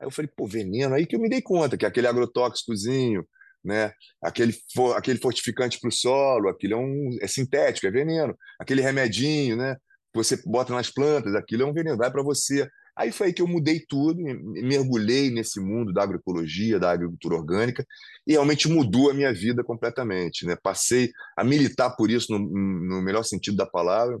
Aí 0.00 0.06
eu 0.06 0.10
falei, 0.10 0.30
pô, 0.36 0.46
veneno. 0.46 0.94
Aí 0.94 1.06
que 1.06 1.14
eu 1.14 1.20
me 1.20 1.28
dei 1.28 1.40
conta 1.40 1.76
que 1.76 1.86
aquele 1.86 2.08
agrotóxicozinho, 2.08 3.26
né? 3.64 3.92
aquele, 4.20 4.52
for, 4.74 4.96
aquele 4.96 5.20
fortificante 5.20 5.78
para 5.78 5.88
o 5.88 5.92
solo, 5.92 6.48
aquilo 6.48 6.74
é, 6.74 6.76
um, 6.76 7.10
é 7.20 7.28
sintético, 7.28 7.86
é 7.86 7.90
veneno. 7.92 8.36
Aquele 8.58 8.82
remedinho 8.82 9.56
né? 9.56 9.76
que 10.12 10.16
você 10.16 10.36
bota 10.44 10.72
nas 10.72 10.90
plantas, 10.90 11.34
aquilo 11.36 11.62
é 11.62 11.66
um 11.66 11.72
veneno, 11.72 11.96
vai 11.96 12.10
para 12.10 12.24
você. 12.24 12.68
Aí 12.96 13.12
foi 13.12 13.28
aí 13.28 13.32
que 13.32 13.42
eu 13.42 13.46
mudei 13.46 13.84
tudo, 13.86 14.22
mergulhei 14.22 15.30
nesse 15.30 15.60
mundo 15.60 15.92
da 15.92 16.02
agroecologia, 16.02 16.78
da 16.78 16.90
agricultura 16.90 17.36
orgânica, 17.36 17.86
e 18.26 18.32
realmente 18.32 18.68
mudou 18.68 19.10
a 19.10 19.14
minha 19.14 19.32
vida 19.34 19.62
completamente. 19.62 20.46
Né? 20.46 20.56
Passei 20.62 21.12
a 21.36 21.44
militar 21.44 21.90
por 21.94 22.10
isso, 22.10 22.32
no, 22.32 22.38
no 22.38 23.02
melhor 23.02 23.22
sentido 23.22 23.56
da 23.56 23.66
palavra, 23.66 24.18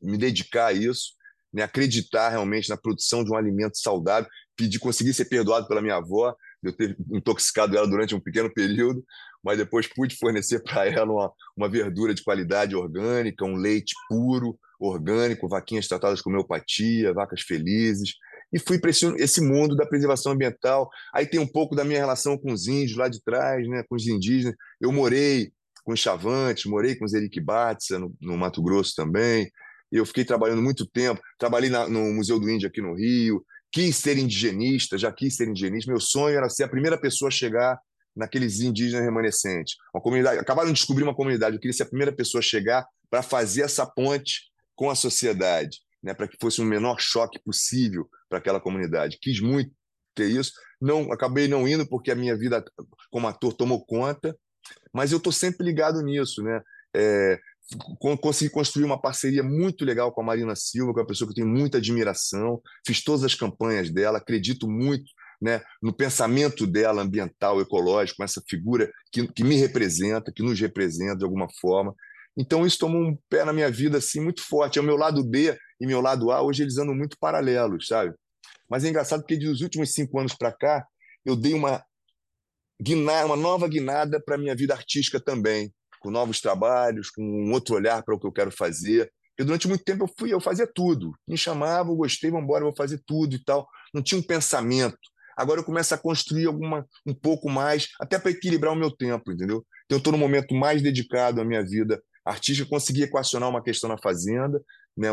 me 0.00 0.16
dedicar 0.16 0.66
a 0.66 0.72
isso, 0.72 1.14
né? 1.52 1.62
acreditar 1.62 2.28
realmente 2.28 2.68
na 2.68 2.76
produção 2.76 3.24
de 3.24 3.32
um 3.32 3.36
alimento 3.36 3.76
saudável, 3.78 4.30
pedir, 4.56 4.78
conseguir 4.78 5.12
ser 5.12 5.24
perdoado 5.24 5.66
pela 5.66 5.82
minha 5.82 5.96
avó, 5.96 6.34
eu 6.62 6.72
ter 6.72 6.96
intoxicado 7.12 7.76
ela 7.76 7.86
durante 7.86 8.14
um 8.14 8.20
pequeno 8.20 8.52
período, 8.52 9.04
mas 9.48 9.56
depois 9.56 9.86
pude 9.86 10.14
fornecer 10.14 10.60
para 10.62 10.86
ela 10.86 11.10
uma, 11.10 11.32
uma 11.56 11.68
verdura 11.70 12.12
de 12.12 12.22
qualidade 12.22 12.76
orgânica, 12.76 13.46
um 13.46 13.56
leite 13.56 13.94
puro, 14.06 14.58
orgânico, 14.78 15.48
vaquinhas 15.48 15.88
tratadas 15.88 16.20
com 16.20 16.28
homeopatia, 16.28 17.14
vacas 17.14 17.40
felizes, 17.40 18.12
e 18.52 18.58
fui 18.58 18.78
para 18.78 18.90
esse, 18.90 19.40
mundo 19.40 19.74
da 19.74 19.86
preservação 19.86 20.32
ambiental. 20.32 20.90
Aí 21.14 21.26
tem 21.26 21.40
um 21.40 21.46
pouco 21.46 21.74
da 21.74 21.82
minha 21.82 21.98
relação 21.98 22.36
com 22.36 22.52
os 22.52 22.66
índios 22.66 22.98
lá 22.98 23.08
de 23.08 23.22
trás, 23.22 23.66
né, 23.66 23.82
com 23.88 23.96
os 23.96 24.06
indígenas. 24.06 24.54
Eu 24.78 24.92
morei 24.92 25.50
com 25.82 25.92
os 25.92 26.00
Chavantes, 26.00 26.66
morei 26.66 26.94
com 26.94 27.06
os 27.06 27.14
Eriquibatsa, 27.14 27.98
no, 27.98 28.14
no 28.20 28.36
Mato 28.36 28.62
Grosso 28.62 28.94
também. 28.94 29.50
Eu 29.90 30.04
fiquei 30.04 30.26
trabalhando 30.26 30.60
muito 30.60 30.86
tempo, 30.86 31.22
trabalhei 31.38 31.70
na, 31.70 31.88
no 31.88 32.12
Museu 32.12 32.38
do 32.38 32.50
Índio 32.50 32.68
aqui 32.68 32.82
no 32.82 32.94
Rio, 32.94 33.42
quis 33.72 33.96
ser 33.96 34.18
indigenista, 34.18 34.98
já 34.98 35.10
quis 35.10 35.36
ser 35.36 35.48
indigenista. 35.48 35.90
Meu 35.90 36.00
sonho 36.00 36.36
era 36.36 36.50
ser 36.50 36.64
a 36.64 36.68
primeira 36.68 36.98
pessoa 36.98 37.28
a 37.28 37.32
chegar 37.32 37.78
naqueles 38.18 38.60
indígenas 38.60 39.04
remanescentes. 39.04 39.76
Uma 39.94 40.02
comunidade, 40.02 40.38
acabaram 40.38 40.68
de 40.68 40.74
descobrir 40.74 41.04
uma 41.04 41.14
comunidade, 41.14 41.56
eu 41.56 41.60
queria 41.60 41.72
ser 41.72 41.84
a 41.84 41.88
primeira 41.88 42.12
pessoa 42.12 42.40
a 42.40 42.42
chegar 42.42 42.86
para 43.08 43.22
fazer 43.22 43.62
essa 43.62 43.86
ponte 43.86 44.50
com 44.74 44.90
a 44.90 44.94
sociedade, 44.94 45.78
né, 46.02 46.12
para 46.12 46.28
que 46.28 46.36
fosse 46.40 46.60
o 46.60 46.64
menor 46.64 47.00
choque 47.00 47.38
possível 47.38 48.08
para 48.28 48.38
aquela 48.38 48.60
comunidade. 48.60 49.18
Quis 49.20 49.40
muito 49.40 49.70
ter 50.14 50.28
isso, 50.28 50.52
não 50.80 51.12
acabei 51.12 51.48
não 51.48 51.66
indo 51.66 51.88
porque 51.88 52.10
a 52.10 52.16
minha 52.16 52.36
vida 52.36 52.64
como 53.10 53.28
ator 53.28 53.52
tomou 53.52 53.84
conta, 53.84 54.36
mas 54.92 55.12
eu 55.12 55.18
estou 55.18 55.32
sempre 55.32 55.64
ligado 55.64 56.02
nisso, 56.02 56.42
né? 56.42 56.60
É, 56.94 57.38
consegui 58.20 58.50
construir 58.50 58.84
uma 58.84 59.00
parceria 59.00 59.42
muito 59.42 59.84
legal 59.84 60.12
com 60.12 60.22
a 60.22 60.24
Marina 60.24 60.56
Silva, 60.56 60.92
que 60.92 61.00
é 61.00 61.02
uma 61.02 61.08
pessoa 61.08 61.28
que 61.28 61.32
eu 61.32 61.44
tenho 61.44 61.54
muita 61.54 61.78
admiração, 61.78 62.60
fiz 62.86 63.02
todas 63.04 63.22
as 63.24 63.34
campanhas 63.34 63.90
dela, 63.90 64.18
acredito 64.18 64.68
muito 64.68 65.10
né, 65.40 65.62
no 65.82 65.92
pensamento 65.92 66.66
dela 66.66 67.02
ambiental, 67.02 67.60
ecológico, 67.60 68.22
essa 68.22 68.42
figura 68.48 68.90
que, 69.12 69.26
que 69.28 69.44
me 69.44 69.56
representa, 69.56 70.32
que 70.32 70.42
nos 70.42 70.58
representa 70.58 71.18
de 71.18 71.24
alguma 71.24 71.48
forma. 71.60 71.94
Então 72.36 72.66
isso 72.66 72.78
tomou 72.78 73.00
um 73.00 73.16
pé 73.28 73.44
na 73.44 73.52
minha 73.52 73.70
vida 73.70 73.98
assim 73.98 74.20
muito 74.20 74.42
forte. 74.42 74.78
É 74.78 74.82
o 74.82 74.84
meu 74.84 74.96
lado 74.96 75.24
B 75.24 75.56
e 75.80 75.86
meu 75.86 76.00
lado 76.00 76.30
A, 76.30 76.42
hoje 76.42 76.62
eles 76.62 76.78
andam 76.78 76.94
muito 76.94 77.16
paralelos, 77.18 77.86
sabe? 77.86 78.14
Mas 78.68 78.84
é 78.84 78.88
engraçado 78.88 79.20
porque 79.20 79.36
dos 79.36 79.60
últimos 79.60 79.92
cinco 79.92 80.18
anos 80.18 80.34
para 80.34 80.52
cá, 80.52 80.86
eu 81.24 81.34
dei 81.34 81.54
uma, 81.54 81.82
guinada, 82.80 83.26
uma 83.26 83.36
nova 83.36 83.68
guinada 83.68 84.20
para 84.20 84.38
minha 84.38 84.54
vida 84.54 84.74
artística 84.74 85.20
também, 85.20 85.72
com 86.00 86.10
novos 86.10 86.40
trabalhos, 86.40 87.10
com 87.10 87.22
um 87.22 87.52
outro 87.52 87.74
olhar 87.74 88.02
para 88.02 88.14
o 88.14 88.20
que 88.20 88.26
eu 88.26 88.32
quero 88.32 88.52
fazer. 88.52 89.10
Porque 89.30 89.44
durante 89.44 89.68
muito 89.68 89.84
tempo 89.84 90.04
eu 90.04 90.10
fui, 90.18 90.32
eu 90.32 90.40
fazia 90.40 90.66
tudo. 90.66 91.12
Me 91.26 91.36
chamava, 91.36 91.90
eu 91.90 91.96
gostei, 91.96 92.30
vamos 92.30 92.44
embora, 92.44 92.64
vou 92.64 92.74
fazer 92.74 93.00
tudo 93.06 93.34
e 93.34 93.44
tal. 93.44 93.68
Não 93.92 94.02
tinha 94.02 94.18
um 94.18 94.22
pensamento. 94.22 94.98
Agora 95.38 95.60
eu 95.60 95.64
começo 95.64 95.94
a 95.94 95.98
construir 95.98 96.46
alguma 96.46 96.84
um 97.06 97.14
pouco 97.14 97.48
mais, 97.48 97.88
até 98.00 98.18
para 98.18 98.32
equilibrar 98.32 98.72
o 98.72 98.76
meu 98.76 98.90
tempo, 98.90 99.30
entendeu? 99.30 99.64
Então 99.86 99.96
eu 99.96 99.98
estou 99.98 100.12
no 100.12 100.18
momento 100.18 100.52
mais 100.52 100.82
dedicado 100.82 101.40
à 101.40 101.44
minha 101.44 101.64
vida 101.64 102.02
artística, 102.24 102.68
consegui 102.68 103.04
equacionar 103.04 103.48
uma 103.48 103.62
questão 103.62 103.88
na 103.88 103.96
fazenda. 103.96 104.60
Né? 104.96 105.10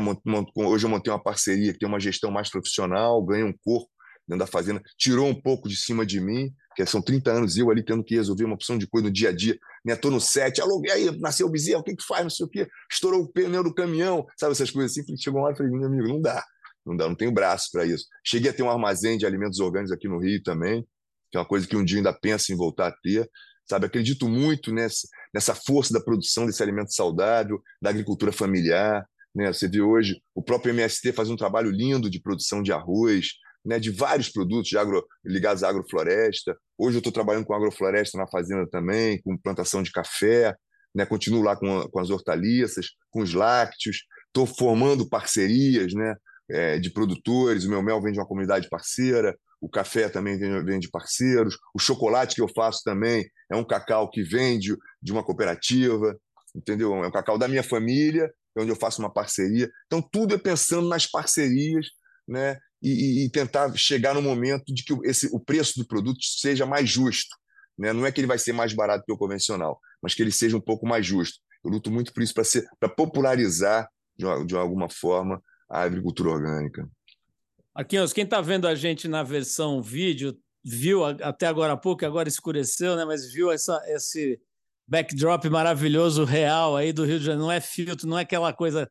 Hoje 0.56 0.86
eu 0.86 0.90
montei 0.90 1.14
uma 1.14 1.22
parceria 1.22 1.72
que 1.72 1.78
tem 1.78 1.88
uma 1.88 2.00
gestão 2.00 2.32
mais 2.32 2.50
profissional, 2.50 3.24
ganhei 3.24 3.46
um 3.46 3.54
corpo 3.64 3.88
dentro 4.28 4.44
da 4.44 4.52
fazenda, 4.52 4.82
tirou 4.98 5.28
um 5.28 5.40
pouco 5.40 5.70
de 5.70 5.78
cima 5.78 6.04
de 6.04 6.20
mim, 6.20 6.52
que 6.76 6.84
são 6.88 7.04
30 7.04 7.32
anos 7.32 7.56
eu 7.56 7.70
ali 7.70 7.86
tendo 7.86 8.04
que 8.04 8.16
resolver 8.16 8.46
uma 8.46 8.56
opção 8.56 8.80
de 8.80 8.88
coisa 8.88 9.08
no 9.08 9.14
dia 9.14 9.30
a 9.30 9.32
dia. 9.32 9.58
Né? 9.86 9.96
no 10.06 10.20
set, 10.20 10.60
alô, 10.60 10.82
e 10.84 10.90
aí, 10.90 11.20
nasceu 11.20 11.46
o 11.46 11.52
bezerro, 11.52 11.82
o 11.82 11.84
que, 11.84 11.96
que 11.96 12.04
faz, 12.04 12.24
não 12.24 12.30
sei 12.32 12.48
o 12.48 12.50
quê, 12.50 12.68
estourou 12.92 13.22
o 13.22 13.32
pneu 13.32 13.64
do 13.64 13.72
caminhão, 13.72 14.26
sabe 14.36 14.54
essas 14.54 14.72
coisas 14.72 14.98
assim. 14.98 15.16
Chegou 15.16 15.40
uma 15.40 15.46
hora 15.46 15.54
e 15.54 15.58
falei, 15.58 15.72
meu 15.72 15.86
amigo, 15.86 16.08
não 16.08 16.20
dá, 16.20 16.44
não 16.86 16.96
dá, 16.96 17.08
não 17.08 17.16
tenho 17.16 17.32
braço 17.32 17.70
para 17.72 17.86
isso. 17.86 18.06
Cheguei 18.24 18.52
a 18.52 18.54
ter 18.54 18.64
um 18.64 18.70
armazém 18.70 19.18
de 19.18 19.26
alimentos 19.26 19.60
orgânicos 19.60 19.92
aqui 19.92 20.08
no 20.08 20.20
Rio 20.20 20.42
também, 20.44 20.86
que 21.32 21.38
é 21.38 21.40
uma 21.40 21.48
coisa 21.48 21.68
que 21.68 21.76
um 21.76 21.84
dia 21.84 21.98
ainda 21.98 22.14
penso 22.14 22.54
em 22.54 22.56
voltar 22.56 22.88
a 22.88 22.96
ter, 23.04 23.30
sabe? 23.68 23.88
Acredito 23.88 24.30
muito 24.30 24.72
nessa, 24.72 25.08
nessa 25.34 25.56
força 25.56 25.94
da 25.94 26.00
produção 26.00 26.46
desse 26.46 26.62
alimento 26.62 26.94
saudável, 26.94 27.62
da 27.82 27.90
agricultura 27.90 28.32
familiar. 28.32 29.06
Né? 29.34 29.52
Você 29.52 29.68
vê 29.68 29.82
hoje 29.82 30.22
o 30.34 30.44
próprio 30.44 30.74
MST 30.74 31.12
faz 31.14 31.30
um 31.30 31.36
trabalho 31.36 31.72
lindo 31.72 32.10
de 32.10 32.22
produção 32.22 32.62
de 32.62 32.72
arroz, 32.72 33.30
né, 33.66 33.80
de 33.80 33.90
vários 33.90 34.30
produtos 34.30 34.70
de 34.70 34.78
agro, 34.78 35.04
ligados 35.26 35.64
à 35.64 35.70
agrofloresta. 35.70 36.56
Hoje 36.78 36.98
eu 36.98 37.00
estou 37.00 37.12
trabalhando 37.12 37.46
com 37.46 37.54
agrofloresta 37.54 38.18
na 38.18 38.28
fazenda 38.28 38.68
também, 38.70 39.20
com 39.24 39.36
plantação 39.38 39.82
de 39.82 39.92
café, 39.92 40.56
né, 40.94 41.06
continuo 41.06 41.42
lá 41.42 41.56
com, 41.56 41.90
com 41.90 42.00
as 42.00 42.12
hortaliças, 42.12 42.92
com 43.10 43.22
os 43.22 43.34
lácteos, 43.34 44.04
estou 44.28 44.46
formando 44.46 45.10
parcerias 45.10 45.94
né, 45.94 46.16
é, 46.50 46.80
de 46.80 46.90
produtores, 46.92 47.66
o 47.66 47.70
meu 47.70 47.82
mel 47.82 48.02
vem 48.02 48.14
de 48.14 48.20
uma 48.20 48.28
comunidade 48.28 48.70
parceira, 48.70 49.36
o 49.60 49.70
café 49.70 50.10
também 50.10 50.38
vem, 50.38 50.64
vem 50.64 50.80
de 50.80 50.90
parceiros, 50.90 51.58
o 51.74 51.80
chocolate 51.80 52.36
que 52.36 52.42
eu 52.42 52.48
faço 52.48 52.82
também 52.84 53.26
é 53.52 53.56
um 53.56 53.64
cacau 53.64 54.10
que 54.10 54.22
vende 54.22 54.76
de 55.02 55.12
uma 55.12 55.24
cooperativa, 55.24 56.16
entendeu? 56.56 56.94
É 56.96 57.08
um 57.08 57.12
cacau 57.12 57.38
da 57.38 57.48
minha 57.48 57.64
família, 57.64 58.32
onde 58.58 58.72
eu 58.72 58.76
faço 58.76 59.02
uma 59.02 59.12
parceria. 59.12 59.70
Então, 59.88 60.02
tudo 60.02 60.36
é 60.36 60.38
pensando 60.38 60.88
nas 60.88 61.06
parcerias, 61.06 61.88
né? 62.28 62.58
E, 62.82 63.26
e 63.26 63.30
tentar 63.32 63.76
chegar 63.76 64.14
no 64.14 64.22
momento 64.22 64.66
de 64.68 64.84
que 64.84 64.94
esse, 65.04 65.28
o 65.34 65.40
preço 65.40 65.80
do 65.80 65.88
produto 65.88 66.20
seja 66.22 66.66
mais 66.66 66.88
justo. 66.88 67.36
Né? 67.78 67.92
Não 67.92 68.06
é 68.06 68.12
que 68.12 68.20
ele 68.20 68.28
vai 68.28 68.38
ser 68.38 68.54
mais 68.54 68.74
barato 68.74 69.04
que 69.06 69.12
o 69.12 69.18
convencional, 69.18 69.80
mas 70.02 70.14
que 70.14 70.22
ele 70.22 70.32
seja 70.32 70.56
um 70.56 70.62
pouco 70.62 70.88
mais 70.88 71.06
justo. 71.06 71.40
Eu 71.64 71.72
luto 71.72 71.90
muito 71.90 72.14
por 72.14 72.22
isso, 72.22 72.34
para 72.80 72.90
popularizar, 72.90 73.90
de, 74.16 74.26
uma, 74.26 74.46
de 74.46 74.56
alguma 74.56 74.88
forma, 74.88 75.42
a 75.70 75.82
agricultura 75.82 76.30
orgânica. 76.30 76.90
Marquinhos, 77.74 78.14
quem 78.14 78.24
está 78.24 78.40
vendo 78.42 78.68
a 78.68 78.76
gente 78.76 79.08
na 79.08 79.24
versão 79.24 79.82
vídeo 79.82 80.38
viu 80.64 81.04
até 81.04 81.46
agora 81.46 81.74
há 81.74 81.78
pouco, 81.78 82.06
agora 82.06 82.28
escureceu, 82.28 82.96
né? 82.96 83.06
Mas 83.06 83.32
viu 83.32 83.52
essa, 83.52 83.82
esse 83.88 84.40
backdrop 84.88 85.46
maravilhoso, 85.50 86.24
real 86.24 86.76
aí 86.76 86.92
do 86.92 87.06
Rio 87.06 87.20
de 87.20 87.26
Janeiro. 87.26 87.44
Não 87.44 87.52
é 87.52 87.60
filtro, 87.60 88.08
não 88.08 88.18
é 88.18 88.22
aquela 88.22 88.54
coisa 88.54 88.90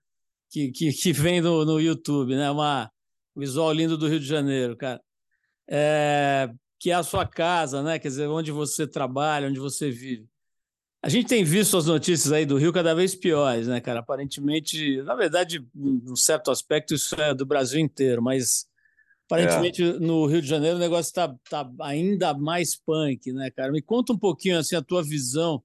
que, 0.50 0.70
que, 0.70 0.92
que 0.92 1.12
vem 1.12 1.40
no, 1.40 1.64
no 1.64 1.80
YouTube, 1.80 2.36
né? 2.36 2.50
Uma 2.50 2.90
visual 3.34 3.72
lindo 3.72 3.98
do 3.98 4.06
Rio 4.06 4.20
de 4.20 4.26
Janeiro, 4.26 4.76
cara. 4.76 5.00
É, 5.68 6.48
que 6.78 6.90
é 6.90 6.94
a 6.94 7.02
sua 7.02 7.26
casa, 7.26 7.82
né? 7.82 7.98
Quer 7.98 8.08
dizer, 8.08 8.28
onde 8.28 8.52
você 8.52 8.86
trabalha, 8.86 9.48
onde 9.48 9.58
você 9.58 9.90
vive. 9.90 10.28
A 11.04 11.08
gente 11.10 11.28
tem 11.28 11.44
visto 11.44 11.76
as 11.76 11.84
notícias 11.84 12.32
aí 12.32 12.46
do 12.46 12.56
Rio 12.56 12.72
cada 12.72 12.94
vez 12.94 13.14
piores, 13.14 13.66
né, 13.66 13.78
cara? 13.78 14.00
Aparentemente, 14.00 15.02
na 15.02 15.14
verdade, 15.14 15.62
num 15.74 16.16
certo 16.16 16.50
aspecto, 16.50 16.94
isso 16.94 17.14
é 17.20 17.34
do 17.34 17.44
Brasil 17.44 17.78
inteiro, 17.78 18.22
mas 18.22 18.66
Aparentemente, 19.26 19.82
é. 19.82 19.92
no 19.98 20.26
Rio 20.26 20.42
de 20.42 20.48
Janeiro, 20.48 20.76
o 20.76 20.80
negócio 20.80 21.08
está 21.08 21.34
tá 21.48 21.70
ainda 21.80 22.34
mais 22.34 22.76
punk, 22.76 23.32
né, 23.32 23.50
cara? 23.50 23.72
Me 23.72 23.80
conta 23.80 24.12
um 24.12 24.18
pouquinho 24.18 24.58
assim, 24.58 24.76
a 24.76 24.82
tua 24.82 25.02
visão 25.02 25.62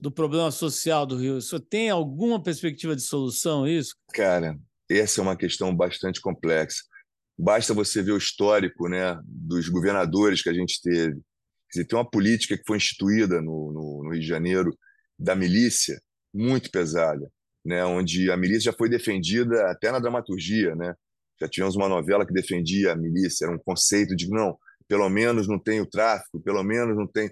do 0.00 0.10
problema 0.10 0.50
social 0.50 1.06
do 1.06 1.16
Rio. 1.16 1.40
Você 1.40 1.60
tem 1.60 1.90
alguma 1.90 2.42
perspectiva 2.42 2.96
de 2.96 3.02
solução 3.02 3.66
isso? 3.66 3.94
Cara, 4.12 4.58
essa 4.90 5.20
é 5.20 5.22
uma 5.22 5.36
questão 5.36 5.74
bastante 5.74 6.20
complexa. 6.20 6.82
Basta 7.38 7.72
você 7.72 8.02
ver 8.02 8.12
o 8.12 8.18
histórico 8.18 8.88
né, 8.88 9.16
dos 9.24 9.68
governadores 9.68 10.42
que 10.42 10.48
a 10.48 10.54
gente 10.54 10.80
teve. 10.82 11.20
Quer 11.70 11.80
dizer, 11.80 11.88
tem 11.88 11.98
uma 11.98 12.08
política 12.08 12.56
que 12.56 12.64
foi 12.66 12.76
instituída 12.76 13.40
no, 13.40 13.72
no, 13.72 14.04
no 14.04 14.10
Rio 14.10 14.20
de 14.20 14.26
Janeiro 14.26 14.76
da 15.18 15.34
milícia 15.34 16.00
muito 16.32 16.70
pesada, 16.70 17.30
né, 17.64 17.84
onde 17.84 18.30
a 18.30 18.36
milícia 18.36 18.70
já 18.70 18.72
foi 18.72 18.88
defendida 18.88 19.70
até 19.70 19.90
na 19.90 19.98
dramaturgia, 19.98 20.74
né? 20.74 20.94
já 21.40 21.48
tivemos 21.48 21.76
uma 21.76 21.88
novela 21.88 22.26
que 22.26 22.32
defendia 22.32 22.92
a 22.92 22.96
milícia, 22.96 23.44
era 23.44 23.54
um 23.54 23.58
conceito 23.58 24.16
de 24.16 24.28
não, 24.28 24.58
pelo 24.88 25.08
menos 25.08 25.46
não 25.46 25.58
tem 25.58 25.80
o 25.80 25.86
tráfico, 25.86 26.40
pelo 26.40 26.62
menos 26.62 26.96
não 26.96 27.06
tem. 27.06 27.30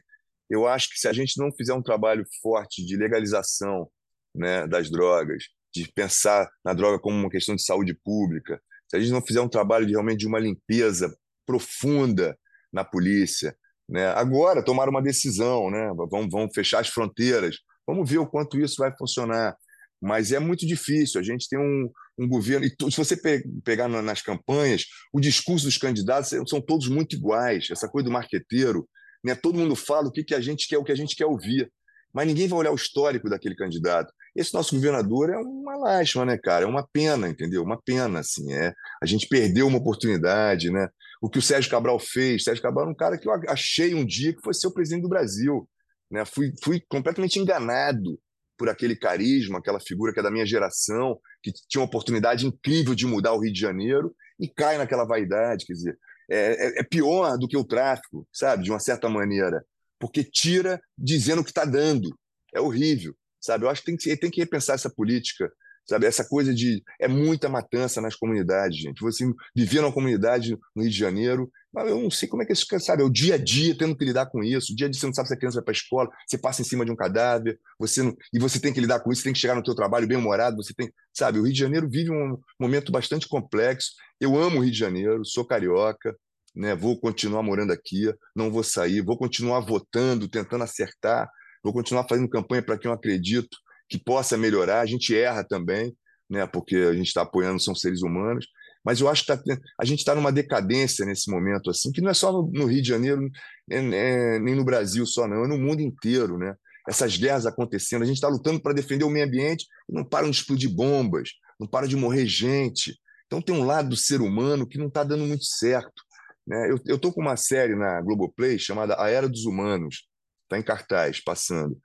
Eu 0.49 0.67
acho 0.67 0.91
que 0.91 0.99
se 0.99 1.09
a 1.09 1.13
gente 1.13 1.39
não 1.39 1.51
fizer 1.53 1.75
um 1.75 1.83
trabalho 1.83 2.25
forte 2.41 2.85
de 2.85 2.97
legalização 2.97 3.91
né, 4.35 4.67
das 4.67 4.91
drogas, 4.91 5.45
de 5.75 5.91
pensar 5.93 6.49
na 6.65 6.73
droga 6.73 6.99
como 6.99 7.17
uma 7.17 7.31
questão 7.31 7.57
de 7.57 7.65
saúde 7.65 7.95
pública, 8.05 8.61
se 8.89 8.97
a 8.97 9.01
gente 9.01 9.11
não 9.11 9.25
fizer 9.25 9.41
um 9.41 9.49
trabalho 9.49 9.85
de, 9.85 9.93
realmente 9.93 10.21
de 10.21 10.27
uma 10.27 10.39
limpeza 10.39 11.15
profunda 11.45 12.39
na 12.73 12.85
polícia, 12.85 13.57
né? 13.89 14.09
agora 14.09 14.65
tomar 14.65 14.89
uma 14.89 15.03
decisão, 15.03 15.71
né? 15.71 15.93
vamos, 16.11 16.29
vamos 16.31 16.55
fechar 16.55 16.81
as 16.81 16.89
fronteiras, 16.89 17.59
vamos 17.87 18.09
ver 18.09 18.19
o 18.19 18.27
quanto 18.27 18.59
isso 18.59 18.77
vai 18.79 18.95
funcionar. 18.97 19.57
Mas 20.01 20.33
é 20.33 20.39
muito 20.39 20.67
difícil. 20.67 21.21
A 21.21 21.25
gente 21.25 21.49
tem 21.49 21.59
um, 21.59 21.91
um 22.19 22.29
governo. 22.29 22.67
E 22.67 22.91
se 22.91 22.97
você 22.97 23.17
pegar 23.65 23.89
nas 23.89 24.23
campanhas, 24.23 24.85
o 25.13 25.21
discurso 25.21 25.65
dos 25.65 25.79
candidatos 25.79 26.31
são 26.49 26.61
todos 26.61 26.89
muito 26.89 27.17
iguais. 27.17 27.69
Essa 27.71 27.89
coisa 27.89 28.05
do 28.05 28.13
marqueteiro, 28.13 28.89
né? 29.25 29.35
todo 29.35 29.59
mundo 29.59 29.75
fala 29.75 30.09
o 30.09 30.13
que, 30.13 30.23
que 30.23 30.35
a 30.35 30.41
gente 30.41 30.69
quer, 30.69 30.79
o 30.79 30.85
que 30.85 30.93
a 30.93 30.97
gente 30.97 31.17
quer 31.17 31.27
ouvir. 31.27 31.73
Mas 32.13 32.27
ninguém 32.27 32.49
vai 32.49 32.59
olhar 32.59 32.73
o 32.73 32.77
histórico 32.77 33.29
daquele 33.29 33.55
candidato. 33.55 34.13
Esse 34.37 34.53
nosso 34.53 34.75
governador 34.75 35.31
é 35.31 35.39
uma 35.39 35.77
lástima, 35.77 36.25
né, 36.25 36.37
cara? 36.37 36.65
É 36.65 36.69
uma 36.69 36.87
pena, 36.87 37.29
entendeu? 37.29 37.63
Uma 37.63 37.81
pena, 37.81 38.21
assim. 38.21 38.53
É. 38.53 38.75
A 39.03 39.07
gente 39.07 39.27
perdeu 39.27 39.67
uma 39.67 39.79
oportunidade, 39.79 40.71
né? 40.71 40.89
O 41.23 41.31
que 41.31 41.39
o 41.39 41.43
Sérgio 41.43 41.71
Cabral 41.71 41.99
fez. 41.99 42.45
Sérgio 42.45 42.63
Cabral 42.63 42.87
é 42.87 42.91
um 42.91 42.95
cara 42.95 43.17
que 43.17 43.27
eu 43.27 43.33
achei 43.49 43.95
um 43.95 44.05
dia 44.05 44.35
que 44.35 44.43
fosse 44.43 44.61
ser 44.61 44.67
o 44.67 44.75
presidente 44.75 45.03
do 45.03 45.09
Brasil. 45.09 45.67
Né? 46.11 46.25
Fui, 46.25 46.53
fui 46.63 46.83
completamente 46.89 47.39
enganado 47.39 48.19
por 48.59 48.69
aquele 48.69 48.97
carisma, 48.97 49.59
aquela 49.59 49.81
figura 49.81 50.13
que 50.13 50.21
é 50.21 50.23
da 50.23 50.31
minha 50.31 50.47
geração, 50.47 51.19
que 51.43 51.53
tinha 51.69 51.81
uma 51.81 51.87
oportunidade 51.87 52.47
incrível 52.47 52.95
de 52.95 53.07
mudar 53.07 53.33
o 53.33 53.41
Rio 53.41 53.53
de 53.53 53.61
Janeiro 53.61 54.15
e 54.39 54.49
cai 54.49 54.79
naquela 54.79 55.05
vaidade, 55.05 55.67
quer 55.67 55.75
dizer, 55.75 55.99
é, 56.31 56.67
é, 56.67 56.81
é 56.81 56.83
pior 56.83 57.37
do 57.39 57.47
que 57.47 57.57
o 57.57 57.65
tráfico, 57.65 58.27
sabe, 58.33 58.65
de 58.65 58.71
uma 58.71 58.81
certa 58.81 59.09
maneira, 59.09 59.65
porque 59.99 60.25
tira 60.25 60.81
dizendo 60.97 61.41
o 61.41 61.45
que 61.45 61.51
está 61.51 61.65
dando, 61.65 62.11
é 62.55 62.61
horrível, 62.61 63.15
sabe, 63.47 63.65
eu 63.65 63.71
acho 63.71 63.83
que 63.83 63.87
tem 63.87 63.97
que, 63.97 64.17
tem 64.17 64.31
que 64.31 64.41
repensar 64.41 64.75
essa 64.75 64.91
política, 64.91 65.51
sabe, 65.87 66.07
essa 66.07 66.25
coisa 66.25 66.55
de, 66.55 66.83
é 67.01 67.09
muita 67.09 67.49
matança 67.49 68.01
nas 68.01 68.15
comunidades, 68.15 68.79
gente, 68.79 69.01
você 69.01 69.25
vivia 69.55 69.81
numa 69.81 69.93
comunidade 69.93 70.59
no 70.75 70.83
Rio 70.83 70.91
de 70.91 70.99
Janeiro 70.99 71.51
mas 71.77 71.91
eu 71.91 72.01
não 72.01 72.11
sei 72.11 72.27
como 72.27 72.43
é 72.43 72.47
que 72.47 72.55
isso, 72.55 72.67
sabe? 72.81 73.03
É 73.03 73.05
o 73.05 73.11
dia 73.11 73.35
a 73.35 73.39
dia 73.39 73.77
tendo 73.77 73.95
que 73.95 74.03
lidar 74.03 74.25
com 74.31 74.43
isso. 74.43 74.73
O 74.73 74.75
dia 74.75 74.87
a 74.87 74.91
dia 74.91 74.99
você 74.99 75.05
não 75.05 75.13
sabe 75.13 75.29
se 75.29 75.35
a 75.35 75.37
criança 75.37 75.57
vai 75.57 75.65
para 75.65 75.73
a 75.73 75.77
escola, 75.77 76.09
você 76.27 76.39
passa 76.39 76.63
em 76.63 76.65
cima 76.65 76.87
de 76.87 76.91
um 76.91 76.97
cadáver, 76.97 77.61
você 77.79 78.03
não, 78.03 78.17
e 78.33 78.39
você 78.39 78.59
tem 78.59 78.73
que 78.73 78.81
lidar 78.81 79.01
com 79.01 79.13
isso, 79.13 79.23
tem 79.23 79.35
que 79.35 79.39
chegar 79.39 79.55
no 79.55 79.63
teu 79.63 79.75
trabalho 79.75 80.07
bem 80.07 80.17
humorado, 80.17 80.57
você 80.57 80.73
tem, 80.73 80.91
sabe? 81.13 81.39
O 81.39 81.43
Rio 81.43 81.53
de 81.53 81.59
Janeiro 81.59 81.87
vive 81.87 82.11
um 82.11 82.39
momento 82.59 82.91
bastante 82.91 83.29
complexo. 83.29 83.91
Eu 84.19 84.39
amo 84.39 84.57
o 84.57 84.63
Rio 84.63 84.73
de 84.73 84.79
Janeiro, 84.79 85.23
sou 85.23 85.45
carioca, 85.45 86.17
né? 86.55 86.75
Vou 86.75 86.99
continuar 86.99 87.43
morando 87.43 87.75
aqui, 87.75 88.11
não 88.35 88.51
vou 88.51 88.63
sair, 88.63 89.03
vou 89.03 89.19
continuar 89.19 89.61
votando, 89.61 90.31
tentando 90.31 90.65
acertar, 90.65 91.29
vou 91.63 91.73
continuar 91.73 92.07
fazendo 92.09 92.29
campanha 92.29 92.63
para 92.63 92.79
quem 92.79 92.91
eu 92.91 92.95
acredito 92.95 93.57
que 93.89 93.99
possa 93.99 94.37
melhorar. 94.37 94.81
A 94.81 94.87
gente 94.87 95.17
erra 95.17 95.45
também, 95.45 95.97
né? 96.29 96.47
Porque 96.47 96.77
a 96.77 96.93
gente 96.93 97.09
está 97.09 97.23
apoiando, 97.23 97.63
são 97.63 97.75
seres 97.75 98.03
humanos, 98.03 98.47
mas 98.85 99.01
eu 99.01 99.09
acho 99.09 99.25
que 99.25 99.37
tá, 99.37 99.43
a 99.81 99.85
gente 99.85 99.99
está 99.99 100.15
numa 100.15 100.31
decadência 100.31 101.05
nesse 101.05 101.31
momento, 101.31 101.71
assim, 101.71 101.91
que 101.91 102.01
não 102.01 102.11
é 102.11 102.15
só 102.15 102.31
no, 102.31 102.67
Rio 102.67 102.83
de 102.83 102.89
Janeiro, 102.89 103.29
é, 103.71 103.79
é, 103.79 104.39
nem 104.39 104.55
no 104.55 104.65
Brasil 104.65 105.05
só, 105.05 105.27
não, 105.27 105.45
é 105.45 105.49
no 105.49 105.59
mundo 105.59 105.81
inteiro, 105.81 106.39
né? 106.39 106.55
Essas 106.89 107.17
guerras 107.17 107.47
acontecendo, 107.47 108.03
a 108.03 108.07
gente 108.07 108.17
está 108.17 108.29
lutando 108.29 108.61
para 108.61 108.73
defender 108.73 109.05
o 109.05 109.11
meio 109.11 109.27
ambiente 109.27 109.67
não 109.89 110.05
param 110.05 110.31
de 110.31 110.37
explodir 110.37 110.71
bombas, 110.71 111.31
não 111.59 111.67
para 111.67 111.89
de 111.89 111.97
morrer 111.97 112.27
gente. 112.27 112.97
Então 113.27 113.43
tem 113.43 113.55
um 113.55 113.65
lado 113.65 113.89
do 113.89 113.97
ser 113.97 114.21
humano 114.21 114.67
que 114.67 114.79
não 114.79 114.87
está 114.87 115.03
dando 115.03 115.25
muito 115.25 115.45
certo. 115.45 116.03
Né? 116.47 116.71
Eu 116.87 116.97
estou 116.97 117.13
com 117.13 117.21
uma 117.21 117.37
série 117.37 117.75
na 117.75 118.01
Globoplay 118.01 118.59
chamada 118.59 119.01
A 119.01 119.09
Era 119.09 119.29
dos 119.29 119.47
Humanos, 119.47 120.07
está 120.47 120.59
em 120.59 120.63
cartaz, 120.63 121.21
passando, 121.23 121.79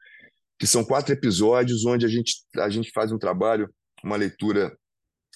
que 0.58 0.68
são 0.68 0.86
quatro 0.86 1.14
episódios 1.14 1.86
onde 1.86 2.06
a 2.06 2.10
gente, 2.10 2.34
a 2.58 2.70
gente 2.70 2.92
faz 2.92 3.12
um 3.12 3.18
trabalho, 3.18 3.70
uma 4.04 4.16
leitura 4.16 4.76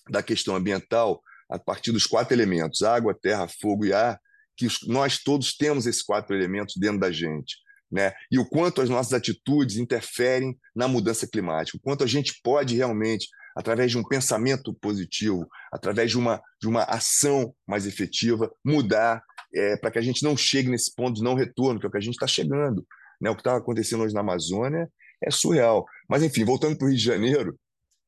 da 0.09 0.21
questão 0.21 0.55
ambiental 0.55 1.21
a 1.49 1.59
partir 1.59 1.91
dos 1.91 2.05
quatro 2.05 2.33
elementos: 2.33 2.83
água, 2.83 3.17
terra, 3.19 3.47
fogo 3.47 3.85
e 3.85 3.93
ar, 3.93 4.19
que 4.55 4.67
nós 4.87 5.19
todos 5.19 5.55
temos 5.55 5.85
esses 5.85 6.01
quatro 6.01 6.35
elementos 6.35 6.75
dentro 6.77 6.99
da 6.99 7.11
gente. 7.11 7.55
Né? 7.91 8.13
E 8.31 8.39
o 8.39 8.47
quanto 8.47 8.81
as 8.81 8.89
nossas 8.89 9.13
atitudes 9.13 9.77
interferem 9.77 10.57
na 10.75 10.87
mudança 10.87 11.27
climática, 11.27 11.77
o 11.77 11.81
quanto 11.81 12.03
a 12.03 12.07
gente 12.07 12.39
pode 12.43 12.75
realmente, 12.75 13.27
através 13.55 13.91
de 13.91 13.97
um 13.97 14.03
pensamento 14.03 14.73
positivo, 14.73 15.47
através 15.71 16.11
de 16.11 16.17
uma, 16.17 16.41
de 16.59 16.67
uma 16.67 16.83
ação 16.83 17.53
mais 17.67 17.85
efetiva, 17.85 18.51
mudar 18.65 19.23
é, 19.53 19.77
para 19.77 19.91
que 19.91 19.99
a 19.99 20.01
gente 20.01 20.23
não 20.23 20.35
chegue 20.35 20.69
nesse 20.69 20.93
ponto 20.93 21.15
de 21.15 21.23
não 21.23 21.35
retorno, 21.35 21.79
que 21.79 21.85
é 21.85 21.89
o 21.89 21.91
que 21.91 21.97
a 21.97 22.01
gente 22.01 22.15
está 22.15 22.27
chegando. 22.27 22.85
Né? 23.21 23.29
O 23.29 23.35
que 23.35 23.41
está 23.41 23.55
acontecendo 23.55 24.03
hoje 24.03 24.13
na 24.13 24.21
Amazônia 24.21 24.89
é 25.23 25.31
surreal. 25.31 25.85
Mas, 26.09 26.23
enfim, 26.23 26.43
voltando 26.43 26.77
para 26.77 26.85
o 26.85 26.89
Rio 26.89 26.97
de 26.97 27.03
Janeiro, 27.03 27.57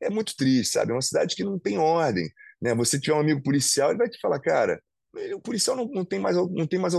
é 0.02 0.10
muito 0.10 0.36
triste, 0.36 0.74
sabe? 0.74 0.92
É 0.92 0.96
uma 0.96 1.02
cidade 1.02 1.36
que 1.36 1.44
não 1.44 1.58
tem 1.58 1.78
ordem. 1.78 2.30
Né? 2.62 2.74
Você 2.76 3.00
tiver 3.00 3.16
um 3.16 3.20
amigo 3.20 3.42
policial, 3.42 3.90
ele 3.90 4.00
vai 4.00 4.10
te 4.10 4.20
falar, 4.20 4.40
cara, 4.40 4.82
o 5.34 5.40
policial 5.40 5.76
não, 5.76 5.86
não 5.86 6.06
tem 6.06 6.20
mais, 6.20 6.36
não 6.36 6.68
tem 6.68 6.80
mais 6.80 6.94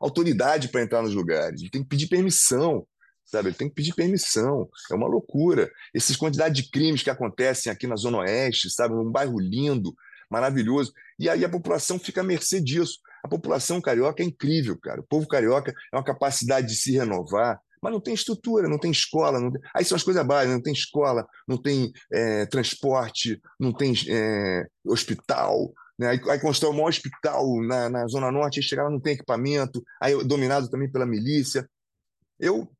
autoridade 0.00 0.68
para 0.68 0.82
entrar 0.82 1.02
nos 1.02 1.14
lugares, 1.14 1.60
ele 1.60 1.70
tem 1.70 1.82
que 1.82 1.88
pedir 1.88 2.08
permissão, 2.08 2.86
sabe? 3.24 3.48
Ele 3.48 3.56
tem 3.56 3.68
que 3.68 3.74
pedir 3.74 3.94
permissão, 3.94 4.68
é 4.90 4.94
uma 4.94 5.06
loucura. 5.06 5.70
Essas 5.94 6.16
quantidades 6.16 6.62
de 6.62 6.70
crimes 6.70 7.02
que 7.02 7.10
acontecem 7.10 7.70
aqui 7.70 7.86
na 7.86 7.96
Zona 7.96 8.18
Oeste, 8.18 8.70
sabe? 8.70 8.94
Um 8.94 9.10
bairro 9.10 9.38
lindo, 9.38 9.94
maravilhoso, 10.30 10.92
e 11.18 11.28
aí 11.28 11.44
a 11.44 11.48
população 11.48 11.98
fica 11.98 12.20
à 12.20 12.24
mercê 12.24 12.60
disso. 12.60 12.98
A 13.22 13.28
população 13.28 13.80
carioca 13.80 14.22
é 14.22 14.26
incrível, 14.26 14.78
cara. 14.78 15.00
O 15.00 15.06
povo 15.06 15.26
carioca 15.26 15.72
é 15.92 15.96
uma 15.96 16.04
capacidade 16.04 16.68
de 16.68 16.74
se 16.74 16.92
renovar, 16.92 17.60
mas 17.82 17.92
não 17.92 18.00
tem 18.00 18.14
estrutura, 18.14 18.68
não 18.68 18.78
tem 18.78 18.90
escola. 18.90 19.40
Não 19.40 19.50
tem... 19.50 19.60
Aí 19.74 19.84
são 19.84 19.96
as 19.96 20.02
coisas 20.02 20.24
básicas: 20.26 20.54
não 20.54 20.62
tem 20.62 20.72
escola, 20.72 21.26
não 21.48 21.60
tem 21.60 21.92
é, 22.12 22.46
transporte, 22.46 23.40
não 23.58 23.72
tem 23.72 23.94
é, 24.08 24.66
hospital. 24.84 25.72
Né? 25.98 26.08
Aí, 26.08 26.20
aí 26.30 26.40
constrói 26.40 26.72
um 26.72 26.76
maior 26.76 26.88
hospital 26.88 27.46
na, 27.62 27.88
na 27.88 28.06
Zona 28.06 28.30
Norte, 28.30 28.58
aí 28.58 28.62
chega 28.62 28.84
lá, 28.84 28.90
não 28.90 29.00
tem 29.00 29.14
equipamento, 29.14 29.82
aí 30.00 30.14
é 30.14 30.24
dominado 30.24 30.68
também 30.68 30.90
pela 30.90 31.06
milícia. 31.06 31.68
Eu 32.38 32.70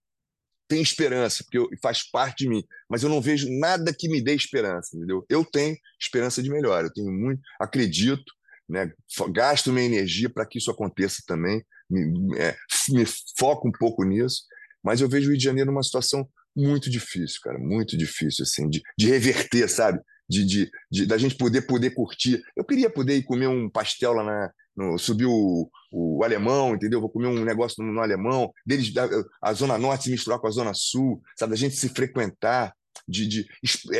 tenho 0.70 0.82
esperança, 0.82 1.42
porque 1.42 1.58
eu, 1.58 1.68
faz 1.82 2.08
parte 2.08 2.44
de 2.44 2.48
mim, 2.48 2.64
mas 2.88 3.02
eu 3.02 3.08
não 3.08 3.20
vejo 3.20 3.48
nada 3.58 3.92
que 3.92 4.08
me 4.08 4.22
dê 4.22 4.34
esperança, 4.34 4.96
entendeu? 4.96 5.26
Eu 5.28 5.44
tenho 5.44 5.76
esperança 6.00 6.40
de 6.40 6.48
melhor, 6.48 6.84
eu 6.84 6.92
tenho 6.92 7.10
muito, 7.10 7.42
acredito, 7.58 8.32
né? 8.70 8.92
gasto 9.32 9.72
minha 9.72 9.84
energia 9.84 10.30
para 10.30 10.46
que 10.46 10.58
isso 10.58 10.70
aconteça 10.70 11.22
também, 11.26 11.62
me, 11.90 12.38
é, 12.38 12.56
me 12.90 13.04
foco 13.38 13.68
um 13.68 13.72
pouco 13.72 14.04
nisso, 14.04 14.44
mas 14.82 15.00
eu 15.00 15.08
vejo 15.08 15.26
o 15.26 15.30
Rio 15.30 15.38
de 15.38 15.44
Janeiro 15.44 15.70
numa 15.70 15.82
situação 15.82 16.28
muito 16.56 16.88
difícil, 16.88 17.40
cara, 17.42 17.58
muito 17.58 17.96
difícil, 17.96 18.44
assim, 18.44 18.68
de, 18.68 18.80
de 18.96 19.08
reverter, 19.08 19.68
sabe? 19.68 20.00
De, 20.28 20.44
de, 20.44 20.70
de, 20.90 21.06
da 21.06 21.18
gente 21.18 21.34
poder 21.34 21.62
poder 21.62 21.90
curtir. 21.90 22.40
Eu 22.56 22.64
queria 22.64 22.88
poder 22.88 23.16
ir 23.16 23.24
comer 23.24 23.48
um 23.48 23.68
pastel 23.68 24.12
lá 24.12 24.24
na. 24.24 24.52
No, 24.76 24.96
subir 24.96 25.26
o, 25.26 25.68
o 25.92 26.22
alemão, 26.22 26.74
entendeu? 26.74 27.00
Vou 27.00 27.10
comer 27.10 27.26
um 27.26 27.44
negócio 27.44 27.84
no, 27.84 27.92
no 27.92 28.00
alemão, 28.00 28.52
deles, 28.64 28.94
da, 28.94 29.08
a 29.42 29.52
Zona 29.52 29.76
Norte 29.76 30.04
se 30.04 30.10
misturar 30.10 30.38
com 30.38 30.46
a 30.46 30.50
Zona 30.50 30.72
Sul, 30.72 31.20
sabe? 31.36 31.50
Da 31.50 31.56
gente 31.56 31.74
se 31.74 31.88
frequentar, 31.88 32.72
de, 33.06 33.26
de 33.26 33.46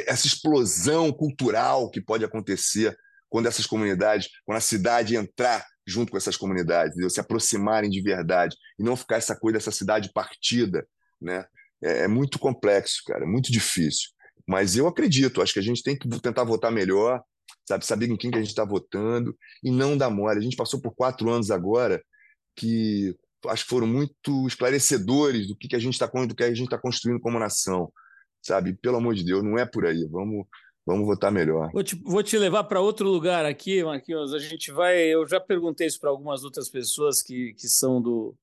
essa 0.07 0.29
explosão 0.29 1.13
cultural 1.13 1.91
que 1.91 2.01
pode 2.01 2.25
acontecer 2.25 2.97
quando 3.31 3.47
essas 3.47 3.65
comunidades, 3.65 4.29
quando 4.45 4.59
a 4.59 4.61
cidade 4.61 5.17
entrar 5.17 5.65
junto 5.87 6.13
com 6.13 6.19
essas 6.19 6.37
comunidades, 6.37 6.93
entendeu? 6.93 7.09
se 7.09 7.21
aproximarem 7.21 7.89
de 7.89 8.03
verdade 8.03 8.57
e 8.79 8.83
não 8.83 8.97
ficar 8.97 9.17
essa 9.17 9.35
coisa 9.35 9.59
dessa 9.59 9.71
cidade 9.71 10.13
partida, 10.13 10.87
né? 11.21 11.47
É, 11.83 12.05
é 12.05 12.09
muito 12.09 12.39
complexo, 12.39 13.03
cara, 13.07 13.25
é 13.25 13.27
muito 13.27 13.51
difícil. 13.51 14.11
Mas 14.47 14.77
eu 14.77 14.87
acredito, 14.87 15.41
acho 15.41 15.53
que 15.53 15.59
a 15.59 15.63
gente 15.63 15.83
tem 15.83 15.97
que 15.97 16.09
tentar 16.21 16.45
votar 16.45 16.71
melhor, 16.71 17.23
sabe, 17.67 17.87
saber 17.87 18.11
em 18.11 18.17
quem 18.17 18.31
que 18.31 18.37
a 18.37 18.41
gente 18.41 18.51
está 18.51 18.65
votando 18.65 19.37
e 19.63 19.71
não 19.71 19.97
dar 19.97 20.11
mole. 20.11 20.39
A 20.39 20.43
gente 20.43 20.57
passou 20.57 20.81
por 20.81 20.95
quatro 20.95 21.31
anos 21.31 21.51
agora 21.51 22.03
que 22.57 23.17
acho 23.49 23.65
que 23.65 23.71
foram 23.71 23.87
muito 23.87 24.47
esclarecedores 24.47 25.49
do 25.49 25.57
que, 25.57 25.69
que 25.69 25.77
a 25.77 25.79
gente 25.79 25.95
está 25.95 26.07
do 26.07 26.35
que 26.35 26.43
a 26.45 26.49
gente 26.49 26.65
está 26.65 26.79
construindo 26.79 27.21
como 27.21 27.39
nação, 27.39 27.91
sabe? 28.43 28.75
Pelo 28.75 28.97
amor 28.97 29.15
de 29.15 29.25
Deus, 29.25 29.43
não 29.43 29.59
é 29.59 29.65
por 29.65 29.87
aí. 29.87 30.07
Vamos 30.11 30.47
Vamos 30.87 31.07
votar 31.07 31.31
melhor. 31.31 31.71
Vou 31.73 31.83
te, 31.83 31.95
vou 32.03 32.23
te 32.23 32.39
levar 32.39 32.65
para 32.65 32.81
outro 32.81 33.09
lugar 33.09 33.45
aqui, 33.45 33.85
Marquinhos. 33.85 34.33
A 34.33 34.39
gente 34.39 34.73
vai. 34.73 34.99
Eu 35.03 35.27
já 35.29 35.39
perguntei 35.39 35.87
isso 35.87 36.01
para 36.01 36.11
algumas 36.11 36.43
outras 36.43 36.69
pessoas 36.69 37.23
que, 37.23 37.53
que 37.55 37.69
são 37.69 38.01
do, 38.01 38.35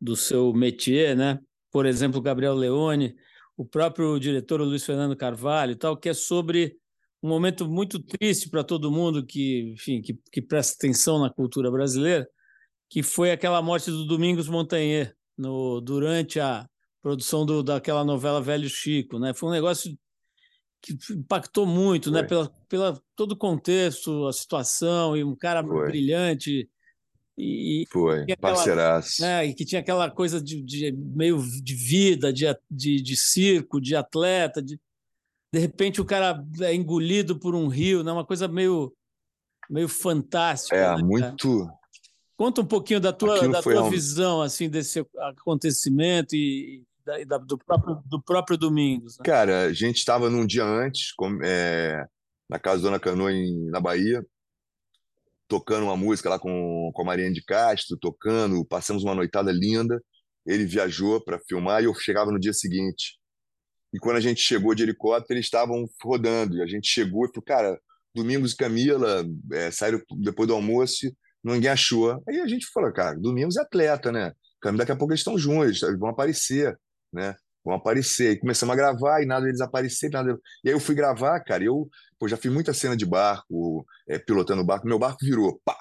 do 0.00 0.16
seu 0.16 0.52
métier, 0.52 1.16
né? 1.16 1.38
Por 1.70 1.86
exemplo, 1.86 2.20
Gabriel 2.20 2.54
Leone, 2.54 3.14
o 3.56 3.64
próprio 3.64 4.18
diretor 4.18 4.60
Luiz 4.60 4.84
Fernando 4.84 5.16
Carvalho 5.16 5.72
e 5.72 5.76
tal, 5.76 5.96
que 5.96 6.08
é 6.08 6.14
sobre 6.14 6.76
um 7.22 7.28
momento 7.28 7.68
muito 7.68 8.00
triste 8.00 8.48
para 8.48 8.64
todo 8.64 8.90
mundo 8.90 9.24
que, 9.24 9.72
enfim, 9.72 10.00
que, 10.00 10.18
que 10.30 10.40
presta 10.40 10.74
atenção 10.74 11.18
na 11.18 11.30
cultura 11.30 11.70
brasileira, 11.70 12.28
que 12.88 13.02
foi 13.02 13.30
aquela 13.30 13.60
morte 13.60 13.90
do 13.90 14.06
Domingos 14.06 14.48
Montanher 14.48 15.14
no, 15.36 15.80
durante 15.80 16.40
a 16.40 16.66
produção 17.02 17.44
do, 17.44 17.62
daquela 17.62 18.04
novela 18.04 18.40
Velho 18.40 18.68
Chico, 18.68 19.18
né? 19.18 19.32
Foi 19.34 19.48
um 19.48 19.52
negócio 19.52 19.96
que 20.80 20.96
impactou 21.12 21.66
muito, 21.66 22.10
né? 22.10 22.22
Pela, 22.22 22.48
pela 22.68 23.00
todo 23.16 23.32
o 23.32 23.36
contexto, 23.36 24.26
a 24.26 24.32
situação, 24.32 25.16
e 25.16 25.24
um 25.24 25.34
cara 25.34 25.62
Foi. 25.62 25.86
brilhante. 25.88 26.68
E, 27.36 27.84
Foi, 27.90 28.24
e 28.26 28.36
parceiraço. 28.36 29.22
Né, 29.22 29.46
e 29.46 29.54
que 29.54 29.64
tinha 29.64 29.80
aquela 29.80 30.10
coisa 30.10 30.40
de, 30.40 30.60
de 30.60 30.90
meio 30.90 31.40
de 31.62 31.74
vida, 31.74 32.32
de, 32.32 32.44
de, 32.68 33.00
de, 33.00 33.16
circo, 33.16 33.80
de 33.80 33.94
atleta, 33.94 34.60
de 34.60 34.80
de 35.52 35.58
repente 35.58 36.00
o 36.00 36.04
cara 36.04 36.44
é 36.60 36.74
engolido 36.74 37.38
por 37.38 37.54
um 37.54 37.68
rio, 37.68 38.02
né? 38.02 38.12
uma 38.12 38.24
coisa 38.24 38.46
meio, 38.46 38.92
meio 39.70 39.88
fantástica. 39.88 40.76
É, 40.76 40.96
né, 40.96 41.02
muito. 41.02 41.70
Conta 42.36 42.60
um 42.60 42.66
pouquinho 42.66 43.00
da 43.00 43.12
tua, 43.12 43.48
da 43.48 43.62
tua 43.62 43.84
um... 43.84 43.90
visão 43.90 44.42
assim 44.42 44.68
desse 44.68 45.04
acontecimento 45.16 46.36
e 46.36 46.84
da, 47.26 47.38
do, 47.38 47.58
próprio, 47.58 48.02
do 48.06 48.22
próprio 48.22 48.58
Domingos. 48.58 49.18
Né? 49.18 49.24
Cara, 49.24 49.66
a 49.66 49.72
gente 49.72 49.96
estava 49.96 50.28
num 50.28 50.46
dia 50.46 50.64
antes, 50.64 51.12
com, 51.12 51.38
é, 51.42 52.06
na 52.48 52.58
casa 52.58 52.82
da 52.82 52.88
Dona 52.88 53.00
Canoa, 53.00 53.32
em, 53.32 53.66
na 53.70 53.80
Bahia, 53.80 54.24
tocando 55.48 55.84
uma 55.84 55.96
música 55.96 56.28
lá 56.28 56.38
com, 56.38 56.90
com 56.92 57.02
a 57.02 57.04
Mariana 57.04 57.32
de 57.32 57.42
Castro, 57.42 57.98
tocando, 57.98 58.64
passamos 58.64 59.02
uma 59.02 59.14
noitada 59.14 59.50
linda. 59.50 60.00
Ele 60.46 60.64
viajou 60.64 61.22
para 61.22 61.40
filmar 61.40 61.82
e 61.82 61.86
eu 61.86 61.94
chegava 61.94 62.30
no 62.30 62.38
dia 62.38 62.52
seguinte. 62.52 63.18
E 63.92 63.98
quando 63.98 64.16
a 64.16 64.20
gente 64.20 64.40
chegou 64.40 64.74
de 64.74 64.82
helicóptero, 64.82 65.34
eles 65.34 65.46
estavam 65.46 65.86
rodando. 66.02 66.58
E 66.58 66.62
a 66.62 66.66
gente 66.66 66.86
chegou 66.86 67.24
e 67.24 67.28
falou, 67.28 67.44
cara, 67.44 67.80
Domingos 68.14 68.52
e 68.52 68.56
Camila 68.56 69.24
é, 69.52 69.70
saíram 69.70 70.00
depois 70.20 70.46
do 70.46 70.54
almoço, 70.54 71.06
ninguém 71.42 71.70
achou. 71.70 72.22
Aí 72.28 72.40
a 72.40 72.46
gente 72.46 72.66
falou, 72.66 72.92
cara, 72.92 73.18
Domingos 73.18 73.56
é 73.56 73.62
atleta, 73.62 74.12
né? 74.12 74.32
Camila, 74.60 74.82
daqui 74.82 74.92
a 74.92 74.96
pouco 74.96 75.12
eles 75.12 75.20
estão 75.20 75.38
juntos, 75.38 75.82
eles 75.82 75.98
vão 75.98 76.10
aparecer, 76.10 76.78
né? 77.12 77.36
Vão 77.64 77.74
aparecer. 77.74 78.32
E 78.32 78.38
começamos 78.38 78.72
a 78.72 78.76
gravar 78.76 79.22
e 79.22 79.26
nada 79.26 79.44
deles 79.44 79.60
aparecer, 79.60 80.10
nada. 80.10 80.38
E 80.64 80.68
aí 80.68 80.74
eu 80.74 80.80
fui 80.80 80.94
gravar, 80.94 81.40
cara, 81.40 81.64
eu 81.64 81.88
pô, 82.18 82.28
já 82.28 82.36
fiz 82.36 82.52
muita 82.52 82.72
cena 82.72 82.96
de 82.96 83.06
barco, 83.06 83.84
é, 84.08 84.18
pilotando 84.18 84.64
barco. 84.64 84.86
Meu 84.86 84.98
barco 84.98 85.18
virou, 85.24 85.60
pá, 85.64 85.76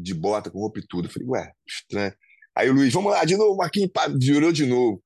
de 0.00 0.14
bota, 0.14 0.50
com 0.50 0.58
roupa 0.60 0.80
e 0.80 0.86
tudo. 0.86 1.08
Eu 1.08 1.12
falei, 1.12 1.28
ué, 1.28 1.52
estranho. 1.66 2.14
Aí 2.56 2.70
o 2.70 2.72
Luiz, 2.72 2.92
vamos 2.92 3.10
lá, 3.10 3.24
de 3.24 3.36
novo, 3.36 3.56
Marquinhos, 3.56 3.90
pá, 3.92 4.06
virou 4.08 4.52
de 4.52 4.64
novo. 4.66 5.02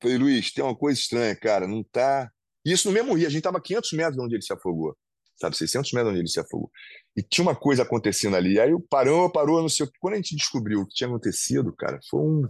Falei, 0.00 0.16
Luiz, 0.16 0.52
tem 0.52 0.64
uma 0.64 0.76
coisa 0.76 0.98
estranha, 0.98 1.34
cara, 1.36 1.66
não 1.66 1.82
tá. 1.82 2.30
Isso 2.64 2.88
no 2.88 2.94
mesmo 2.94 3.14
rio, 3.14 3.26
a 3.26 3.30
gente 3.30 3.42
tava 3.42 3.60
500 3.60 3.92
metros 3.92 4.16
de 4.16 4.22
onde 4.22 4.34
ele 4.36 4.42
se 4.42 4.52
afogou, 4.52 4.96
sabe, 5.36 5.56
600 5.56 5.92
metros 5.92 6.08
de 6.08 6.12
onde 6.12 6.20
ele 6.20 6.32
se 6.32 6.40
afogou. 6.40 6.70
E 7.16 7.22
tinha 7.22 7.42
uma 7.42 7.56
coisa 7.56 7.82
acontecendo 7.82 8.36
ali. 8.36 8.60
Aí 8.60 8.70
parou, 8.88 9.30
parou, 9.30 9.60
não 9.60 9.68
sei 9.68 9.86
o 9.86 9.90
que. 9.90 9.98
Quando 9.98 10.14
a 10.14 10.16
gente 10.16 10.36
descobriu 10.36 10.80
o 10.80 10.86
que 10.86 10.94
tinha 10.94 11.08
acontecido, 11.08 11.74
cara, 11.74 11.98
foi 12.08 12.20
um. 12.20 12.48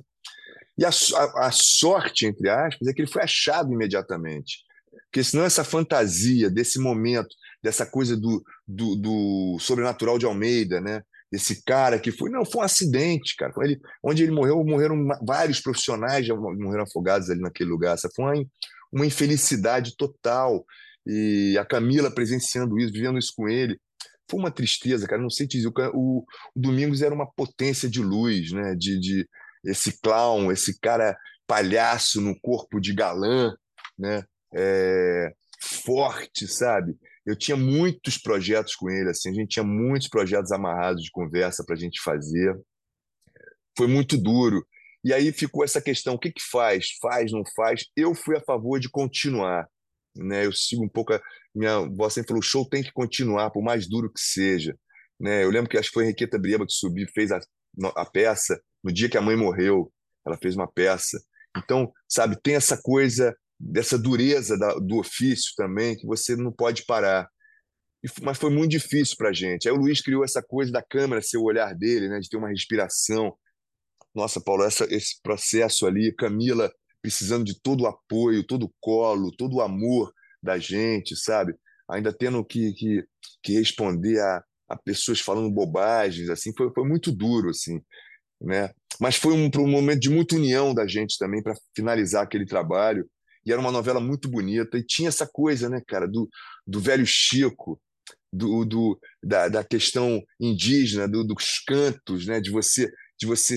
E 0.81 0.85
a, 0.85 0.89
a, 0.89 1.47
a 1.49 1.51
sorte, 1.53 2.27
entre 2.27 2.49
aspas, 2.49 2.89
é 2.89 2.93
que 2.93 3.03
ele 3.03 3.11
foi 3.11 3.23
achado 3.23 3.73
imediatamente. 3.73 4.65
Porque 5.05 5.23
senão 5.23 5.45
essa 5.45 5.63
fantasia 5.63 6.51
desse 6.51 6.79
momento, 6.79 7.29
dessa 7.63 7.85
coisa 7.85 8.17
do, 8.17 8.43
do, 8.67 8.97
do 8.97 9.59
sobrenatural 9.61 10.19
de 10.19 10.25
Almeida, 10.25 10.81
né? 10.81 11.03
esse 11.33 11.63
cara 11.63 11.99
que 11.99 12.11
foi. 12.11 12.31
Não, 12.31 12.45
foi 12.45 12.63
um 12.63 12.65
acidente, 12.65 13.37
cara. 13.37 13.53
Ele, 13.61 13.81
onde 14.03 14.23
ele 14.23 14.33
morreu, 14.33 14.65
morreram 14.65 15.07
vários 15.25 15.61
profissionais 15.61 16.27
já 16.27 16.35
morreram 16.35 16.83
afogados 16.83 17.31
ali 17.31 17.41
naquele 17.41 17.71
lugar. 17.71 17.95
Essa 17.95 18.11
foi 18.15 18.25
uma, 18.25 18.47
uma 18.93 19.07
infelicidade 19.07 19.97
total. 19.97 20.65
E 21.07 21.57
a 21.59 21.65
Camila 21.65 22.11
presenciando 22.11 22.79
isso, 22.79 22.93
vivendo 22.93 23.19
isso 23.19 23.33
com 23.37 23.49
ele. 23.49 23.79
Foi 24.29 24.41
uma 24.41 24.51
tristeza, 24.51 25.07
cara. 25.07 25.23
Não 25.23 25.31
sei 25.31 25.47
te 25.47 25.57
dizer. 25.57 25.69
O, 25.69 26.19
o, 26.19 26.25
Domingos 26.55 27.03
era 27.03 27.15
uma 27.15 27.31
potência 27.31 27.89
de 27.89 28.03
luz, 28.03 28.51
né? 28.53 28.75
De, 28.75 28.99
de 28.99 29.29
esse 29.65 30.01
clown, 30.01 30.51
esse 30.51 30.79
cara 30.81 31.17
palhaço 31.47 32.21
no 32.21 32.39
corpo 32.41 32.81
de 32.81 32.95
galã, 32.95 33.55
né? 33.99 34.25
É, 34.55 35.33
forte, 35.61 36.47
sabe? 36.49 36.97
eu 37.27 37.37
tinha 37.37 37.57
muitos 37.57 38.19
projetos 38.19 38.75
com 38.75 38.91
ele, 38.91 39.11
assim, 39.11 39.31
a 39.31 39.33
gente 39.33 39.51
tinha 39.51 39.65
muitos 39.65 40.09
projetos 40.09 40.51
amarrados 40.53 41.03
de 41.03 41.11
conversa 41.11 41.65
para 41.65 41.77
a 41.77 41.79
gente 41.79 42.01
fazer. 42.03 42.59
Foi 43.77 43.87
muito 43.87 44.17
duro. 44.17 44.67
E 45.05 45.13
aí 45.13 45.33
ficou 45.33 45.65
essa 45.65 45.81
questão: 45.81 46.15
o 46.15 46.19
que, 46.19 46.33
que 46.33 46.43
faz? 46.43 46.89
Faz, 47.01 47.33
não 47.33 47.43
faz? 47.55 47.85
Eu 47.97 48.15
fui 48.15 48.37
a 48.37 48.41
favor 48.41 48.81
de 48.81 48.89
continuar. 48.91 49.67
Né? 50.17 50.47
Eu 50.47 50.53
sigo 50.53 50.85
um 50.85 50.89
pouco. 50.89 51.15
A, 51.15 51.21
minha 51.55 51.77
avó 51.77 52.09
sempre 52.09 52.29
falou: 52.29 52.41
o 52.41 52.45
show 52.45 52.69
tem 52.69 52.83
que 52.83 52.93
continuar, 52.93 53.51
por 53.51 53.63
mais 53.63 53.89
duro 53.89 54.13
que 54.13 54.21
seja. 54.21 54.77
Né? 55.19 55.45
Eu 55.45 55.51
lembro 55.51 55.71
que 55.71 55.79
acho 55.79 55.89
que 55.89 55.95
foi 55.95 56.05
a 56.05 56.07
Henriqueta 56.07 56.39
Brieba 56.39 56.67
que 56.67 56.73
subiu 56.73 57.07
fez 57.15 57.31
a, 57.31 57.41
a 57.97 58.05
peça 58.05 58.61
no 58.83 58.93
dia 58.93 59.09
que 59.09 59.19
a 59.19 59.23
mãe 59.23 59.37
morreu. 59.37 59.93
Ela 60.27 60.37
fez 60.37 60.55
uma 60.55 60.71
peça. 60.71 61.23
Então, 61.57 61.93
sabe, 62.09 62.41
tem 62.41 62.55
essa 62.55 62.81
coisa 62.81 63.35
dessa 63.59 63.99
dureza 63.99 64.59
da, 64.59 64.75
do 64.75 64.99
ofício 64.99 65.53
também, 65.57 65.97
que 65.97 66.07
você 66.07 66.37
não 66.37 66.53
pode 66.53 66.85
parar. 66.85 67.29
E, 68.03 68.09
mas 68.23 68.39
foi 68.39 68.51
muito 68.51 68.71
difícil 68.71 69.17
para 69.17 69.31
a 69.31 69.33
gente. 69.33 69.69
Aí 69.69 69.75
o 69.75 69.79
Luiz 69.79 70.01
criou 70.01 70.25
essa 70.25 70.43
coisa 70.43 70.73
da 70.73 70.83
câmera 70.83 71.23
ser 71.23 71.39
o 71.39 71.45
olhar 71.45 71.75
dele, 71.75 72.09
né, 72.09 72.21
de 72.21 72.29
ter 72.29 72.37
uma 72.37 72.49
respiração. 72.49 73.37
Nossa, 74.15 74.41
Paulo, 74.41 74.65
essa, 74.65 74.87
esse 74.93 75.21
processo 75.23 75.87
ali, 75.87 76.15
Camila 76.15 76.71
precisando 77.03 77.45
de 77.45 77.59
todo 77.59 77.83
o 77.83 77.87
apoio, 77.87 78.47
todo 78.47 78.67
o 78.67 78.75
colo, 78.81 79.35
todo 79.37 79.57
o 79.57 79.61
amor 79.61 80.13
da 80.43 80.59
gente, 80.59 81.17
sabe? 81.17 81.55
Ainda 81.91 82.13
tendo 82.13 82.45
que, 82.45 82.73
que, 82.75 83.05
que 83.43 83.55
responder 83.55 84.21
a, 84.21 84.45
a 84.71 84.77
pessoas 84.77 85.21
falando 85.21 85.51
bobagens, 85.51 86.31
assim, 86.31 86.53
foi, 86.57 86.71
foi 86.73 86.89
muito 86.89 87.11
duro, 87.11 87.51
assim, 87.51 87.81
né? 88.41 88.71
Mas 89.01 89.17
foi 89.17 89.35
um, 89.35 89.51
um 89.59 89.69
momento 89.69 90.01
de 90.01 90.11
muita 90.11 90.37
união 90.37 90.73
da 90.73 90.87
gente 90.87 91.19
também 91.19 91.43
para 91.43 91.55
finalizar 91.75 92.23
aquele 92.23 92.47
trabalho 92.47 93.09
e 93.45 93.53
era 93.53 93.61
uma 93.61 93.73
novela 93.73 94.01
muito 94.01 94.29
bonita, 94.29 94.77
e 94.77 94.85
tinha 94.85 95.09
essa 95.09 95.27
coisa, 95.27 95.69
né, 95.69 95.83
cara, 95.87 96.07
do, 96.07 96.29
do 96.67 96.79
velho 96.79 97.07
Chico, 97.07 97.81
do, 98.33 98.65
do 98.65 99.01
da, 99.23 99.49
da 99.49 99.65
questão 99.65 100.23
indígena, 100.39 101.09
do, 101.09 101.25
dos 101.25 101.59
cantos, 101.67 102.27
né, 102.27 102.41
de 102.41 102.51
você 102.51 102.91
de 103.19 103.27
você 103.27 103.55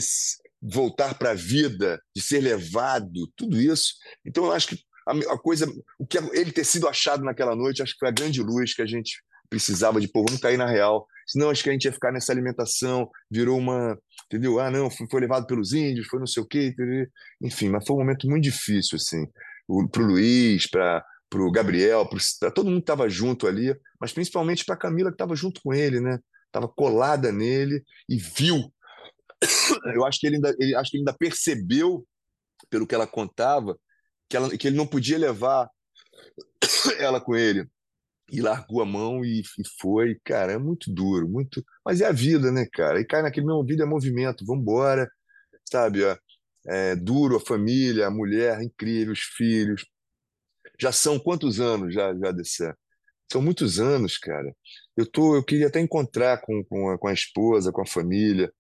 voltar 0.61 1.17
para 1.17 1.31
a 1.31 1.35
vida, 1.35 2.01
de 2.13 2.21
ser 2.21 2.41
levado, 2.41 3.31
tudo 3.33 3.61
isso. 3.61 3.93
Então 4.25 4.43
eu 4.43 4.51
acho 4.51 4.67
que 4.67 4.77
a, 5.07 5.33
a, 5.33 5.39
coisa, 5.39 5.65
o 5.97 6.05
que 6.05 6.17
ele 6.17 6.51
ter 6.51 6.65
sido 6.65 6.85
achado 6.85 7.23
naquela 7.23 7.55
noite, 7.55 7.81
acho 7.81 7.93
que 7.93 7.99
foi 7.99 8.09
a 8.09 8.13
grande 8.13 8.41
luz 8.41 8.73
que 8.73 8.81
a 8.81 8.85
gente 8.85 9.23
precisava 9.53 10.01
de, 10.01 10.07
pô, 10.07 10.23
vamos 10.27 10.41
cair 10.41 10.57
na 10.57 10.67
real. 10.67 11.07
Senão 11.27 11.49
acho 11.49 11.63
que 11.63 11.69
a 11.69 11.73
gente 11.73 11.85
ia 11.85 11.93
ficar 11.93 12.11
nessa 12.11 12.31
alimentação, 12.31 13.09
virou 13.29 13.57
uma, 13.57 13.97
entendeu? 14.25 14.59
Ah, 14.59 14.69
não, 14.69 14.89
foi, 14.89 15.07
foi 15.09 15.21
levado 15.21 15.45
pelos 15.45 15.73
índios, 15.73 16.07
foi 16.07 16.19
não 16.19 16.27
sei 16.27 16.43
o 16.43 16.45
quê, 16.45 16.75
enfim, 17.41 17.69
mas 17.69 17.85
foi 17.85 17.95
um 17.95 17.99
momento 17.99 18.27
muito 18.27 18.43
difícil, 18.43 18.97
assim 18.97 19.25
para 19.91 20.01
o 20.01 20.05
Luiz, 20.05 20.67
para 20.69 21.03
o 21.35 21.51
Gabriel, 21.51 22.07
para 22.39 22.51
todo 22.51 22.69
mundo 22.69 22.79
estava 22.79 23.09
junto 23.09 23.47
ali, 23.47 23.75
mas 23.99 24.11
principalmente 24.11 24.65
para 24.65 24.75
a 24.75 24.77
Camila 24.79 25.09
que 25.09 25.15
estava 25.15 25.35
junto 25.35 25.61
com 25.61 25.73
ele, 25.73 25.99
né? 25.99 26.19
Estava 26.47 26.67
colada 26.67 27.31
nele 27.31 27.83
e 28.07 28.17
viu. 28.17 28.71
Eu 29.95 30.05
acho 30.05 30.19
que 30.19 30.27
ele 30.27 30.35
ainda, 30.35 30.55
ele, 30.59 30.75
acho 30.75 30.91
que 30.91 30.97
ele 30.97 31.01
ainda 31.01 31.17
percebeu, 31.17 32.05
pelo 32.69 32.85
que 32.85 32.95
ela 32.95 33.07
contava, 33.07 33.77
que, 34.29 34.37
ela, 34.37 34.55
que 34.57 34.67
ele 34.67 34.77
não 34.77 34.87
podia 34.87 35.17
levar 35.17 35.69
ela 36.99 37.19
com 37.19 37.35
ele. 37.35 37.67
E 38.31 38.41
largou 38.41 38.81
a 38.81 38.85
mão 38.85 39.23
e, 39.23 39.43
foi, 39.79 40.19
cara, 40.23 40.53
é 40.53 40.57
muito 40.57 40.91
duro, 40.93 41.27
muito. 41.29 41.63
Mas 41.85 42.01
é 42.01 42.05
a 42.05 42.11
vida, 42.11 42.51
né, 42.51 42.65
cara? 42.71 42.99
E 42.99 43.05
cai 43.05 43.21
naquele 43.21 43.45
mesmo 43.45 43.65
vida 43.65 43.83
é 43.83 43.85
movimento, 43.85 44.45
vamos 44.45 44.61
embora, 44.63 45.09
sabe? 45.69 46.01
é, 46.67 46.95
duro 46.95 47.37
a 47.37 47.39
família, 47.39 48.07
a 48.07 48.11
mulher 48.11 48.61
incrível, 48.61 49.13
os 49.13 49.19
filhos. 49.19 49.85
Já 50.79 50.91
são 50.91 51.19
quantos 51.19 51.59
anos 51.59 51.93
já, 51.93 52.13
já 52.15 52.31
desse 52.31 52.73
São 53.31 53.41
muitos 53.41 53.79
anos, 53.79 54.17
cara. 54.17 54.55
Eu, 54.97 55.05
tô, 55.05 55.35
eu 55.35 55.43
queria 55.43 55.67
até 55.67 55.79
encontrar 55.79 56.41
com, 56.41 56.63
com, 56.65 56.89
a, 56.89 56.97
com 56.97 57.07
a 57.07 57.13
esposa, 57.13 57.71
com 57.71 57.81
a 57.81 57.87
família. 57.87 58.51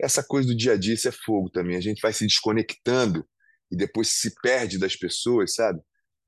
Essa 0.00 0.22
coisa 0.22 0.48
do 0.48 0.56
dia 0.56 0.72
a 0.74 0.76
dia, 0.76 0.94
isso 0.94 1.08
é 1.08 1.12
fogo 1.12 1.50
também. 1.50 1.76
A 1.76 1.80
gente 1.80 2.00
vai 2.00 2.12
se 2.12 2.26
desconectando 2.26 3.26
e 3.70 3.76
depois 3.76 4.08
se 4.08 4.34
perde 4.42 4.78
das 4.78 4.96
pessoas, 4.96 5.54
sabe? 5.54 5.80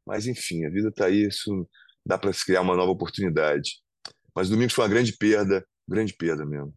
Mas, 0.06 0.26
enfim, 0.26 0.64
a 0.64 0.70
vida 0.70 0.88
está 0.88 1.06
aí, 1.06 1.26
isso 1.28 1.68
dá 2.04 2.18
para 2.18 2.32
se 2.32 2.44
criar 2.44 2.60
uma 2.60 2.76
nova 2.76 2.90
oportunidade. 2.90 3.80
Mas 4.34 4.48
domingo 4.48 4.72
foi 4.72 4.84
uma 4.84 4.90
grande 4.90 5.12
perda, 5.16 5.64
grande 5.88 6.14
perda 6.14 6.44
mesmo. 6.44 6.74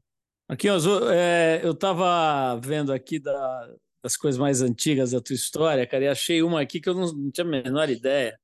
Aqui, 0.47 0.67
é, 0.69 1.61
eu 1.63 1.71
estava 1.71 2.55
vendo 2.57 2.93
aqui 2.93 3.17
da, 3.19 3.73
das 4.03 4.15
coisas 4.15 4.37
mais 4.37 4.61
antigas 4.61 5.11
da 5.11 5.21
tua 5.21 5.33
história, 5.33 5.87
cara, 5.87 6.03
e 6.03 6.07
achei 6.07 6.43
uma 6.43 6.61
aqui 6.61 6.79
que 6.79 6.87
eu 6.87 6.93
não, 6.93 7.11
não 7.11 7.31
tinha 7.31 7.45
a 7.45 7.49
menor 7.49 7.89
ideia. 7.89 8.39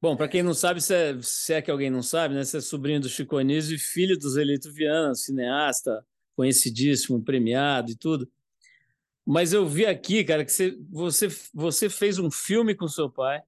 Bom, 0.00 0.16
para 0.16 0.28
quem 0.28 0.42
não 0.42 0.54
sabe, 0.54 0.80
se 0.80 0.94
é, 0.94 1.16
se 1.22 1.54
é, 1.54 1.62
que 1.62 1.70
alguém 1.70 1.90
não 1.90 2.02
sabe, 2.02 2.34
né? 2.34 2.44
Você 2.44 2.58
é 2.58 2.60
sobrinho 2.60 3.00
do 3.00 3.08
Chico 3.08 3.36
Anísio 3.36 3.74
e 3.74 3.78
filho 3.78 4.18
do 4.18 4.30
Zelito 4.30 4.72
Viana, 4.72 5.14
cineasta, 5.14 6.04
conhecidíssimo, 6.36 7.22
premiado 7.22 7.90
e 7.90 7.96
tudo. 7.96 8.28
Mas 9.26 9.52
eu 9.52 9.68
vi 9.68 9.86
aqui, 9.86 10.24
cara, 10.24 10.44
que 10.44 10.52
você, 10.52 10.76
você, 10.90 11.28
você 11.52 11.90
fez 11.90 12.18
um 12.18 12.30
filme 12.30 12.74
com 12.74 12.88
seu 12.88 13.10
pai 13.10 13.42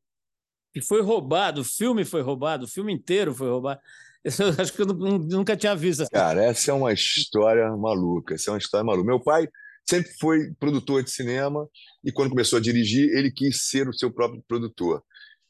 que 0.73 0.81
foi 0.81 1.03
roubado, 1.03 1.61
o 1.63 1.65
filme 1.65 2.05
foi 2.05 2.23
roubado, 2.23 2.65
o 2.65 2.69
filme 2.69 2.93
inteiro 2.93 3.35
foi 3.35 3.49
roubado. 3.49 3.81
Eu 4.25 4.63
acho 4.63 4.75
que 4.75 4.83
eu 4.83 4.87
nunca 4.87 5.57
tinha 5.57 5.75
visto. 5.75 6.05
Cara, 6.11 6.45
essa 6.45 6.71
é 6.71 6.75
uma 6.75 6.93
história 6.93 7.75
maluca, 7.75 8.35
essa 8.35 8.51
é 8.51 8.53
uma 8.53 8.59
história 8.59 8.85
maluca. 8.85 9.07
Meu 9.07 9.19
pai 9.19 9.49
sempre 9.89 10.13
foi 10.21 10.53
produtor 10.61 11.03
de 11.03 11.11
cinema 11.11 11.67
e 12.05 12.13
quando 12.13 12.29
começou 12.29 12.59
a 12.59 12.63
dirigir, 12.63 13.09
ele 13.17 13.33
quis 13.33 13.69
ser 13.69 13.89
o 13.89 13.95
seu 13.95 14.13
próprio 14.13 14.45
produtor. 14.47 15.03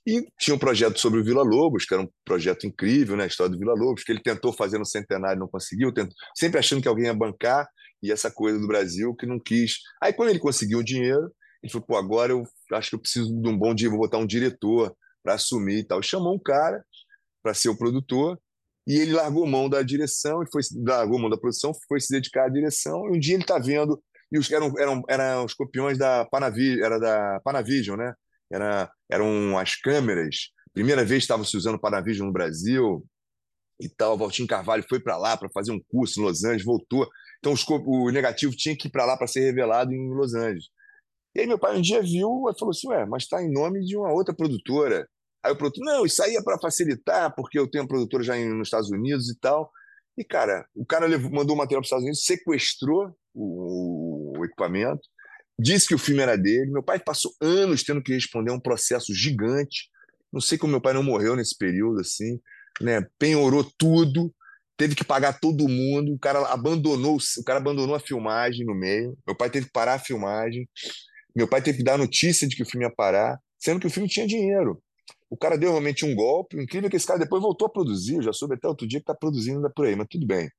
E 0.07 0.27
tinha 0.39 0.55
um 0.55 0.59
projeto 0.59 0.99
sobre 0.99 1.21
o 1.21 1.25
Vila 1.25 1.43
Lobos, 1.43 1.85
que 1.85 1.93
era 1.93 2.03
um 2.03 2.09
projeto 2.25 2.66
incrível, 2.66 3.16
né? 3.16 3.25
A 3.25 3.27
história 3.27 3.53
do 3.53 3.59
Vila 3.59 3.75
Lobos, 3.75 4.03
que 4.03 4.12
ele 4.12 4.23
tentou 4.23 4.53
fazer 4.53 4.79
no 4.79 4.87
centenário 4.87 5.37
e 5.37 5.41
não 5.41 5.49
conseguiu, 5.49 5.93
tentou, 5.93 6.14
sempre 6.35 6.59
achando 6.59 6.81
que 6.81 6.89
alguém 6.89 7.07
ia 7.07 7.14
bancar. 7.14 7.68
e 8.03 8.11
essa 8.11 8.31
coisa 8.31 8.59
do 8.59 8.66
Brasil 8.66 9.14
que 9.14 9.27
não 9.27 9.39
quis. 9.39 9.79
Aí, 10.01 10.12
quando 10.12 10.31
ele 10.31 10.39
conseguiu 10.39 10.79
o 10.79 10.85
dinheiro, 10.85 11.31
ele 11.62 11.71
falou: 11.71 11.87
pô, 11.87 11.97
agora 11.97 12.33
eu 12.33 12.45
acho 12.73 12.91
que 12.91 12.97
eu 12.97 13.01
preciso 13.01 13.29
de 13.29 13.49
um 13.49 13.57
bom 13.57 13.75
dia, 13.75 13.91
vou 13.91 13.99
botar 13.99 14.18
um 14.18 14.27
diretor 14.27 14.95
para 15.23 15.35
assumir 15.35 15.79
e 15.79 15.85
tal. 15.85 16.03
Chamou 16.03 16.35
um 16.35 16.39
cara 16.39 16.85
para 17.43 17.55
ser 17.55 17.68
o 17.68 17.77
produtor 17.77 18.39
e 18.87 18.99
ele 18.99 19.12
largou 19.12 19.47
mão 19.47 19.68
da 19.68 19.83
direção, 19.83 20.43
e 20.43 20.51
foi, 20.51 20.62
largou 20.85 21.18
mão 21.18 21.31
da 21.31 21.37
produção, 21.37 21.73
foi 21.87 22.01
se 22.01 22.12
dedicar 22.12 22.47
à 22.47 22.49
direção. 22.49 23.07
E 23.07 23.16
um 23.16 23.21
dia 23.21 23.35
ele 23.35 23.43
está 23.43 23.59
vendo, 23.59 24.03
e 24.33 24.39
os, 24.39 24.51
eram, 24.51 24.73
eram, 24.79 25.03
eram 25.09 25.45
os 25.45 25.55
copiões 25.55 25.99
da 25.99 26.25
Panavision, 26.25 26.85
era 26.85 26.99
da 26.99 27.41
Panavision, 27.45 27.97
né? 27.97 28.14
Era, 28.51 28.91
eram 29.09 29.57
as 29.59 29.77
câmeras. 29.77 30.51
Primeira 30.73 31.05
vez 31.05 31.23
estava 31.23 31.45
se 31.45 31.57
usando 31.57 31.79
Panavision 31.79 32.27
no 32.27 32.33
Brasil 32.33 33.07
e 33.81 33.89
tal. 33.89 34.14
O 34.14 34.18
Valtinho 34.18 34.49
Carvalho 34.49 34.85
foi 34.89 35.01
para 35.01 35.16
lá 35.16 35.37
para 35.37 35.49
fazer 35.51 35.73
um 35.73 35.81
curso 35.89 36.21
em 36.21 36.25
Los 36.25 36.43
Angeles, 36.43 36.64
voltou. 36.64 37.09
Então 37.39 37.53
os, 37.53 37.64
o 37.68 38.11
negativo 38.11 38.55
tinha 38.57 38.77
que 38.77 38.89
ir 38.89 38.91
para 38.91 39.05
lá 39.05 39.16
para 39.16 39.27
ser 39.27 39.41
revelado 39.41 39.93
em 39.93 40.14
Los 40.14 40.35
Angeles. 40.35 40.64
E 41.35 41.41
aí 41.41 41.47
meu 41.47 41.59
pai 41.59 41.76
um 41.76 41.81
dia 41.81 42.03
viu 42.03 42.45
e 42.49 42.59
falou 42.59 42.70
assim, 42.70 42.89
ué, 42.89 43.07
mas 43.07 43.22
está 43.22 43.43
em 43.43 43.53
nome 43.53 43.85
de 43.85 43.97
uma 43.97 44.12
outra 44.12 44.35
produtora. 44.35 45.09
Aí 45.43 45.53
o 45.53 45.57
produtor, 45.57 45.85
não, 45.85 46.05
isso 46.05 46.22
aí 46.22 46.37
é 46.37 46.43
para 46.43 46.59
facilitar, 46.59 47.35
porque 47.35 47.59
eu 47.59 47.70
tenho 47.70 47.85
a 47.85 47.89
produtora 47.89 48.22
já 48.22 48.37
nos 48.37 48.68
Estados 48.68 48.91
Unidos 48.91 49.31
e 49.31 49.39
tal. 49.39 49.70
E, 50.18 50.24
cara, 50.24 50.66
o 50.74 50.85
cara 50.85 51.07
levou, 51.07 51.31
mandou 51.31 51.55
o 51.55 51.59
material 51.59 51.81
para 51.81 51.85
os 51.85 51.87
Estados 51.87 52.05
Unidos, 52.05 52.24
sequestrou 52.24 53.11
o, 53.33 54.39
o, 54.39 54.45
equipamento, 54.45 55.01
disse 55.59 55.89
que 55.89 55.95
o 55.95 55.99
filme 55.99 56.20
era 56.20 56.37
dele. 56.37 56.70
Meu 56.70 56.83
pai 56.83 56.99
passou 56.99 57.33
anos 57.41 57.83
tendo 57.83 58.03
que 58.03 58.12
responder 58.12 58.51
a 58.51 58.55
um 58.55 58.61
processo 58.61 59.14
gigante. 59.14 59.89
Não 60.33 60.41
sei 60.41 60.59
como 60.59 60.72
meu 60.72 60.81
pai 60.81 60.93
não 60.93 61.03
morreu 61.03 61.35
nesse 61.35 61.57
período, 61.57 62.01
assim, 62.01 62.39
né? 62.83 63.07
Penhorou 63.18 63.64
tudo, 63.78 64.33
teve 64.76 64.95
que 64.95 65.05
pagar 65.05 65.41
todo 65.41 65.68
mundo. 65.68 66.12
O 66.12 66.18
cara 66.18 66.41
abandonou, 66.53 67.16
o 67.16 67.45
cara 67.45 67.59
abandonou 67.59 67.95
a 67.95 68.01
filmagem 68.01 68.66
no 68.66 68.74
meio. 68.74 69.16
Meu 69.26 69.35
pai 69.35 69.49
teve 69.49 69.66
que 69.66 69.72
parar 69.72 69.95
a 69.95 69.99
filmagem. 69.99 70.68
Meu 71.41 71.49
pai 71.49 71.62
teve 71.62 71.78
que 71.78 71.84
dar 71.84 71.97
notícia 71.97 72.47
de 72.47 72.55
que 72.55 72.62
o 72.62 72.66
filme 72.66 72.84
ia 72.84 72.95
parar, 72.95 73.41
sendo 73.59 73.80
que 73.80 73.86
o 73.86 73.91
filme 73.91 74.07
tinha 74.07 74.26
dinheiro. 74.26 74.82
O 75.30 75.38
cara 75.38 75.57
deu 75.57 75.70
realmente 75.70 76.05
um 76.05 76.14
golpe. 76.14 76.55
O 76.55 76.61
incrível 76.61 76.88
é 76.88 76.91
que 76.91 76.97
esse 76.97 77.07
cara 77.07 77.18
depois 77.18 77.41
voltou 77.41 77.66
a 77.66 77.70
produzir. 77.70 78.16
Eu 78.16 78.22
já 78.22 78.32
soube 78.32 78.57
até 78.57 78.68
outro 78.68 78.86
dia 78.86 79.01
que 79.01 79.05
está 79.05 79.14
produzindo 79.14 79.57
ainda 79.57 79.70
por 79.70 79.86
aí, 79.86 79.97
mas 79.97 80.07
tudo 80.11 80.26
bem. 80.26 80.51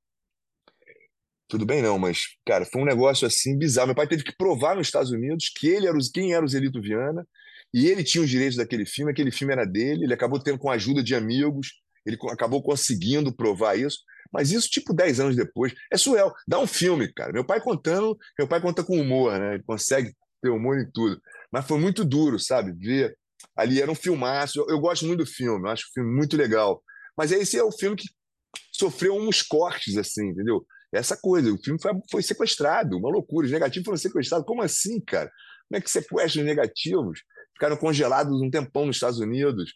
Tudo 1.48 1.68
bem, 1.68 1.84
não, 1.84 2.00
mas, 2.00 2.22
cara, 2.44 2.66
foi 2.66 2.82
um 2.82 2.86
negócio 2.86 3.28
assim 3.28 3.56
bizarro. 3.56 3.90
Meu 3.90 3.96
pai 3.96 4.08
teve 4.08 4.24
que 4.24 4.36
provar 4.36 4.76
nos 4.76 4.88
Estados 4.88 5.12
Unidos 5.12 5.52
que 5.56 5.68
ele 5.68 5.86
era 5.86 5.96
os, 5.96 6.10
quem 6.10 6.34
era 6.34 6.44
o 6.44 6.48
Zelito 6.48 6.82
Viana 6.82 7.28
e 7.72 7.88
ele 7.88 8.04
tinha 8.04 8.24
os 8.24 8.30
direitos 8.30 8.58
daquele 8.58 8.86
filme, 8.88 9.12
aquele 9.12 9.32
filme 9.32 9.54
era 9.54 9.66
dele. 9.66 10.06
Ele 10.06 10.14
acabou 10.16 10.42
tendo 10.42 10.58
com 10.58 10.72
a 10.72 10.74
ajuda 10.74 11.04
de 11.04 11.14
amigos, 11.14 11.74
ele 12.04 12.18
acabou 12.32 12.64
conseguindo 12.64 13.32
provar 13.36 13.78
isso. 13.78 14.00
Mas 14.34 14.50
isso, 14.50 14.68
tipo, 14.68 14.96
10 14.96 15.20
anos 15.20 15.36
depois, 15.36 15.74
é 15.92 15.98
surreal. 15.98 16.34
Dá 16.48 16.58
um 16.58 16.66
filme, 16.66 17.14
cara. 17.14 17.32
Meu 17.32 17.46
pai 17.46 17.62
contando, 17.62 18.18
meu 18.40 18.48
pai 18.48 18.60
conta 18.60 18.84
com 18.84 19.00
humor, 19.00 19.38
né? 19.38 19.56
Ele 19.56 19.64
consegue 19.64 20.16
ter 20.42 20.50
humor 20.50 20.80
em 20.80 20.90
tudo. 20.92 21.22
Mas 21.52 21.68
foi 21.68 21.80
muito 21.80 22.04
duro, 22.04 22.40
sabe? 22.40 22.72
Ver 22.74 23.16
ali 23.56 23.82
era 23.82 23.92
um 23.92 23.96
filmaço. 23.96 24.60
Eu, 24.60 24.70
eu 24.70 24.80
gosto 24.80 25.06
muito 25.06 25.20
do 25.20 25.26
filme, 25.26 25.68
eu 25.68 25.72
acho 25.72 25.86
o 25.90 25.94
filme 25.94 26.12
muito 26.14 26.38
legal. 26.38 26.84
Mas 27.18 27.32
esse 27.32 27.58
é 27.58 27.64
o 27.64 27.72
filme 27.72 27.96
que 27.96 28.08
sofreu 28.72 29.16
uns 29.16 29.42
cortes, 29.42 29.98
assim, 29.98 30.30
entendeu? 30.30 30.66
Essa 30.94 31.16
coisa, 31.16 31.52
o 31.52 31.58
filme 31.58 31.80
foi, 31.82 31.92
foi 32.10 32.24
sequestrado, 32.24 32.98
uma 32.98 33.10
loucura. 33.10 33.46
Os 33.46 33.52
negativos 33.52 33.86
foram 33.86 33.98
sequestrados. 33.98 34.46
Como 34.46 34.62
assim, 34.62 35.00
cara? 35.02 35.32
Como 35.70 35.78
é 35.78 35.82
que 35.82 35.90
sequestra 35.90 36.42
os 36.42 36.46
negativos? 36.46 37.22
Ficaram 37.54 37.78
congelados 37.78 38.42
um 38.42 38.50
tempão 38.50 38.86
nos 38.86 38.98
Estados 38.98 39.20
Unidos. 39.20 39.74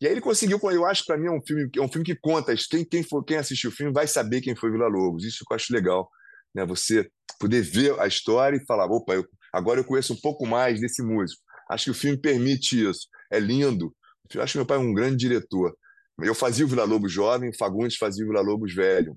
E 0.00 0.06
aí 0.06 0.12
ele 0.12 0.20
conseguiu, 0.20 0.58
eu 0.62 0.86
acho 0.86 1.02
que 1.02 1.08
para 1.08 1.18
mim 1.18 1.26
é 1.26 1.30
um 1.30 1.42
filme, 1.46 1.70
é 1.76 1.80
um 1.80 1.88
filme 1.88 2.04
que 2.04 2.16
conta, 2.16 2.54
quem, 2.70 2.84
quem, 2.84 3.02
for, 3.02 3.22
quem 3.22 3.36
assistiu 3.36 3.68
o 3.68 3.72
filme 3.72 3.92
vai 3.92 4.06
saber 4.06 4.40
quem 4.40 4.56
foi 4.56 4.70
Vila 4.70 4.88
Lobos. 4.88 5.24
Isso 5.24 5.44
que 5.46 5.52
eu 5.52 5.56
acho 5.56 5.72
legal, 5.72 6.08
né? 6.54 6.64
Você 6.64 7.08
poder 7.38 7.62
ver 7.62 7.98
a 8.00 8.06
história 8.06 8.56
e 8.56 8.64
falar, 8.64 8.86
opa, 8.86 9.14
eu, 9.14 9.24
agora 9.52 9.80
eu 9.80 9.84
conheço 9.84 10.12
um 10.12 10.20
pouco 10.20 10.46
mais 10.46 10.80
desse 10.80 11.02
músico. 11.02 11.42
Acho 11.70 11.84
que 11.84 11.90
o 11.90 11.94
filme 11.94 12.16
permite 12.16 12.82
isso. 12.84 13.08
É 13.30 13.38
lindo. 13.38 13.94
Eu 14.34 14.42
acho 14.42 14.52
que 14.52 14.58
meu 14.58 14.66
pai 14.66 14.76
é 14.78 14.80
um 14.80 14.94
grande 14.94 15.16
diretor. 15.16 15.74
Eu 16.18 16.34
fazia 16.34 16.64
o 16.64 16.68
Vila 16.68 16.84
Lobos 16.84 17.12
jovem, 17.12 17.52
Fagundes 17.56 17.96
fazia 17.96 18.24
o 18.24 18.28
Vila 18.28 18.42
Lobos 18.42 18.74
velho, 18.74 19.16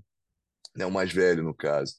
né, 0.75 0.85
o 0.85 0.91
mais 0.91 1.11
velho, 1.11 1.43
no 1.43 1.53
caso. 1.53 1.93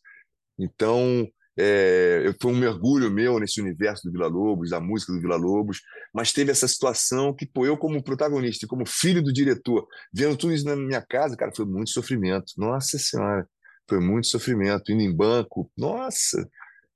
Então, 0.58 1.28
é, 1.58 2.34
foi 2.40 2.52
um 2.52 2.56
mergulho 2.56 3.10
meu 3.10 3.38
nesse 3.38 3.60
universo 3.60 4.04
do 4.04 4.12
Vila 4.12 4.26
Lobos, 4.26 4.70
da 4.70 4.80
música 4.80 5.12
do 5.12 5.20
Vila 5.20 5.36
Lobos, 5.36 5.80
mas 6.12 6.32
teve 6.32 6.50
essa 6.50 6.66
situação 6.66 7.34
que, 7.34 7.46
pô, 7.46 7.66
eu 7.66 7.76
como 7.76 8.02
protagonista, 8.02 8.66
como 8.66 8.86
filho 8.86 9.22
do 9.22 9.32
diretor, 9.32 9.86
vendo 10.12 10.36
tudo 10.36 10.52
isso 10.52 10.64
na 10.64 10.74
minha 10.74 11.02
casa, 11.02 11.36
cara, 11.36 11.52
foi 11.54 11.66
muito 11.66 11.90
sofrimento. 11.90 12.52
Nossa 12.56 12.98
Senhora, 12.98 13.46
foi 13.88 14.00
muito 14.00 14.26
sofrimento. 14.26 14.90
Indo 14.90 15.02
em 15.02 15.14
banco, 15.14 15.70
nossa, 15.76 16.48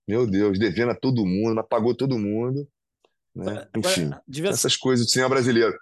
meu 0.09 0.27
Deus, 0.27 0.59
devendo 0.59 0.93
a 0.93 0.95
todo 0.95 1.27
mundo, 1.27 1.63
pagou 1.63 1.95
todo 1.95 2.19
mundo. 2.19 2.67
Né? 3.37 3.69
Enfim, 3.77 4.11
Devia... 4.27 4.51
essas 4.51 4.75
coisas 4.75 5.05
do 5.05 5.11
cinema 5.11 5.29
brasileiro. 5.29 5.77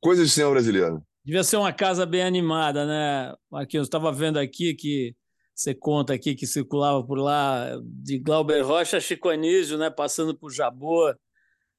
Coisas 0.00 0.28
do 0.28 0.30
cinema 0.30 0.52
brasileiro. 0.52 1.02
Devia 1.24 1.42
ser 1.42 1.56
uma 1.56 1.72
casa 1.72 2.06
bem 2.06 2.22
animada, 2.22 2.86
né, 2.86 3.34
Marquinhos? 3.50 3.86
Estava 3.86 4.12
vendo 4.12 4.38
aqui 4.38 4.74
que 4.74 5.14
você 5.54 5.74
conta 5.74 6.14
aqui 6.14 6.34
que 6.34 6.46
circulava 6.46 7.04
por 7.04 7.18
lá 7.18 7.70
de 7.84 8.18
Glauber 8.18 8.62
Rocha 8.62 8.96
a 8.96 9.00
Chico 9.00 9.28
Anísio, 9.28 9.76
né, 9.76 9.90
passando 9.90 10.36
por 10.36 10.52
Jabor, 10.52 11.16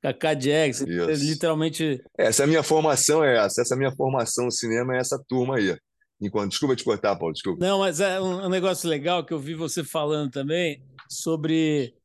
Cacá 0.01 0.37
Jax, 0.37 0.81
literalmente... 0.81 2.03
Essa 2.17 2.43
é 2.43 2.45
a 2.45 2.47
minha 2.47 2.63
formação, 2.63 3.23
é 3.23 3.37
essa. 3.37 3.61
Essa 3.61 3.73
é 3.73 3.75
a 3.75 3.79
minha 3.79 3.95
formação 3.95 4.45
no 4.45 4.51
cinema, 4.51 4.95
é 4.95 4.99
essa 4.99 5.21
turma 5.27 5.55
aí. 5.55 5.77
Enquanto... 6.21 6.51
Desculpa 6.51 6.75
te 6.75 6.83
cortar, 6.83 7.15
Paulo, 7.15 7.33
desculpa. 7.33 7.65
Não, 7.65 7.79
mas 7.79 8.01
é 8.01 8.19
um 8.19 8.49
negócio 8.49 8.89
legal 8.89 9.25
que 9.25 9.33
eu 9.33 9.39
vi 9.39 9.55
você 9.55 9.83
falando 9.83 10.29
também 10.29 10.83
sobre 11.13 11.95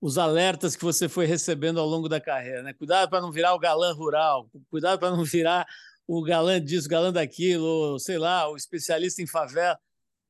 os 0.00 0.16
alertas 0.16 0.76
que 0.76 0.84
você 0.84 1.08
foi 1.08 1.26
recebendo 1.26 1.80
ao 1.80 1.86
longo 1.86 2.08
da 2.08 2.20
carreira, 2.20 2.62
né? 2.62 2.72
Cuidado 2.72 3.10
para 3.10 3.20
não 3.20 3.32
virar 3.32 3.54
o 3.54 3.58
galã 3.58 3.92
rural, 3.92 4.48
cuidado 4.70 4.98
para 4.98 5.10
não 5.10 5.24
virar 5.24 5.66
o 6.06 6.22
galã 6.22 6.62
disso, 6.62 6.88
galã 6.88 7.12
daquilo, 7.12 7.98
sei 7.98 8.16
lá, 8.16 8.48
o 8.48 8.56
especialista 8.56 9.20
em 9.20 9.26
favela. 9.26 9.78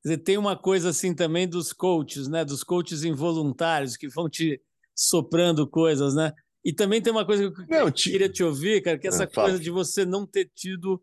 Quer 0.02 0.10
dizer, 0.10 0.18
tem 0.18 0.38
uma 0.38 0.56
coisa 0.56 0.90
assim 0.90 1.14
também 1.14 1.46
dos 1.46 1.72
coaches, 1.72 2.28
né? 2.28 2.44
Dos 2.44 2.64
coaches 2.64 3.04
involuntários 3.04 3.96
que 3.96 4.08
vão 4.08 4.28
te 4.28 4.60
soprando 4.94 5.68
coisas, 5.68 6.14
né? 6.14 6.32
E 6.64 6.72
também 6.72 7.00
tem 7.00 7.12
uma 7.12 7.24
coisa 7.24 7.50
que 7.50 7.74
eu 7.74 7.90
te... 7.90 8.10
queria 8.10 8.28
te 8.28 8.42
ouvir, 8.42 8.82
cara, 8.82 8.98
que 8.98 9.06
é 9.06 9.10
essa 9.10 9.24
não, 9.24 9.32
coisa 9.32 9.58
de 9.58 9.70
você 9.70 10.04
não 10.04 10.26
ter 10.26 10.50
tido 10.54 11.02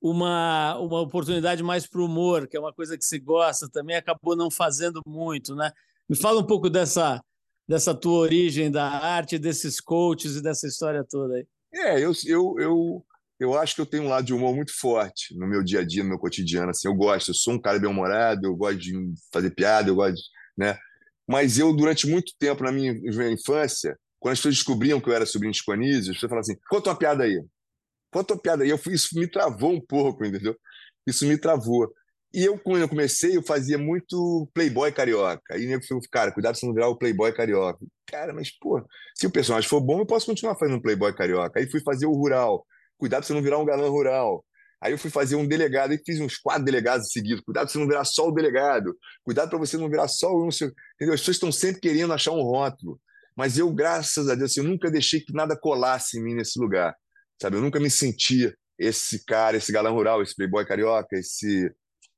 uma, 0.00 0.76
uma 0.78 1.00
oportunidade 1.00 1.62
mais 1.62 1.86
para 1.86 2.00
o 2.00 2.06
humor, 2.06 2.48
que 2.48 2.56
é 2.56 2.60
uma 2.60 2.72
coisa 2.72 2.96
que 2.96 3.04
você 3.04 3.18
gosta 3.18 3.68
também, 3.68 3.96
acabou 3.96 4.34
não 4.34 4.50
fazendo 4.50 5.00
muito, 5.06 5.54
né? 5.54 5.70
Me 6.10 6.16
fala 6.16 6.40
um 6.40 6.46
pouco 6.46 6.68
dessa 6.68 7.22
dessa 7.68 7.94
tua 7.94 8.18
origem 8.18 8.68
da 8.68 8.84
arte, 8.84 9.38
desses 9.38 9.80
coaches 9.80 10.34
e 10.34 10.42
dessa 10.42 10.66
história 10.66 11.06
toda 11.08 11.36
aí? 11.36 11.46
É, 11.72 12.00
eu, 12.00 12.12
eu, 12.26 12.56
eu, 12.58 13.06
eu 13.38 13.56
acho 13.56 13.76
que 13.76 13.80
eu 13.80 13.86
tenho 13.86 14.02
um 14.02 14.08
lado 14.08 14.24
de 14.24 14.34
humor 14.34 14.52
muito 14.56 14.76
forte 14.76 15.38
no 15.38 15.46
meu 15.46 15.62
dia 15.62 15.78
a 15.78 15.84
dia, 15.84 16.02
no 16.02 16.08
meu 16.08 16.18
cotidiano. 16.18 16.70
Assim, 16.70 16.88
eu 16.88 16.94
gosto, 16.96 17.30
eu 17.30 17.34
sou 17.34 17.54
um 17.54 17.60
cara 17.60 17.78
bem-humorado, 17.78 18.44
eu 18.44 18.56
gosto 18.56 18.78
de 18.78 18.92
fazer 19.32 19.50
piada, 19.50 19.88
eu 19.88 19.94
gosto, 19.94 20.16
de, 20.16 20.22
né? 20.58 20.76
Mas 21.28 21.60
eu, 21.60 21.72
durante 21.72 22.08
muito 22.08 22.32
tempo 22.40 22.64
na 22.64 22.72
minha 22.72 22.92
infância, 23.30 23.96
quando 24.18 24.32
as 24.32 24.40
pessoas 24.40 24.56
descobriam 24.56 25.00
que 25.00 25.08
eu 25.08 25.14
era 25.14 25.24
sobrinho 25.24 25.52
de 25.52 25.58
Chico 25.58 25.70
as 25.70 25.78
pessoas 25.78 26.20
falavam 26.22 26.40
assim: 26.40 26.56
conta 26.68 26.90
uma 26.90 26.98
piada 26.98 27.22
aí. 27.22 27.40
Conta 28.12 28.34
uma 28.34 28.42
piada 28.42 28.64
aí. 28.64 28.70
Eu, 28.70 28.80
isso 28.88 29.16
me 29.16 29.30
travou 29.30 29.70
um 29.70 29.80
pouco, 29.80 30.24
entendeu? 30.24 30.56
Isso 31.06 31.24
me 31.24 31.38
travou. 31.38 31.88
E 32.32 32.44
eu, 32.44 32.56
quando 32.58 32.82
eu 32.82 32.88
comecei, 32.88 33.36
eu 33.36 33.42
fazia 33.42 33.76
muito 33.76 34.48
playboy 34.54 34.92
carioca. 34.92 35.54
Aí 35.54 35.66
nego 35.66 35.84
falou, 35.84 36.02
cara, 36.12 36.30
cuidado 36.30 36.56
se 36.56 36.64
não 36.64 36.72
virar 36.72 36.88
o 36.88 36.96
playboy 36.96 37.32
carioca. 37.32 37.84
Cara, 38.06 38.32
mas, 38.32 38.56
pô, 38.56 38.80
se 39.16 39.26
o 39.26 39.30
personagem 39.30 39.68
for 39.68 39.80
bom, 39.80 39.98
eu 40.00 40.06
posso 40.06 40.26
continuar 40.26 40.56
fazendo 40.56 40.80
playboy 40.80 41.12
carioca. 41.12 41.58
Aí 41.58 41.68
fui 41.68 41.80
fazer 41.80 42.06
o 42.06 42.12
rural. 42.12 42.64
Cuidado 42.96 43.24
se 43.24 43.32
não 43.32 43.42
virar 43.42 43.58
um 43.58 43.64
galã 43.64 43.88
rural. 43.88 44.44
Aí 44.80 44.92
eu 44.92 44.98
fui 44.98 45.10
fazer 45.10 45.34
um 45.36 45.46
delegado, 45.46 45.92
e 45.92 45.98
fiz 45.98 46.20
uns 46.20 46.38
quatro 46.38 46.64
delegados 46.64 47.10
seguidos. 47.10 47.42
Cuidado 47.44 47.70
se 47.70 47.78
não 47.78 47.86
virar 47.86 48.04
só 48.04 48.28
o 48.28 48.32
delegado. 48.32 48.96
Cuidado 49.24 49.50
para 49.50 49.58
você 49.58 49.76
não 49.76 49.90
virar 49.90 50.06
só 50.06 50.32
o... 50.32 50.48
Entendeu? 50.48 51.14
As 51.14 51.20
pessoas 51.20 51.36
estão 51.36 51.52
sempre 51.52 51.80
querendo 51.80 52.12
achar 52.12 52.30
um 52.30 52.42
rótulo. 52.42 53.00
Mas 53.36 53.58
eu, 53.58 53.72
graças 53.72 54.28
a 54.28 54.34
Deus, 54.34 54.52
assim, 54.52 54.60
eu 54.60 54.68
nunca 54.68 54.90
deixei 54.90 55.20
que 55.20 55.32
nada 55.32 55.58
colasse 55.58 56.18
em 56.18 56.22
mim 56.22 56.34
nesse 56.34 56.58
lugar. 56.60 56.94
Sabe? 57.40 57.56
Eu 57.56 57.60
nunca 57.60 57.80
me 57.80 57.90
sentia 57.90 58.54
esse 58.78 59.24
cara, 59.24 59.56
esse 59.56 59.70
galã 59.72 59.90
rural, 59.90 60.22
esse 60.22 60.34
playboy 60.34 60.64
carioca, 60.64 61.16
esse 61.16 61.70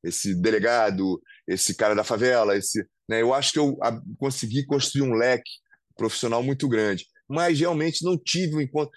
esse 0.04 0.34
delegado, 0.34 1.20
esse 1.46 1.74
cara 1.74 1.94
da 1.94 2.04
favela, 2.04 2.56
esse, 2.56 2.84
né? 3.08 3.22
Eu 3.22 3.32
acho 3.34 3.52
que 3.52 3.58
eu 3.58 3.76
consegui 4.18 4.64
construir 4.64 5.02
um 5.02 5.14
leque 5.14 5.50
profissional 5.96 6.42
muito 6.42 6.68
grande, 6.68 7.06
mas 7.28 7.58
realmente 7.58 8.04
não 8.04 8.18
tive 8.18 8.56
um 8.56 8.60
encontro 8.60 8.92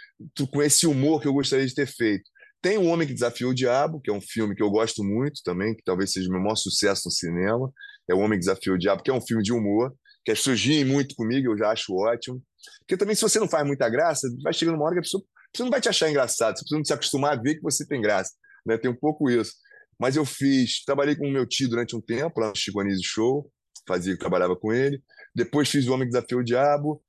com 0.51 0.61
esse 0.61 0.87
humor 0.87 1.21
que 1.21 1.27
eu 1.27 1.33
gostaria 1.33 1.65
de 1.65 1.73
ter 1.73 1.87
feito. 1.87 2.23
Tem 2.61 2.77
O 2.77 2.85
Homem 2.85 3.07
que 3.07 3.13
Desafiou 3.13 3.51
o 3.51 3.53
Diabo, 3.53 4.01
que 4.01 4.09
é 4.09 4.13
um 4.13 4.19
filme 4.19 4.55
que 4.55 4.63
eu 4.63 4.71
gosto 4.71 5.03
muito 5.03 5.41
também, 5.43 5.75
que 5.75 5.83
talvez 5.83 6.11
seja 6.11 6.27
o 6.27 6.31
meu 6.31 6.41
maior 6.41 6.55
sucesso 6.55 7.03
no 7.05 7.11
cinema. 7.11 7.71
É 8.09 8.15
O 8.15 8.17
Homem 8.17 8.39
que 8.39 8.45
Desafiou 8.45 8.75
o 8.75 8.79
Diabo, 8.79 9.03
que 9.03 9.11
é 9.11 9.13
um 9.13 9.21
filme 9.21 9.43
de 9.43 9.53
humor, 9.53 9.93
que 10.25 10.31
as 10.31 10.39
pessoas 10.39 10.59
riem 10.61 10.83
muito 10.83 11.13
comigo, 11.13 11.51
eu 11.51 11.57
já 11.59 11.69
acho 11.69 11.93
ótimo. 11.93 12.41
Porque 12.79 12.97
também, 12.97 13.15
se 13.15 13.21
você 13.21 13.39
não 13.39 13.47
faz 13.47 13.67
muita 13.67 13.87
graça, 13.87 14.27
vai 14.41 14.51
chegando 14.51 14.75
uma 14.75 14.85
hora 14.85 14.95
que 14.95 14.99
a 14.99 15.03
pessoa, 15.03 15.23
a 15.23 15.51
pessoa 15.51 15.65
não 15.65 15.71
vai 15.71 15.79
te 15.79 15.89
achar 15.89 16.09
engraçado, 16.09 16.57
você 16.57 16.65
precisa 16.65 16.87
se 16.87 16.93
acostumar 16.93 17.33
a 17.37 17.41
ver 17.41 17.55
que 17.55 17.61
você 17.61 17.85
tem 17.85 18.01
graça. 18.01 18.31
Né? 18.65 18.79
Tem 18.79 18.89
um 18.89 18.95
pouco 18.95 19.29
isso. 19.29 19.53
Mas 19.99 20.15
eu 20.15 20.25
fiz, 20.25 20.83
trabalhei 20.83 21.15
com 21.15 21.27
o 21.27 21.31
meu 21.31 21.45
tio 21.45 21.69
durante 21.69 21.95
um 21.95 22.01
tempo 22.01 22.39
lá 22.39 22.49
no 22.49 22.55
Chico 22.55 22.79
Anísio 22.79 23.03
Show, 23.03 23.51
fazia, 23.87 24.17
trabalhava 24.17 24.55
com 24.55 24.73
ele. 24.73 25.01
Depois 25.33 25.69
fiz 25.69 25.87
O 25.87 25.93
Homem 25.93 26.07
que 26.07 26.13
Desafiou 26.13 26.41
o 26.41 26.43
Diabo. 26.43 27.01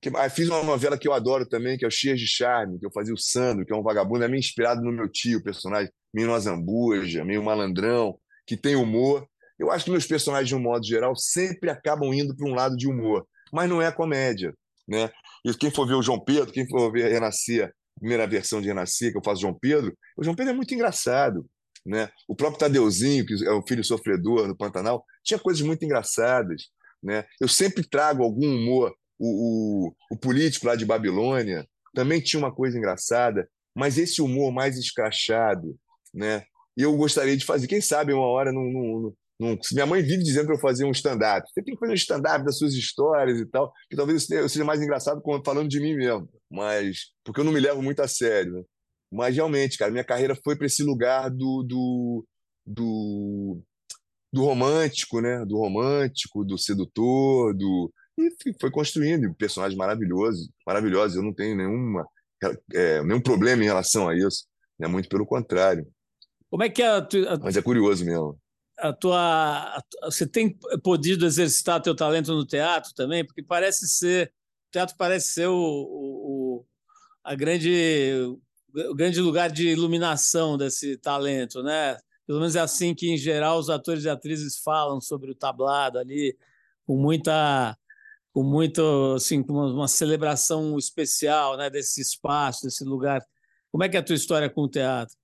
Que, 0.00 0.10
ah, 0.16 0.28
fiz 0.28 0.48
uma 0.48 0.64
novela 0.64 0.98
que 0.98 1.06
eu 1.06 1.12
adoro 1.12 1.46
também, 1.46 1.78
que 1.78 1.84
é 1.84 1.88
o 1.88 1.90
Cheias 1.90 2.18
de 2.18 2.26
Charme, 2.26 2.78
que 2.78 2.84
eu 2.84 2.90
fazia 2.90 3.14
o 3.14 3.18
Sandro, 3.18 3.64
que 3.64 3.72
é 3.72 3.76
um 3.76 3.84
vagabundo, 3.84 4.24
é 4.24 4.28
meio 4.28 4.40
inspirado 4.40 4.82
no 4.82 4.90
meu 4.90 5.08
tio, 5.08 5.42
personagem 5.42 5.92
meio 6.12 6.28
Nozambuja, 6.28 7.24
meio 7.24 7.42
malandrão, 7.42 8.18
que 8.46 8.56
tem 8.56 8.76
humor. 8.76 9.26
Eu 9.58 9.70
acho 9.70 9.84
que 9.84 9.90
meus 9.90 10.06
personagens, 10.06 10.48
de 10.48 10.54
um 10.54 10.60
modo 10.60 10.84
geral, 10.84 11.14
sempre 11.16 11.70
acabam 11.70 12.12
indo 12.12 12.36
para 12.36 12.46
um 12.46 12.54
lado 12.54 12.76
de 12.76 12.88
humor, 12.88 13.26
mas 13.52 13.68
não 13.68 13.80
é 13.80 13.90
comédia. 13.90 14.52
Né? 14.86 15.10
E 15.44 15.54
quem 15.54 15.70
for 15.70 15.86
ver 15.86 15.94
o 15.94 16.02
João 16.02 16.18
Pedro, 16.18 16.52
quem 16.52 16.68
for 16.68 16.90
ver 16.92 17.10
Renascer, 17.10 17.72
a 17.96 18.00
primeira 18.00 18.26
versão 18.26 18.60
de 18.60 18.66
Renascer, 18.68 19.12
que 19.12 19.18
eu 19.18 19.22
faço 19.24 19.40
João 19.40 19.56
Pedro, 19.58 19.96
o 20.16 20.24
João 20.24 20.34
Pedro 20.34 20.52
é 20.52 20.56
muito 20.56 20.74
engraçado. 20.74 21.46
Né? 21.84 22.08
O 22.28 22.34
próprio 22.36 22.60
Tadeuzinho, 22.60 23.26
que 23.26 23.44
é 23.44 23.50
o 23.50 23.66
filho 23.66 23.82
sofredor 23.82 24.46
do 24.46 24.56
Pantanal, 24.56 25.04
tinha 25.24 25.38
coisas 25.38 25.62
muito 25.62 25.84
engraçadas. 25.84 26.64
Né? 27.02 27.24
Eu 27.40 27.48
sempre 27.48 27.82
trago 27.88 28.22
algum 28.22 28.46
humor. 28.46 28.94
O, 29.18 29.88
o, 29.88 29.94
o 30.12 30.16
político 30.16 30.66
lá 30.66 30.74
de 30.74 30.84
Babilônia 30.84 31.66
também 31.94 32.20
tinha 32.20 32.40
uma 32.40 32.52
coisa 32.52 32.76
engraçada, 32.76 33.48
mas 33.74 33.98
esse 33.98 34.20
humor 34.20 34.52
mais 34.52 34.76
escrachado, 34.76 35.76
né? 36.12 36.44
E 36.76 36.82
eu 36.82 36.96
gostaria 36.96 37.36
de 37.36 37.44
fazer, 37.44 37.66
quem 37.66 37.80
sabe 37.80 38.12
uma 38.12 38.26
hora 38.26 38.50
não, 38.50 38.64
não, 38.64 39.14
não, 39.38 39.58
minha 39.72 39.86
mãe 39.86 40.02
vive 40.02 40.22
dizendo 40.22 40.46
para 40.46 40.54
eu 40.54 40.60
fazer 40.60 40.84
um 40.84 40.90
stand-up. 40.90 41.46
Você 41.48 41.62
tem 41.62 41.74
que 41.74 41.80
fazer 41.80 41.92
um 41.92 41.96
stand-up 41.96 42.44
das 42.44 42.58
suas 42.58 42.74
histórias 42.74 43.38
e 43.38 43.46
tal, 43.46 43.72
que 43.90 43.96
talvez 43.96 44.28
eu 44.30 44.48
seja 44.48 44.64
mais 44.64 44.80
engraçado 44.80 45.22
falando 45.44 45.68
de 45.68 45.80
mim 45.80 45.94
mesmo, 45.94 46.28
mas 46.50 47.12
porque 47.24 47.40
eu 47.40 47.44
não 47.44 47.52
me 47.52 47.60
levo 47.60 47.82
muito 47.82 48.00
a 48.00 48.08
sério. 48.08 48.52
Né? 48.54 48.62
Mas 49.12 49.36
realmente, 49.36 49.76
cara, 49.76 49.90
minha 49.90 50.04
carreira 50.04 50.34
foi 50.34 50.56
para 50.56 50.66
esse 50.66 50.82
lugar 50.82 51.30
do, 51.30 51.62
do, 51.62 52.26
do, 52.64 53.60
do 54.32 54.42
romântico, 54.42 55.20
né? 55.20 55.44
Do 55.44 55.58
romântico, 55.58 56.44
do 56.44 56.56
sedutor, 56.56 57.54
do 57.54 57.92
e 58.18 58.30
foi 58.60 58.70
construindo 58.70 59.34
personagens 59.34 59.76
maravilhosos, 59.76 60.50
maravilhosos. 60.66 61.16
Eu 61.16 61.22
não 61.22 61.32
tenho 61.32 61.56
nenhuma 61.56 62.06
é, 62.74 63.02
nenhum 63.02 63.20
problema 63.20 63.62
em 63.62 63.66
relação 63.66 64.08
a 64.08 64.16
isso, 64.16 64.46
né? 64.78 64.86
Muito 64.86 65.08
pelo 65.08 65.26
contrário. 65.26 65.86
Como 66.50 66.62
é 66.62 66.68
que 66.68 66.82
é 66.82 66.86
a, 66.86 66.98
a... 66.98 67.38
Mas 67.40 67.56
é 67.56 67.62
curioso 67.62 68.04
mesmo. 68.04 68.38
A 68.78 68.92
tua, 68.92 69.82
você 70.04 70.26
tem 70.26 70.58
podido 70.82 71.24
exercitar 71.26 71.80
teu 71.80 71.94
talento 71.94 72.34
no 72.34 72.46
teatro 72.46 72.92
também, 72.94 73.24
porque 73.24 73.42
parece 73.42 73.86
ser 73.86 74.32
o 74.68 74.72
teatro 74.72 74.96
parece 74.96 75.28
ser 75.28 75.46
o, 75.46 75.54
o 75.54 76.66
a 77.22 77.34
grande 77.34 78.36
o 78.74 78.94
grande 78.94 79.20
lugar 79.20 79.50
de 79.50 79.68
iluminação 79.68 80.56
desse 80.56 80.96
talento, 80.96 81.62
né? 81.62 81.96
Pelo 82.26 82.38
menos 82.38 82.56
é 82.56 82.60
assim 82.60 82.94
que, 82.94 83.10
em 83.10 83.16
geral, 83.16 83.58
os 83.58 83.68
atores 83.68 84.04
e 84.04 84.08
atrizes 84.08 84.58
falam 84.58 85.00
sobre 85.00 85.30
o 85.30 85.34
tablado 85.34 85.98
ali, 85.98 86.36
com 86.86 86.96
muita, 86.96 87.76
com 88.32 88.42
muito, 88.42 89.14
assim, 89.16 89.42
com 89.42 89.52
uma, 89.52 89.88
celebração 89.88 90.78
especial, 90.78 91.56
né? 91.56 91.68
Desse 91.68 92.00
espaço, 92.00 92.64
desse 92.64 92.84
lugar. 92.84 93.20
Como 93.70 93.84
é 93.84 93.88
que 93.88 93.96
é 93.96 94.00
a 94.00 94.02
tua 94.02 94.16
história 94.16 94.48
com 94.48 94.62
o 94.62 94.68
teatro? 94.68 95.14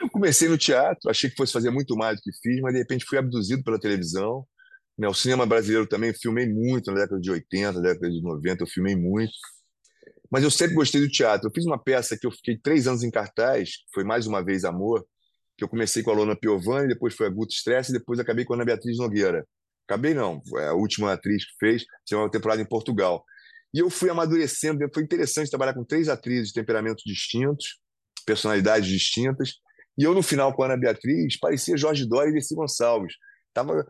Eu 0.00 0.10
comecei 0.10 0.48
no 0.48 0.58
teatro, 0.58 1.10
achei 1.10 1.30
que 1.30 1.36
fosse 1.36 1.52
fazer 1.52 1.70
muito 1.70 1.96
mais 1.96 2.16
do 2.16 2.22
que 2.22 2.32
fiz, 2.42 2.60
mas 2.60 2.72
de 2.72 2.80
repente 2.80 3.06
fui 3.06 3.18
abduzido 3.18 3.62
pela 3.62 3.80
televisão. 3.80 4.46
Né? 4.98 5.08
O 5.08 5.14
cinema 5.14 5.46
brasileiro 5.46 5.86
também 5.86 6.12
filmei 6.12 6.46
muito 6.48 6.90
na 6.90 7.00
década 7.00 7.20
de 7.20 7.30
80, 7.30 7.72
na 7.72 7.80
década 7.80 8.10
de 8.10 8.22
90, 8.22 8.62
eu 8.62 8.66
filmei 8.66 8.96
muito. 8.96 9.32
Mas 10.30 10.42
eu 10.42 10.50
sempre 10.50 10.74
gostei 10.74 11.00
do 11.00 11.08
teatro. 11.08 11.48
Eu 11.48 11.52
fiz 11.52 11.64
uma 11.64 11.78
peça 11.78 12.16
que 12.18 12.26
eu 12.26 12.30
fiquei 12.30 12.58
três 12.58 12.86
anos 12.86 13.02
em 13.02 13.10
cartaz, 13.10 13.70
foi 13.92 14.04
mais 14.04 14.26
uma 14.26 14.44
vez 14.44 14.64
Amor, 14.64 15.06
que 15.56 15.64
eu 15.64 15.68
comecei 15.68 16.02
com 16.02 16.10
a 16.10 16.14
Lona 16.14 16.36
Piovani, 16.36 16.88
depois 16.88 17.14
foi 17.14 17.26
a 17.26 17.30
Guto 17.30 17.52
Stress 17.52 17.90
e 17.90 17.98
depois 17.98 18.20
acabei 18.20 18.44
com 18.44 18.52
a 18.52 18.56
Ana 18.56 18.64
Beatriz 18.64 18.98
Nogueira. 18.98 19.46
Acabei 19.88 20.14
não, 20.14 20.42
é 20.58 20.68
a 20.68 20.74
última 20.74 21.12
atriz 21.12 21.44
que 21.44 21.52
fez, 21.58 21.84
tinha 22.04 22.18
uma 22.18 22.30
temporada 22.30 22.60
em 22.60 22.66
Portugal. 22.66 23.24
E 23.72 23.78
eu 23.78 23.88
fui 23.88 24.10
amadurecendo, 24.10 24.84
foi 24.92 25.02
interessante 25.02 25.48
trabalhar 25.48 25.74
com 25.74 25.84
três 25.84 26.08
atrizes 26.08 26.48
de 26.48 26.54
temperamentos 26.54 27.04
distintos, 27.06 27.78
personalidades 28.26 28.88
distintas, 28.88 29.54
e 29.96 30.02
eu 30.02 30.12
no 30.12 30.22
final 30.22 30.52
com 30.54 30.62
a 30.62 30.66
Ana 30.66 30.76
Beatriz 30.76 31.38
parecia 31.38 31.76
Jorge 31.76 32.06
Dória 32.06 32.30
e 32.30 32.32
Dercy 32.32 32.54
Gonçalves. 32.54 33.14
Tava, 33.54 33.86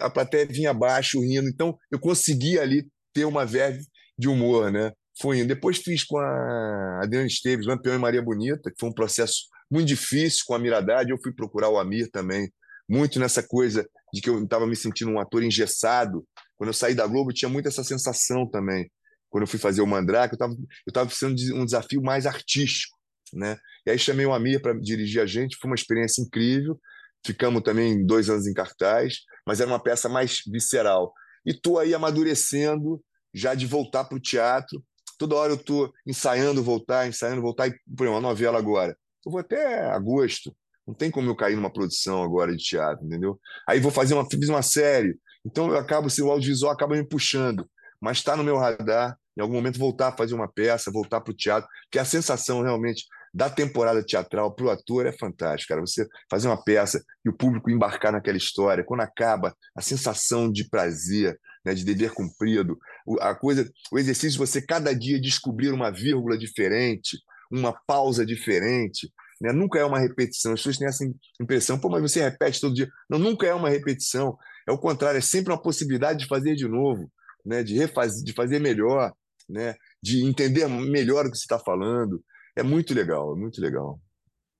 a 0.00 0.10
plateia 0.10 0.44
vinha 0.44 0.70
abaixo 0.70 1.20
rindo, 1.20 1.48
então 1.48 1.78
eu 1.90 1.98
consegui 1.98 2.58
ali 2.58 2.86
ter 3.14 3.24
uma 3.24 3.46
verve 3.46 3.86
de 4.18 4.28
humor, 4.28 4.70
né? 4.70 4.92
Foi 5.20 5.38
indo. 5.38 5.48
Depois 5.48 5.78
fiz 5.78 6.04
com 6.04 6.18
a 6.18 7.00
Adriana 7.02 7.26
Esteves, 7.26 7.66
Lampião 7.66 7.94
e 7.94 7.98
Maria 7.98 8.22
Bonita, 8.22 8.70
que 8.70 8.76
foi 8.78 8.88
um 8.88 8.94
processo 8.94 9.48
muito 9.70 9.86
difícil 9.86 10.44
com 10.46 10.54
a 10.54 10.58
Miradade. 10.58 11.10
Eu 11.10 11.18
fui 11.22 11.32
procurar 11.32 11.68
o 11.68 11.78
Amir 11.78 12.10
também, 12.10 12.52
muito 12.88 13.18
nessa 13.18 13.42
coisa 13.42 13.88
de 14.12 14.20
que 14.20 14.28
eu 14.28 14.42
estava 14.42 14.66
me 14.66 14.76
sentindo 14.76 15.10
um 15.10 15.18
ator 15.18 15.42
engessado. 15.42 16.26
Quando 16.56 16.68
eu 16.68 16.74
saí 16.74 16.94
da 16.94 17.06
Globo, 17.06 17.32
tinha 17.32 17.48
muito 17.48 17.68
essa 17.68 17.82
sensação 17.82 18.48
também. 18.48 18.90
Quando 19.28 19.42
eu 19.42 19.48
fui 19.48 19.58
fazer 19.58 19.82
o 19.82 19.86
Mandrake, 19.86 20.34
eu 20.34 20.36
estava 20.36 20.54
eu 20.86 20.92
tava 20.92 21.06
precisando 21.06 21.34
de 21.34 21.52
um 21.52 21.64
desafio 21.64 22.02
mais 22.02 22.26
artístico. 22.26 22.96
Né? 23.32 23.58
E 23.86 23.90
aí 23.90 23.98
chamei 23.98 24.24
o 24.24 24.32
Amir 24.32 24.60
para 24.62 24.72
dirigir 24.74 25.20
a 25.20 25.26
gente, 25.26 25.56
foi 25.60 25.70
uma 25.70 25.74
experiência 25.74 26.22
incrível. 26.22 26.78
Ficamos 27.24 27.62
também 27.62 28.06
dois 28.06 28.30
anos 28.30 28.46
em 28.46 28.54
cartaz, 28.54 29.16
mas 29.46 29.60
era 29.60 29.68
uma 29.68 29.82
peça 29.82 30.08
mais 30.08 30.40
visceral. 30.46 31.12
E 31.44 31.50
estou 31.50 31.78
aí 31.78 31.92
amadurecendo, 31.92 33.02
já 33.34 33.54
de 33.54 33.66
voltar 33.66 34.04
para 34.04 34.16
o 34.16 34.20
teatro, 34.20 34.82
Toda 35.18 35.36
hora 35.36 35.52
eu 35.52 35.56
estou 35.56 35.92
ensaiando 36.06 36.62
voltar, 36.62 37.08
ensaiando 37.08 37.42
voltar, 37.42 37.68
e 37.68 37.74
por 37.96 38.06
uma 38.06 38.20
novela 38.20 38.58
agora. 38.58 38.96
Eu 39.24 39.32
vou 39.32 39.40
até 39.40 39.86
agosto. 39.90 40.54
Não 40.86 40.94
tem 40.94 41.10
como 41.10 41.28
eu 41.28 41.34
cair 41.34 41.56
numa 41.56 41.72
produção 41.72 42.22
agora 42.22 42.54
de 42.54 42.62
teatro, 42.62 43.04
entendeu? 43.04 43.40
Aí 43.68 43.80
vou 43.80 43.90
fazer 43.90 44.14
uma, 44.14 44.28
fiz 44.28 44.48
uma 44.48 44.62
série. 44.62 45.18
Então 45.44 45.68
eu 45.68 45.78
acabo, 45.78 46.08
o 46.08 46.30
audiovisual 46.30 46.72
acaba 46.72 46.94
me 46.94 47.04
puxando. 47.04 47.68
Mas 48.00 48.18
está 48.18 48.36
no 48.36 48.44
meu 48.44 48.56
radar, 48.56 49.18
em 49.36 49.40
algum 49.40 49.54
momento 49.54 49.78
voltar 49.78 50.08
a 50.08 50.16
fazer 50.16 50.34
uma 50.34 50.48
peça, 50.48 50.90
voltar 50.90 51.20
para 51.20 51.32
o 51.32 51.36
teatro, 51.36 51.68
que 51.90 51.98
a 51.98 52.04
sensação 52.04 52.62
realmente 52.62 53.04
da 53.34 53.50
temporada 53.50 54.02
teatral 54.02 54.54
para 54.54 54.64
o 54.64 54.70
ator 54.70 55.06
é 55.06 55.12
fantástica, 55.12 55.74
cara. 55.74 55.86
Você 55.86 56.06
fazer 56.30 56.48
uma 56.48 56.62
peça 56.62 57.02
e 57.24 57.28
o 57.28 57.36
público 57.36 57.70
embarcar 57.70 58.12
naquela 58.12 58.38
história, 58.38 58.84
quando 58.84 59.00
acaba, 59.00 59.54
a 59.76 59.82
sensação 59.82 60.50
de 60.50 60.68
prazer, 60.68 61.38
né, 61.66 61.74
de 61.74 61.84
dever 61.84 62.12
cumprido, 62.12 62.78
a 63.18 63.34
coisa, 63.34 63.68
o 63.90 63.98
exercício 63.98 64.30
de 64.30 64.38
você 64.38 64.62
cada 64.62 64.94
dia 64.94 65.20
descobrir 65.20 65.70
uma 65.70 65.90
vírgula 65.90 66.38
diferente, 66.38 67.18
uma 67.50 67.72
pausa 67.72 68.24
diferente, 68.24 69.12
né? 69.40 69.52
nunca 69.52 69.80
é 69.80 69.84
uma 69.84 69.98
repetição. 69.98 70.52
As 70.52 70.60
pessoas 70.60 70.78
têm 70.78 70.86
essa 70.86 71.04
impressão, 71.40 71.76
pô, 71.76 71.88
mas 71.88 72.02
você 72.02 72.22
repete 72.22 72.60
todo 72.60 72.74
dia. 72.74 72.88
Não, 73.10 73.18
nunca 73.18 73.48
é 73.48 73.52
uma 73.52 73.68
repetição. 73.68 74.38
É 74.66 74.70
o 74.70 74.78
contrário, 74.78 75.18
é 75.18 75.20
sempre 75.20 75.52
uma 75.52 75.60
possibilidade 75.60 76.20
de 76.20 76.28
fazer 76.28 76.54
de 76.54 76.68
novo, 76.68 77.10
né? 77.44 77.64
de 77.64 77.74
refazer, 77.74 78.22
de 78.22 78.32
fazer 78.32 78.60
melhor, 78.60 79.12
né? 79.48 79.74
de 80.00 80.24
entender 80.24 80.68
melhor 80.68 81.26
o 81.26 81.30
que 81.32 81.36
você 81.36 81.42
está 81.42 81.58
falando. 81.58 82.22
É 82.54 82.62
muito 82.62 82.94
legal, 82.94 83.36
é 83.36 83.38
muito 83.38 83.60
legal. 83.60 84.00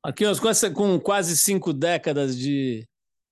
Aqui, 0.02 0.24
com 0.74 0.98
quase 0.98 1.36
cinco 1.36 1.72
décadas 1.72 2.36
de, 2.36 2.84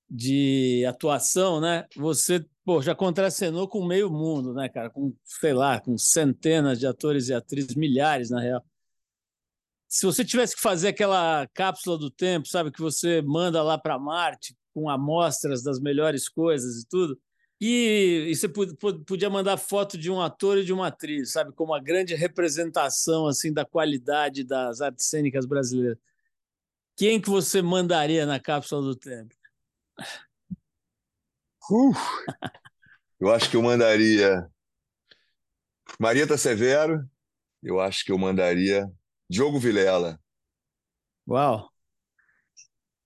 de 0.08 0.84
atuação, 0.86 1.60
né? 1.60 1.86
Você 1.96 2.44
pô, 2.64 2.80
já 2.80 2.94
contracenou 2.94 3.68
com 3.68 3.86
meio 3.86 4.10
mundo, 4.10 4.54
né, 4.54 4.68
cara? 4.68 4.90
Com, 4.90 5.14
sei 5.24 5.52
lá, 5.52 5.80
com 5.80 5.98
centenas 5.98 6.78
de 6.78 6.86
atores 6.86 7.28
e 7.28 7.34
atrizes, 7.34 7.74
milhares, 7.74 8.30
na 8.30 8.40
real. 8.40 8.64
Se 9.86 10.06
você 10.06 10.24
tivesse 10.24 10.56
que 10.56 10.62
fazer 10.62 10.88
aquela 10.88 11.46
cápsula 11.54 11.98
do 11.98 12.10
tempo, 12.10 12.48
sabe, 12.48 12.72
que 12.72 12.80
você 12.80 13.22
manda 13.22 13.62
lá 13.62 13.78
para 13.78 13.98
Marte 13.98 14.56
com 14.72 14.88
amostras 14.88 15.62
das 15.62 15.78
melhores 15.78 16.28
coisas 16.28 16.82
e 16.82 16.88
tudo, 16.88 17.20
e, 17.60 18.26
e 18.28 18.34
você 18.34 18.48
podia 18.48 19.30
mandar 19.30 19.56
foto 19.56 19.96
de 19.96 20.10
um 20.10 20.20
ator 20.20 20.58
e 20.58 20.64
de 20.64 20.72
uma 20.72 20.88
atriz, 20.88 21.32
sabe, 21.32 21.52
como 21.52 21.72
uma 21.72 21.80
grande 21.80 22.14
representação 22.14 23.26
assim 23.26 23.52
da 23.52 23.64
qualidade 23.64 24.42
das 24.42 24.80
artes 24.80 25.06
cênicas 25.06 25.46
brasileiras. 25.46 25.98
Quem 26.96 27.20
que 27.20 27.30
você 27.30 27.62
mandaria 27.62 28.26
na 28.26 28.40
cápsula 28.40 28.82
do 28.82 28.96
tempo? 28.96 29.34
Uh, 31.70 31.92
eu 33.20 33.32
acho 33.32 33.50
que 33.50 33.56
eu 33.56 33.62
mandaria 33.62 34.46
Marieta 35.98 36.36
Severo, 36.36 37.02
eu 37.62 37.80
acho 37.80 38.04
que 38.04 38.12
eu 38.12 38.18
mandaria 38.18 38.86
Diogo 39.30 39.58
Vilela. 39.58 40.18
Uau! 41.26 41.70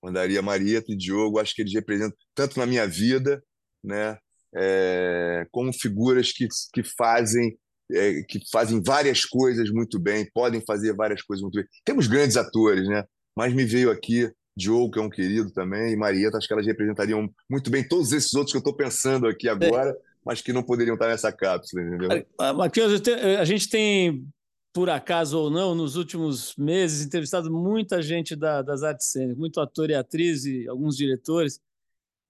Mandaria 0.03 0.41
Marieta 0.41 0.91
e 0.91 0.97
Diogo, 0.97 1.39
acho 1.39 1.53
que 1.53 1.61
eles 1.61 1.73
representam 1.73 2.17
tanto 2.33 2.59
na 2.59 2.65
minha 2.65 2.87
vida, 2.87 3.43
né, 3.83 4.17
é, 4.55 5.45
como 5.51 5.71
figuras 5.73 6.31
que, 6.31 6.47
que 6.73 6.83
fazem 6.83 7.57
é, 7.91 8.21
que 8.23 8.39
fazem 8.51 8.81
várias 8.83 9.25
coisas 9.25 9.71
muito 9.71 9.99
bem, 9.99 10.29
podem 10.31 10.63
fazer 10.65 10.93
várias 10.95 11.23
coisas 11.23 11.41
muito 11.41 11.55
bem. 11.55 11.65
Temos 11.83 12.07
grandes 12.07 12.37
atores, 12.37 12.87
né? 12.87 13.03
Mas 13.35 13.53
me 13.53 13.65
veio 13.65 13.89
aqui 13.89 14.31
Diogo, 14.59 14.91
que 14.91 14.99
é 14.99 15.01
um 15.01 15.09
querido 15.09 15.49
também, 15.51 15.93
e 15.93 15.95
Marieta, 15.95 16.37
acho 16.37 16.47
que 16.47 16.53
elas 16.53 16.65
representariam 16.65 17.29
muito 17.49 17.71
bem 17.71 17.87
todos 17.87 18.11
esses 18.11 18.33
outros 18.33 18.51
que 18.51 18.57
eu 18.57 18.59
estou 18.59 18.75
pensando 18.75 19.27
aqui 19.27 19.47
agora, 19.47 19.91
é. 19.91 19.97
mas 20.25 20.41
que 20.41 20.53
não 20.53 20.61
poderiam 20.61 20.95
estar 20.95 21.07
nessa 21.07 21.31
cápsula, 21.31 21.81
entendeu? 21.81 22.25
Matheus, 22.55 23.01
a 23.39 23.45
gente 23.45 23.69
tem, 23.69 24.27
por 24.73 24.89
acaso 24.89 25.39
ou 25.39 25.49
não, 25.49 25.73
nos 25.73 25.95
últimos 25.95 26.53
meses, 26.57 27.05
entrevistado 27.05 27.49
muita 27.49 28.01
gente 28.01 28.35
da, 28.35 28.61
das 28.61 28.83
artes 28.83 29.07
cênicas, 29.07 29.37
muito 29.37 29.61
ator 29.61 29.89
e 29.89 29.95
atriz 29.95 30.45
e 30.45 30.67
alguns 30.67 30.97
diretores. 30.97 31.59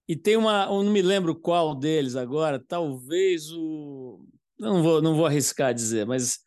E 0.07 0.15
tem 0.15 0.37
uma, 0.37 0.65
eu 0.65 0.83
não 0.83 0.91
me 0.91 1.01
lembro 1.01 1.35
qual 1.35 1.75
deles 1.75 2.15
agora, 2.15 2.59
talvez 2.59 3.51
o. 3.51 4.25
Não 4.59 4.83
vou, 4.83 5.01
não 5.01 5.15
vou 5.15 5.25
arriscar 5.25 5.73
dizer, 5.73 6.05
mas 6.05 6.39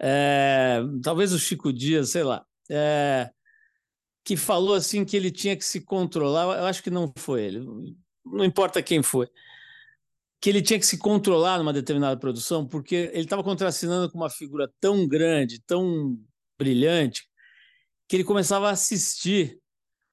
é, 0.00 0.80
talvez 1.02 1.32
o 1.32 1.38
Chico 1.38 1.72
Dias, 1.72 2.10
sei 2.10 2.24
lá, 2.24 2.44
é, 2.70 3.30
que 4.24 4.36
falou 4.36 4.74
assim 4.74 5.04
que 5.04 5.16
ele 5.16 5.30
tinha 5.30 5.56
que 5.56 5.64
se 5.64 5.80
controlar. 5.80 6.58
Eu 6.58 6.66
acho 6.66 6.82
que 6.82 6.90
não 6.90 7.12
foi 7.16 7.44
ele, 7.44 7.60
não 8.24 8.44
importa 8.44 8.82
quem 8.82 9.02
foi 9.02 9.28
que 10.44 10.50
ele 10.50 10.60
tinha 10.60 10.78
que 10.78 10.84
se 10.84 10.98
controlar 10.98 11.56
numa 11.56 11.72
determinada 11.72 12.20
produção, 12.20 12.68
porque 12.68 13.10
ele 13.14 13.22
estava 13.24 13.42
contracenando 13.42 14.12
com 14.12 14.18
uma 14.18 14.28
figura 14.28 14.70
tão 14.78 15.08
grande, 15.08 15.58
tão 15.62 16.18
brilhante, 16.58 17.26
que 18.06 18.14
ele 18.14 18.24
começava 18.24 18.68
a 18.68 18.72
assistir 18.72 19.58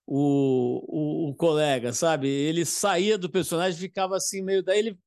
o, 0.08 1.28
o, 1.28 1.30
o 1.32 1.36
colega, 1.36 1.92
sabe? 1.92 2.30
Ele 2.30 2.64
saía 2.64 3.18
do 3.18 3.30
personagem, 3.30 3.78
ficava 3.78 4.16
assim 4.16 4.42
meio. 4.42 4.64
Daí 4.64 4.80
ele 4.80 4.98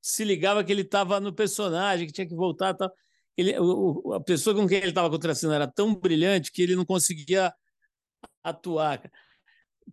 se 0.00 0.22
ligava 0.24 0.62
que 0.62 0.70
ele 0.70 0.82
estava 0.82 1.18
no 1.18 1.32
personagem, 1.32 2.06
que 2.06 2.12
tinha 2.12 2.28
que 2.28 2.36
voltar. 2.36 2.72
Tal. 2.74 2.88
Ele, 3.36 3.58
o, 3.58 4.12
a 4.14 4.20
pessoa 4.20 4.54
com 4.54 4.68
quem 4.68 4.78
ele 4.78 4.90
estava 4.90 5.10
contracenando 5.10 5.56
era 5.56 5.66
tão 5.66 5.92
brilhante 5.92 6.52
que 6.52 6.62
ele 6.62 6.76
não 6.76 6.84
conseguia 6.84 7.52
atuar. 8.42 9.10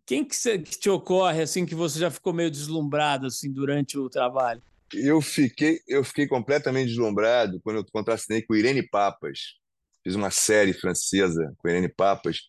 Quem 0.05 0.23
que, 0.23 0.35
que, 0.59 0.79
te 0.79 0.89
ocorre 0.89 1.41
assim 1.41 1.65
que 1.65 1.75
você 1.75 1.99
já 1.99 2.11
ficou 2.11 2.33
meio 2.33 2.51
deslumbrado 2.51 3.27
assim 3.27 3.51
durante 3.51 3.97
o 3.97 4.09
trabalho? 4.09 4.61
Eu 4.93 5.21
fiquei, 5.21 5.79
eu 5.87 6.03
fiquei 6.03 6.27
completamente 6.27 6.87
deslumbrado 6.87 7.59
quando 7.61 7.77
eu 7.77 7.85
contracenei 7.91 8.41
com 8.41 8.55
Irene 8.55 8.87
Papas. 8.87 9.55
Fiz 10.03 10.15
uma 10.15 10.31
série 10.31 10.73
francesa 10.73 11.53
com 11.57 11.69
Irene 11.69 11.89
Papas 11.89 12.39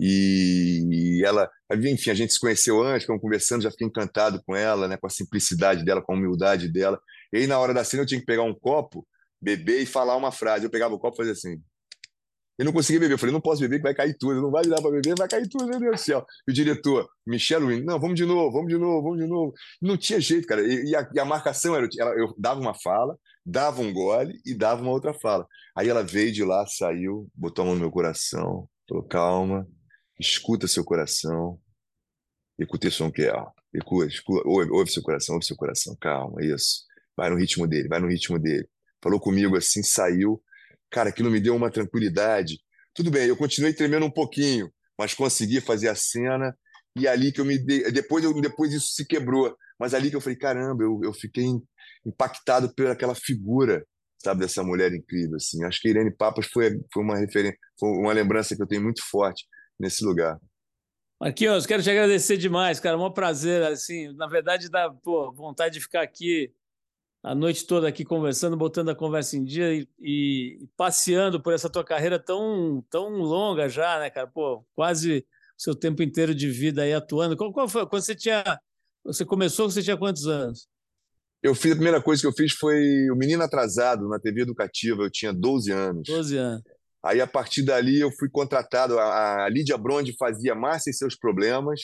e 0.00 1.20
ela, 1.24 1.50
enfim, 1.72 2.10
a 2.10 2.14
gente 2.14 2.32
se 2.32 2.38
conheceu 2.38 2.80
antes, 2.80 3.02
ficamos 3.02 3.20
conversando, 3.20 3.62
já 3.62 3.70
fiquei 3.70 3.86
encantado 3.86 4.40
com 4.46 4.54
ela, 4.54 4.86
né, 4.86 4.96
com 4.96 5.08
a 5.08 5.10
simplicidade 5.10 5.84
dela, 5.84 6.00
com 6.00 6.12
a 6.12 6.16
humildade 6.16 6.68
dela. 6.68 7.00
E 7.32 7.38
aí 7.38 7.46
na 7.48 7.58
hora 7.58 7.74
da 7.74 7.82
cena 7.82 8.04
eu 8.04 8.06
tinha 8.06 8.20
que 8.20 8.26
pegar 8.26 8.44
um 8.44 8.54
copo, 8.54 9.06
beber 9.40 9.82
e 9.82 9.86
falar 9.86 10.16
uma 10.16 10.30
frase. 10.30 10.64
Eu 10.64 10.70
pegava 10.70 10.94
o 10.94 10.98
copo 10.98 11.16
e 11.16 11.18
fazia 11.18 11.32
assim: 11.32 11.60
e 12.58 12.64
não 12.64 12.72
conseguia 12.72 13.00
beber. 13.00 13.14
Eu 13.14 13.18
falei, 13.18 13.32
não 13.32 13.40
posso 13.40 13.60
beber, 13.60 13.76
que 13.76 13.84
vai 13.84 13.94
cair 13.94 14.16
tudo. 14.18 14.42
Não 14.42 14.50
vai 14.50 14.64
dar 14.64 14.82
para 14.82 14.90
beber, 14.90 15.14
vai 15.16 15.28
cair 15.28 15.48
tudo, 15.48 15.66
meu 15.66 15.78
Deus 15.78 16.00
do 16.00 16.04
céu. 16.04 16.26
E 16.46 16.50
o 16.50 16.54
diretor, 16.54 17.08
Michel 17.26 17.64
Wynne, 17.64 17.84
não, 17.84 18.00
vamos 18.00 18.16
de 18.16 18.24
novo, 18.24 18.50
vamos 18.50 18.68
de 18.68 18.78
novo, 18.78 19.02
vamos 19.02 19.18
de 19.18 19.26
novo. 19.26 19.52
Não 19.80 19.96
tinha 19.96 20.20
jeito, 20.20 20.46
cara. 20.46 20.62
E, 20.62 20.90
e, 20.90 20.96
a, 20.96 21.08
e 21.14 21.20
a, 21.20 21.24
marcação 21.24 21.76
era, 21.76 21.88
eu 22.16 22.34
dava 22.36 22.60
uma 22.60 22.74
fala, 22.74 23.16
dava 23.46 23.80
um 23.80 23.92
gole 23.92 24.40
e 24.44 24.54
dava 24.54 24.82
uma 24.82 24.90
outra 24.90 25.14
fala. 25.14 25.46
Aí 25.76 25.88
ela 25.88 26.02
veio 26.02 26.32
de 26.32 26.44
lá, 26.44 26.66
saiu, 26.66 27.28
botou 27.34 27.62
a 27.62 27.66
mão 27.66 27.74
no 27.74 27.80
meu 27.80 27.90
coração, 27.90 28.68
falou, 28.88 29.04
calma, 29.04 29.66
escuta 30.18 30.66
seu 30.66 30.84
coração, 30.84 31.60
escute 32.58 32.90
som 32.90 33.10
que 33.10 33.22
é, 33.22 33.32
escuta, 33.72 34.06
escuta, 34.06 34.48
ouve, 34.48 34.70
ouve 34.72 34.90
seu 34.90 35.02
coração, 35.02 35.36
ouve 35.36 35.46
seu 35.46 35.56
coração, 35.56 35.96
calma, 36.00 36.44
isso. 36.44 36.86
Vai 37.16 37.30
no 37.30 37.36
ritmo 37.36 37.66
dele, 37.66 37.88
vai 37.88 38.00
no 38.00 38.08
ritmo 38.08 38.38
dele. 38.38 38.68
Falou 39.00 39.20
comigo 39.20 39.56
assim, 39.56 39.82
saiu, 39.82 40.42
Cara, 40.90 41.10
aquilo 41.10 41.30
me 41.30 41.40
deu 41.40 41.54
uma 41.54 41.70
tranquilidade. 41.70 42.58
Tudo 42.94 43.10
bem, 43.10 43.26
eu 43.26 43.36
continuei 43.36 43.72
tremendo 43.72 44.06
um 44.06 44.10
pouquinho, 44.10 44.72
mas 44.98 45.14
consegui 45.14 45.60
fazer 45.60 45.88
a 45.88 45.94
cena 45.94 46.56
e 46.96 47.06
ali 47.06 47.30
que 47.30 47.40
eu 47.40 47.44
me 47.44 47.58
dei, 47.58 47.90
depois 47.92 48.24
eu, 48.24 48.32
depois 48.40 48.72
isso 48.72 48.88
se 48.92 49.06
quebrou, 49.06 49.56
mas 49.78 49.94
ali 49.94 50.10
que 50.10 50.16
eu 50.16 50.20
falei, 50.20 50.36
caramba, 50.36 50.82
eu, 50.82 51.00
eu 51.04 51.12
fiquei 51.12 51.44
impactado 52.04 52.74
por 52.74 52.86
aquela 52.88 53.14
figura, 53.14 53.86
sabe, 54.18 54.40
dessa 54.40 54.64
mulher 54.64 54.92
incrível 54.92 55.36
assim. 55.36 55.64
Acho 55.64 55.80
que 55.80 55.88
Irene 55.88 56.10
Papas 56.10 56.46
foi 56.46 56.80
foi 56.92 57.02
uma 57.02 57.16
referência, 57.16 57.58
foi 57.78 57.88
uma 57.90 58.12
lembrança 58.12 58.56
que 58.56 58.62
eu 58.62 58.66
tenho 58.66 58.82
muito 58.82 59.02
forte 59.08 59.46
nesse 59.78 60.04
lugar. 60.04 60.38
Marquinhos, 61.20 61.66
quero 61.66 61.82
te 61.82 61.90
agradecer 61.90 62.36
demais, 62.36 62.78
cara. 62.78 62.96
É 62.96 62.98
um 62.98 63.12
prazer, 63.12 63.62
assim, 63.64 64.12
na 64.14 64.28
verdade 64.28 64.70
dá 64.70 64.90
pô, 64.90 65.32
vontade 65.32 65.74
de 65.74 65.80
ficar 65.80 66.02
aqui 66.02 66.52
a 67.22 67.34
noite 67.34 67.66
toda 67.66 67.88
aqui 67.88 68.04
conversando, 68.04 68.56
botando 68.56 68.90
a 68.90 68.94
conversa 68.94 69.36
em 69.36 69.44
dia 69.44 69.74
e, 69.74 69.88
e, 70.00 70.68
passeando 70.76 71.42
por 71.42 71.52
essa 71.52 71.68
tua 71.68 71.84
carreira 71.84 72.18
tão, 72.18 72.84
tão 72.88 73.10
longa 73.18 73.68
já, 73.68 73.98
né, 73.98 74.10
cara? 74.10 74.26
Pô, 74.26 74.64
quase 74.74 75.18
o 75.58 75.62
seu 75.62 75.74
tempo 75.74 76.02
inteiro 76.02 76.34
de 76.34 76.48
vida 76.48 76.82
aí 76.82 76.94
atuando. 76.94 77.36
Qual, 77.36 77.52
qual 77.52 77.68
foi? 77.68 77.86
Quando 77.86 78.02
você 78.02 78.14
tinha. 78.14 78.44
Você 79.04 79.24
começou, 79.24 79.70
você 79.70 79.82
tinha 79.82 79.96
quantos 79.96 80.26
anos? 80.26 80.68
Eu 81.42 81.54
fiz, 81.54 81.72
a 81.72 81.76
primeira 81.76 82.02
coisa 82.02 82.20
que 82.20 82.26
eu 82.26 82.32
fiz 82.32 82.52
foi 82.52 83.08
o 83.10 83.16
Menino 83.16 83.42
Atrasado 83.42 84.08
na 84.08 84.18
TV 84.18 84.42
Educativa, 84.42 85.02
eu 85.02 85.10
tinha 85.10 85.32
12 85.32 85.70
anos. 85.70 86.02
12 86.06 86.36
anos. 86.36 86.62
Aí, 87.02 87.20
a 87.20 87.26
partir 87.26 87.62
dali, 87.62 88.00
eu 88.00 88.10
fui 88.12 88.28
contratado. 88.28 88.98
A, 88.98 89.44
a 89.44 89.48
Lídia 89.48 89.78
Bronde 89.78 90.16
fazia 90.18 90.54
Márcia 90.54 90.90
e 90.90 90.94
seus 90.94 91.16
problemas, 91.16 91.80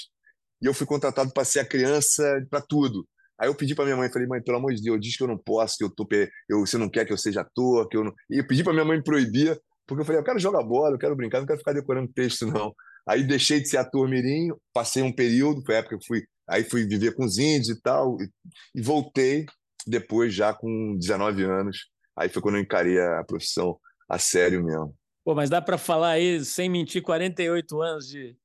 e 0.61 0.67
eu 0.67 0.75
fui 0.75 0.87
contratado 0.87 1.33
para 1.33 1.45
ser 1.45 1.61
a 1.61 1.65
criança 1.65 2.45
para 2.51 2.61
tudo. 2.61 3.07
Aí 3.39 3.49
eu 3.49 3.55
pedi 3.55 3.75
para 3.75 3.85
minha 3.85 3.97
mãe, 3.97 4.11
falei, 4.11 4.29
mãe, 4.29 4.43
pelo 4.43 4.59
amor 4.59 4.73
de 4.73 4.83
Deus, 4.83 5.01
diz 5.01 5.17
que 5.17 5.23
eu 5.23 5.29
não 5.29 5.39
posso, 5.39 5.77
que 5.77 5.85
eu 5.85 5.91
tô, 5.91 6.07
eu, 6.49 6.61
você 6.61 6.79
não 6.79 6.89
quer 6.89 7.05
que 7.05 7.13
eu 7.13 7.19
seja 7.19 7.41
ator, 7.41 7.89
que 7.89 7.97
eu 7.97 8.05
não... 8.05 8.13
E 8.31 8.39
eu 8.39 8.47
pedi 8.47 8.63
para 8.63 8.73
minha 8.73 8.85
mãe 8.85 9.03
proibir, 9.03 9.61
porque 9.87 10.03
eu 10.03 10.05
falei, 10.05 10.21
eu 10.21 10.25
quero 10.25 10.39
jogar 10.39 10.63
bola, 10.63 10.95
eu 10.95 10.99
quero 10.99 11.17
brincar, 11.17 11.41
não 11.41 11.47
quero 11.47 11.59
ficar 11.59 11.73
decorando 11.73 12.13
texto, 12.13 12.47
não. 12.47 12.75
Aí 13.07 13.23
deixei 13.23 13.61
de 13.61 13.69
ser 13.69 13.77
ator 13.77 14.09
mirim, 14.09 14.49
passei 14.73 15.03
um 15.03 15.13
período, 15.13 15.63
foi 15.65 15.75
a 15.75 15.79
época 15.79 15.99
que 15.99 16.07
fui, 16.07 16.23
aí 16.49 16.65
fui 16.65 16.87
viver 16.87 17.15
com 17.15 17.25
os 17.25 17.39
índios 17.39 17.69
e 17.69 17.81
tal, 17.81 18.17
e, 18.21 18.31
e 18.75 18.83
voltei 18.83 19.47
depois 19.87 20.33
já 20.33 20.55
com 20.55 20.97
19 20.99 21.43
anos. 21.45 21.91
Aí 22.17 22.29
foi 22.29 22.41
quando 22.41 22.57
eu 22.57 22.63
encarei 22.63 22.99
a 23.01 23.25
profissão 23.25 23.79
a 24.09 24.19
sério 24.19 24.65
mesmo. 24.65 24.95
Pô, 25.25 25.35
mas 25.35 25.51
dá 25.51 25.61
para 25.61 25.79
falar 25.79 26.11
aí, 26.11 26.45
sem 26.45 26.69
mentir, 26.69 27.03
48 27.03 27.83
anos 27.83 28.07
de, 28.07 28.37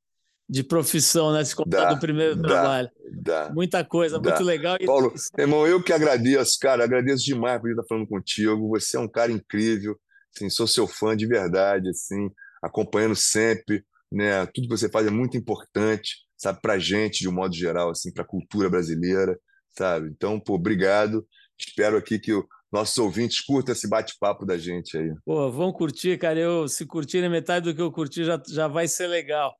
de 0.49 0.63
profissão, 0.63 1.31
né? 1.31 1.45
Se 1.45 1.55
contar 1.55 1.85
dá, 1.85 1.93
do 1.93 1.99
primeiro 1.99 2.35
dá, 2.35 2.47
trabalho. 2.47 2.89
Dá, 3.21 3.51
Muita 3.53 3.85
coisa, 3.85 4.19
dá. 4.19 4.29
muito 4.29 4.43
legal. 4.43 4.77
Paulo, 4.83 5.13
irmão, 5.37 5.67
eu 5.67 5.81
que 5.81 5.93
agradeço, 5.93 6.57
cara, 6.59 6.83
agradeço 6.83 7.23
demais 7.23 7.61
por 7.61 7.69
estar 7.69 7.83
falando 7.87 8.07
contigo. 8.07 8.69
Você 8.69 8.97
é 8.97 8.99
um 8.99 9.07
cara 9.07 9.31
incrível, 9.31 9.95
assim, 10.35 10.49
sou 10.49 10.65
seu 10.65 10.87
fã 10.87 11.15
de 11.15 11.27
verdade, 11.27 11.89
assim, 11.89 12.29
acompanhando 12.63 13.15
sempre, 13.15 13.83
né? 14.11 14.43
Tudo 14.47 14.67
que 14.67 14.77
você 14.77 14.89
faz 14.89 15.05
é 15.05 15.11
muito 15.11 15.37
importante, 15.37 16.15
sabe, 16.35 16.59
pra 16.61 16.79
gente 16.79 17.19
de 17.19 17.29
um 17.29 17.33
modo 17.33 17.53
geral, 17.55 17.91
assim, 17.91 18.11
pra 18.11 18.23
cultura 18.23 18.69
brasileira, 18.69 19.39
sabe? 19.77 20.09
Então, 20.09 20.39
pô, 20.39 20.55
obrigado. 20.55 21.27
Espero 21.59 21.95
aqui 21.95 22.17
que 22.17 22.33
o 22.33 22.47
nossos 22.71 22.97
ouvintes 22.99 23.41
curtam 23.41 23.73
esse 23.73 23.89
bate-papo 23.89 24.45
da 24.45 24.55
gente 24.55 24.95
aí. 24.95 25.11
Pô, 25.25 25.51
vão 25.51 25.71
curtir, 25.71 26.19
cara. 26.19 26.39
Eu, 26.39 26.67
se 26.67 26.85
curtirem 26.85 27.27
metade 27.27 27.65
do 27.65 27.75
que 27.75 27.81
eu 27.81 27.91
curti, 27.91 28.23
já, 28.23 28.39
já 28.47 28.67
vai 28.67 28.87
ser 28.87 29.07
legal. 29.07 29.55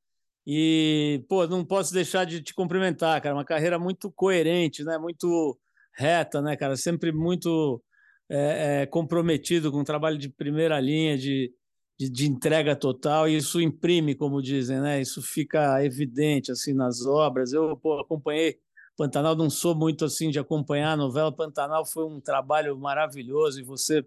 E, 0.52 1.24
pô, 1.30 1.46
não 1.46 1.64
posso 1.64 1.94
deixar 1.94 2.26
de 2.26 2.42
te 2.42 2.56
cumprimentar, 2.56 3.22
cara. 3.22 3.36
Uma 3.36 3.46
carreira 3.46 3.78
muito 3.78 4.12
coerente, 4.12 4.84
né? 4.84 4.98
Muito 4.98 5.56
reta, 5.96 6.42
né, 6.42 6.58
cara? 6.58 6.76
Sempre 6.76 7.12
muito 7.12 7.80
é, 8.28 8.82
é, 8.82 8.86
comprometido 8.88 9.72
com 9.72 9.82
o 9.82 9.84
trabalho 9.84 10.18
de 10.18 10.28
primeira 10.28 10.80
linha, 10.80 11.16
de, 11.16 11.54
de, 12.00 12.10
de, 12.10 12.28
entrega 12.28 12.76
total. 12.76 13.30
E 13.30 13.38
isso 13.38 13.62
imprime, 13.62 14.16
como 14.16 14.42
dizem, 14.42 14.82
né? 14.82 15.00
Isso 15.00 15.22
fica 15.22 15.86
evidente, 15.86 16.52
assim, 16.52 16.74
nas 16.74 17.06
obras. 17.06 17.54
Eu, 17.54 17.78
pô, 17.78 18.00
acompanhei 18.00 18.58
Pantanal, 18.98 19.36
não 19.36 19.52
sou 19.52 19.76
muito, 19.76 20.04
assim, 20.04 20.32
de 20.32 20.40
acompanhar 20.40 20.94
a 20.94 20.98
novela. 20.98 21.32
Pantanal 21.32 21.86
foi 21.86 22.06
um 22.06 22.20
trabalho 22.20 22.76
maravilhoso 22.76 23.60
e 23.60 23.64
você 23.64 24.04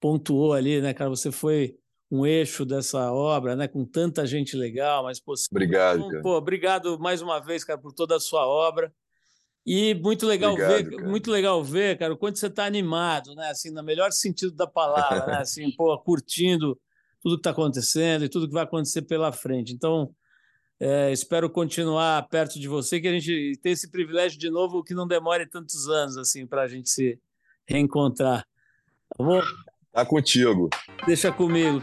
pontuou 0.00 0.52
ali, 0.52 0.80
né, 0.80 0.94
cara? 0.94 1.10
Você 1.10 1.32
foi 1.32 1.76
um 2.12 2.26
eixo 2.26 2.66
dessa 2.66 3.10
obra, 3.10 3.56
né? 3.56 3.66
Com 3.66 3.86
tanta 3.86 4.26
gente 4.26 4.54
legal, 4.54 5.04
mas 5.04 5.18
pô, 5.18 5.32
obrigado, 5.50 6.06
cara. 6.10 6.22
Pô, 6.22 6.36
obrigado 6.36 6.98
mais 6.98 7.22
uma 7.22 7.40
vez, 7.40 7.64
cara, 7.64 7.80
por 7.80 7.94
toda 7.94 8.16
a 8.16 8.20
sua 8.20 8.46
obra. 8.46 8.92
E 9.64 9.94
muito 9.94 10.26
legal 10.26 10.52
obrigado, 10.52 10.74
ver, 10.74 10.90
cara. 10.90 11.08
muito 11.08 11.30
legal 11.30 11.64
ver, 11.64 11.96
cara, 11.96 12.12
o 12.12 12.18
quanto 12.18 12.38
você 12.38 12.48
está 12.48 12.66
animado, 12.66 13.34
né? 13.34 13.48
Assim, 13.48 13.70
no 13.70 13.82
melhor 13.82 14.12
sentido 14.12 14.52
da 14.52 14.66
palavra, 14.66 15.24
né? 15.26 15.38
Assim, 15.38 15.70
pô, 15.74 15.98
curtindo 16.00 16.78
tudo 17.22 17.36
que 17.36 17.40
está 17.40 17.50
acontecendo 17.50 18.26
e 18.26 18.28
tudo 18.28 18.46
que 18.46 18.52
vai 18.52 18.64
acontecer 18.64 19.02
pela 19.02 19.32
frente. 19.32 19.72
Então, 19.72 20.14
é, 20.78 21.10
espero 21.12 21.48
continuar 21.48 22.28
perto 22.28 22.60
de 22.60 22.68
você, 22.68 23.00
que 23.00 23.08
a 23.08 23.12
gente 23.12 23.58
tenha 23.62 23.72
esse 23.72 23.90
privilégio 23.90 24.38
de 24.38 24.50
novo, 24.50 24.84
que 24.84 24.92
não 24.92 25.06
demore 25.06 25.46
tantos 25.46 25.88
anos 25.88 26.18
assim 26.18 26.46
para 26.46 26.62
a 26.62 26.68
gente 26.68 26.90
se 26.90 27.18
reencontrar. 27.66 28.44
Tá 29.16 29.24
bom? 29.24 29.40
Tá 29.92 30.04
contigo. 30.04 30.68
Deixa 31.06 31.32
comigo. 31.32 31.82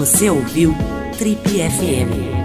Você 0.00 0.30
ouviu 0.30 0.74
Trip 1.18 1.46
FM. 1.46 2.39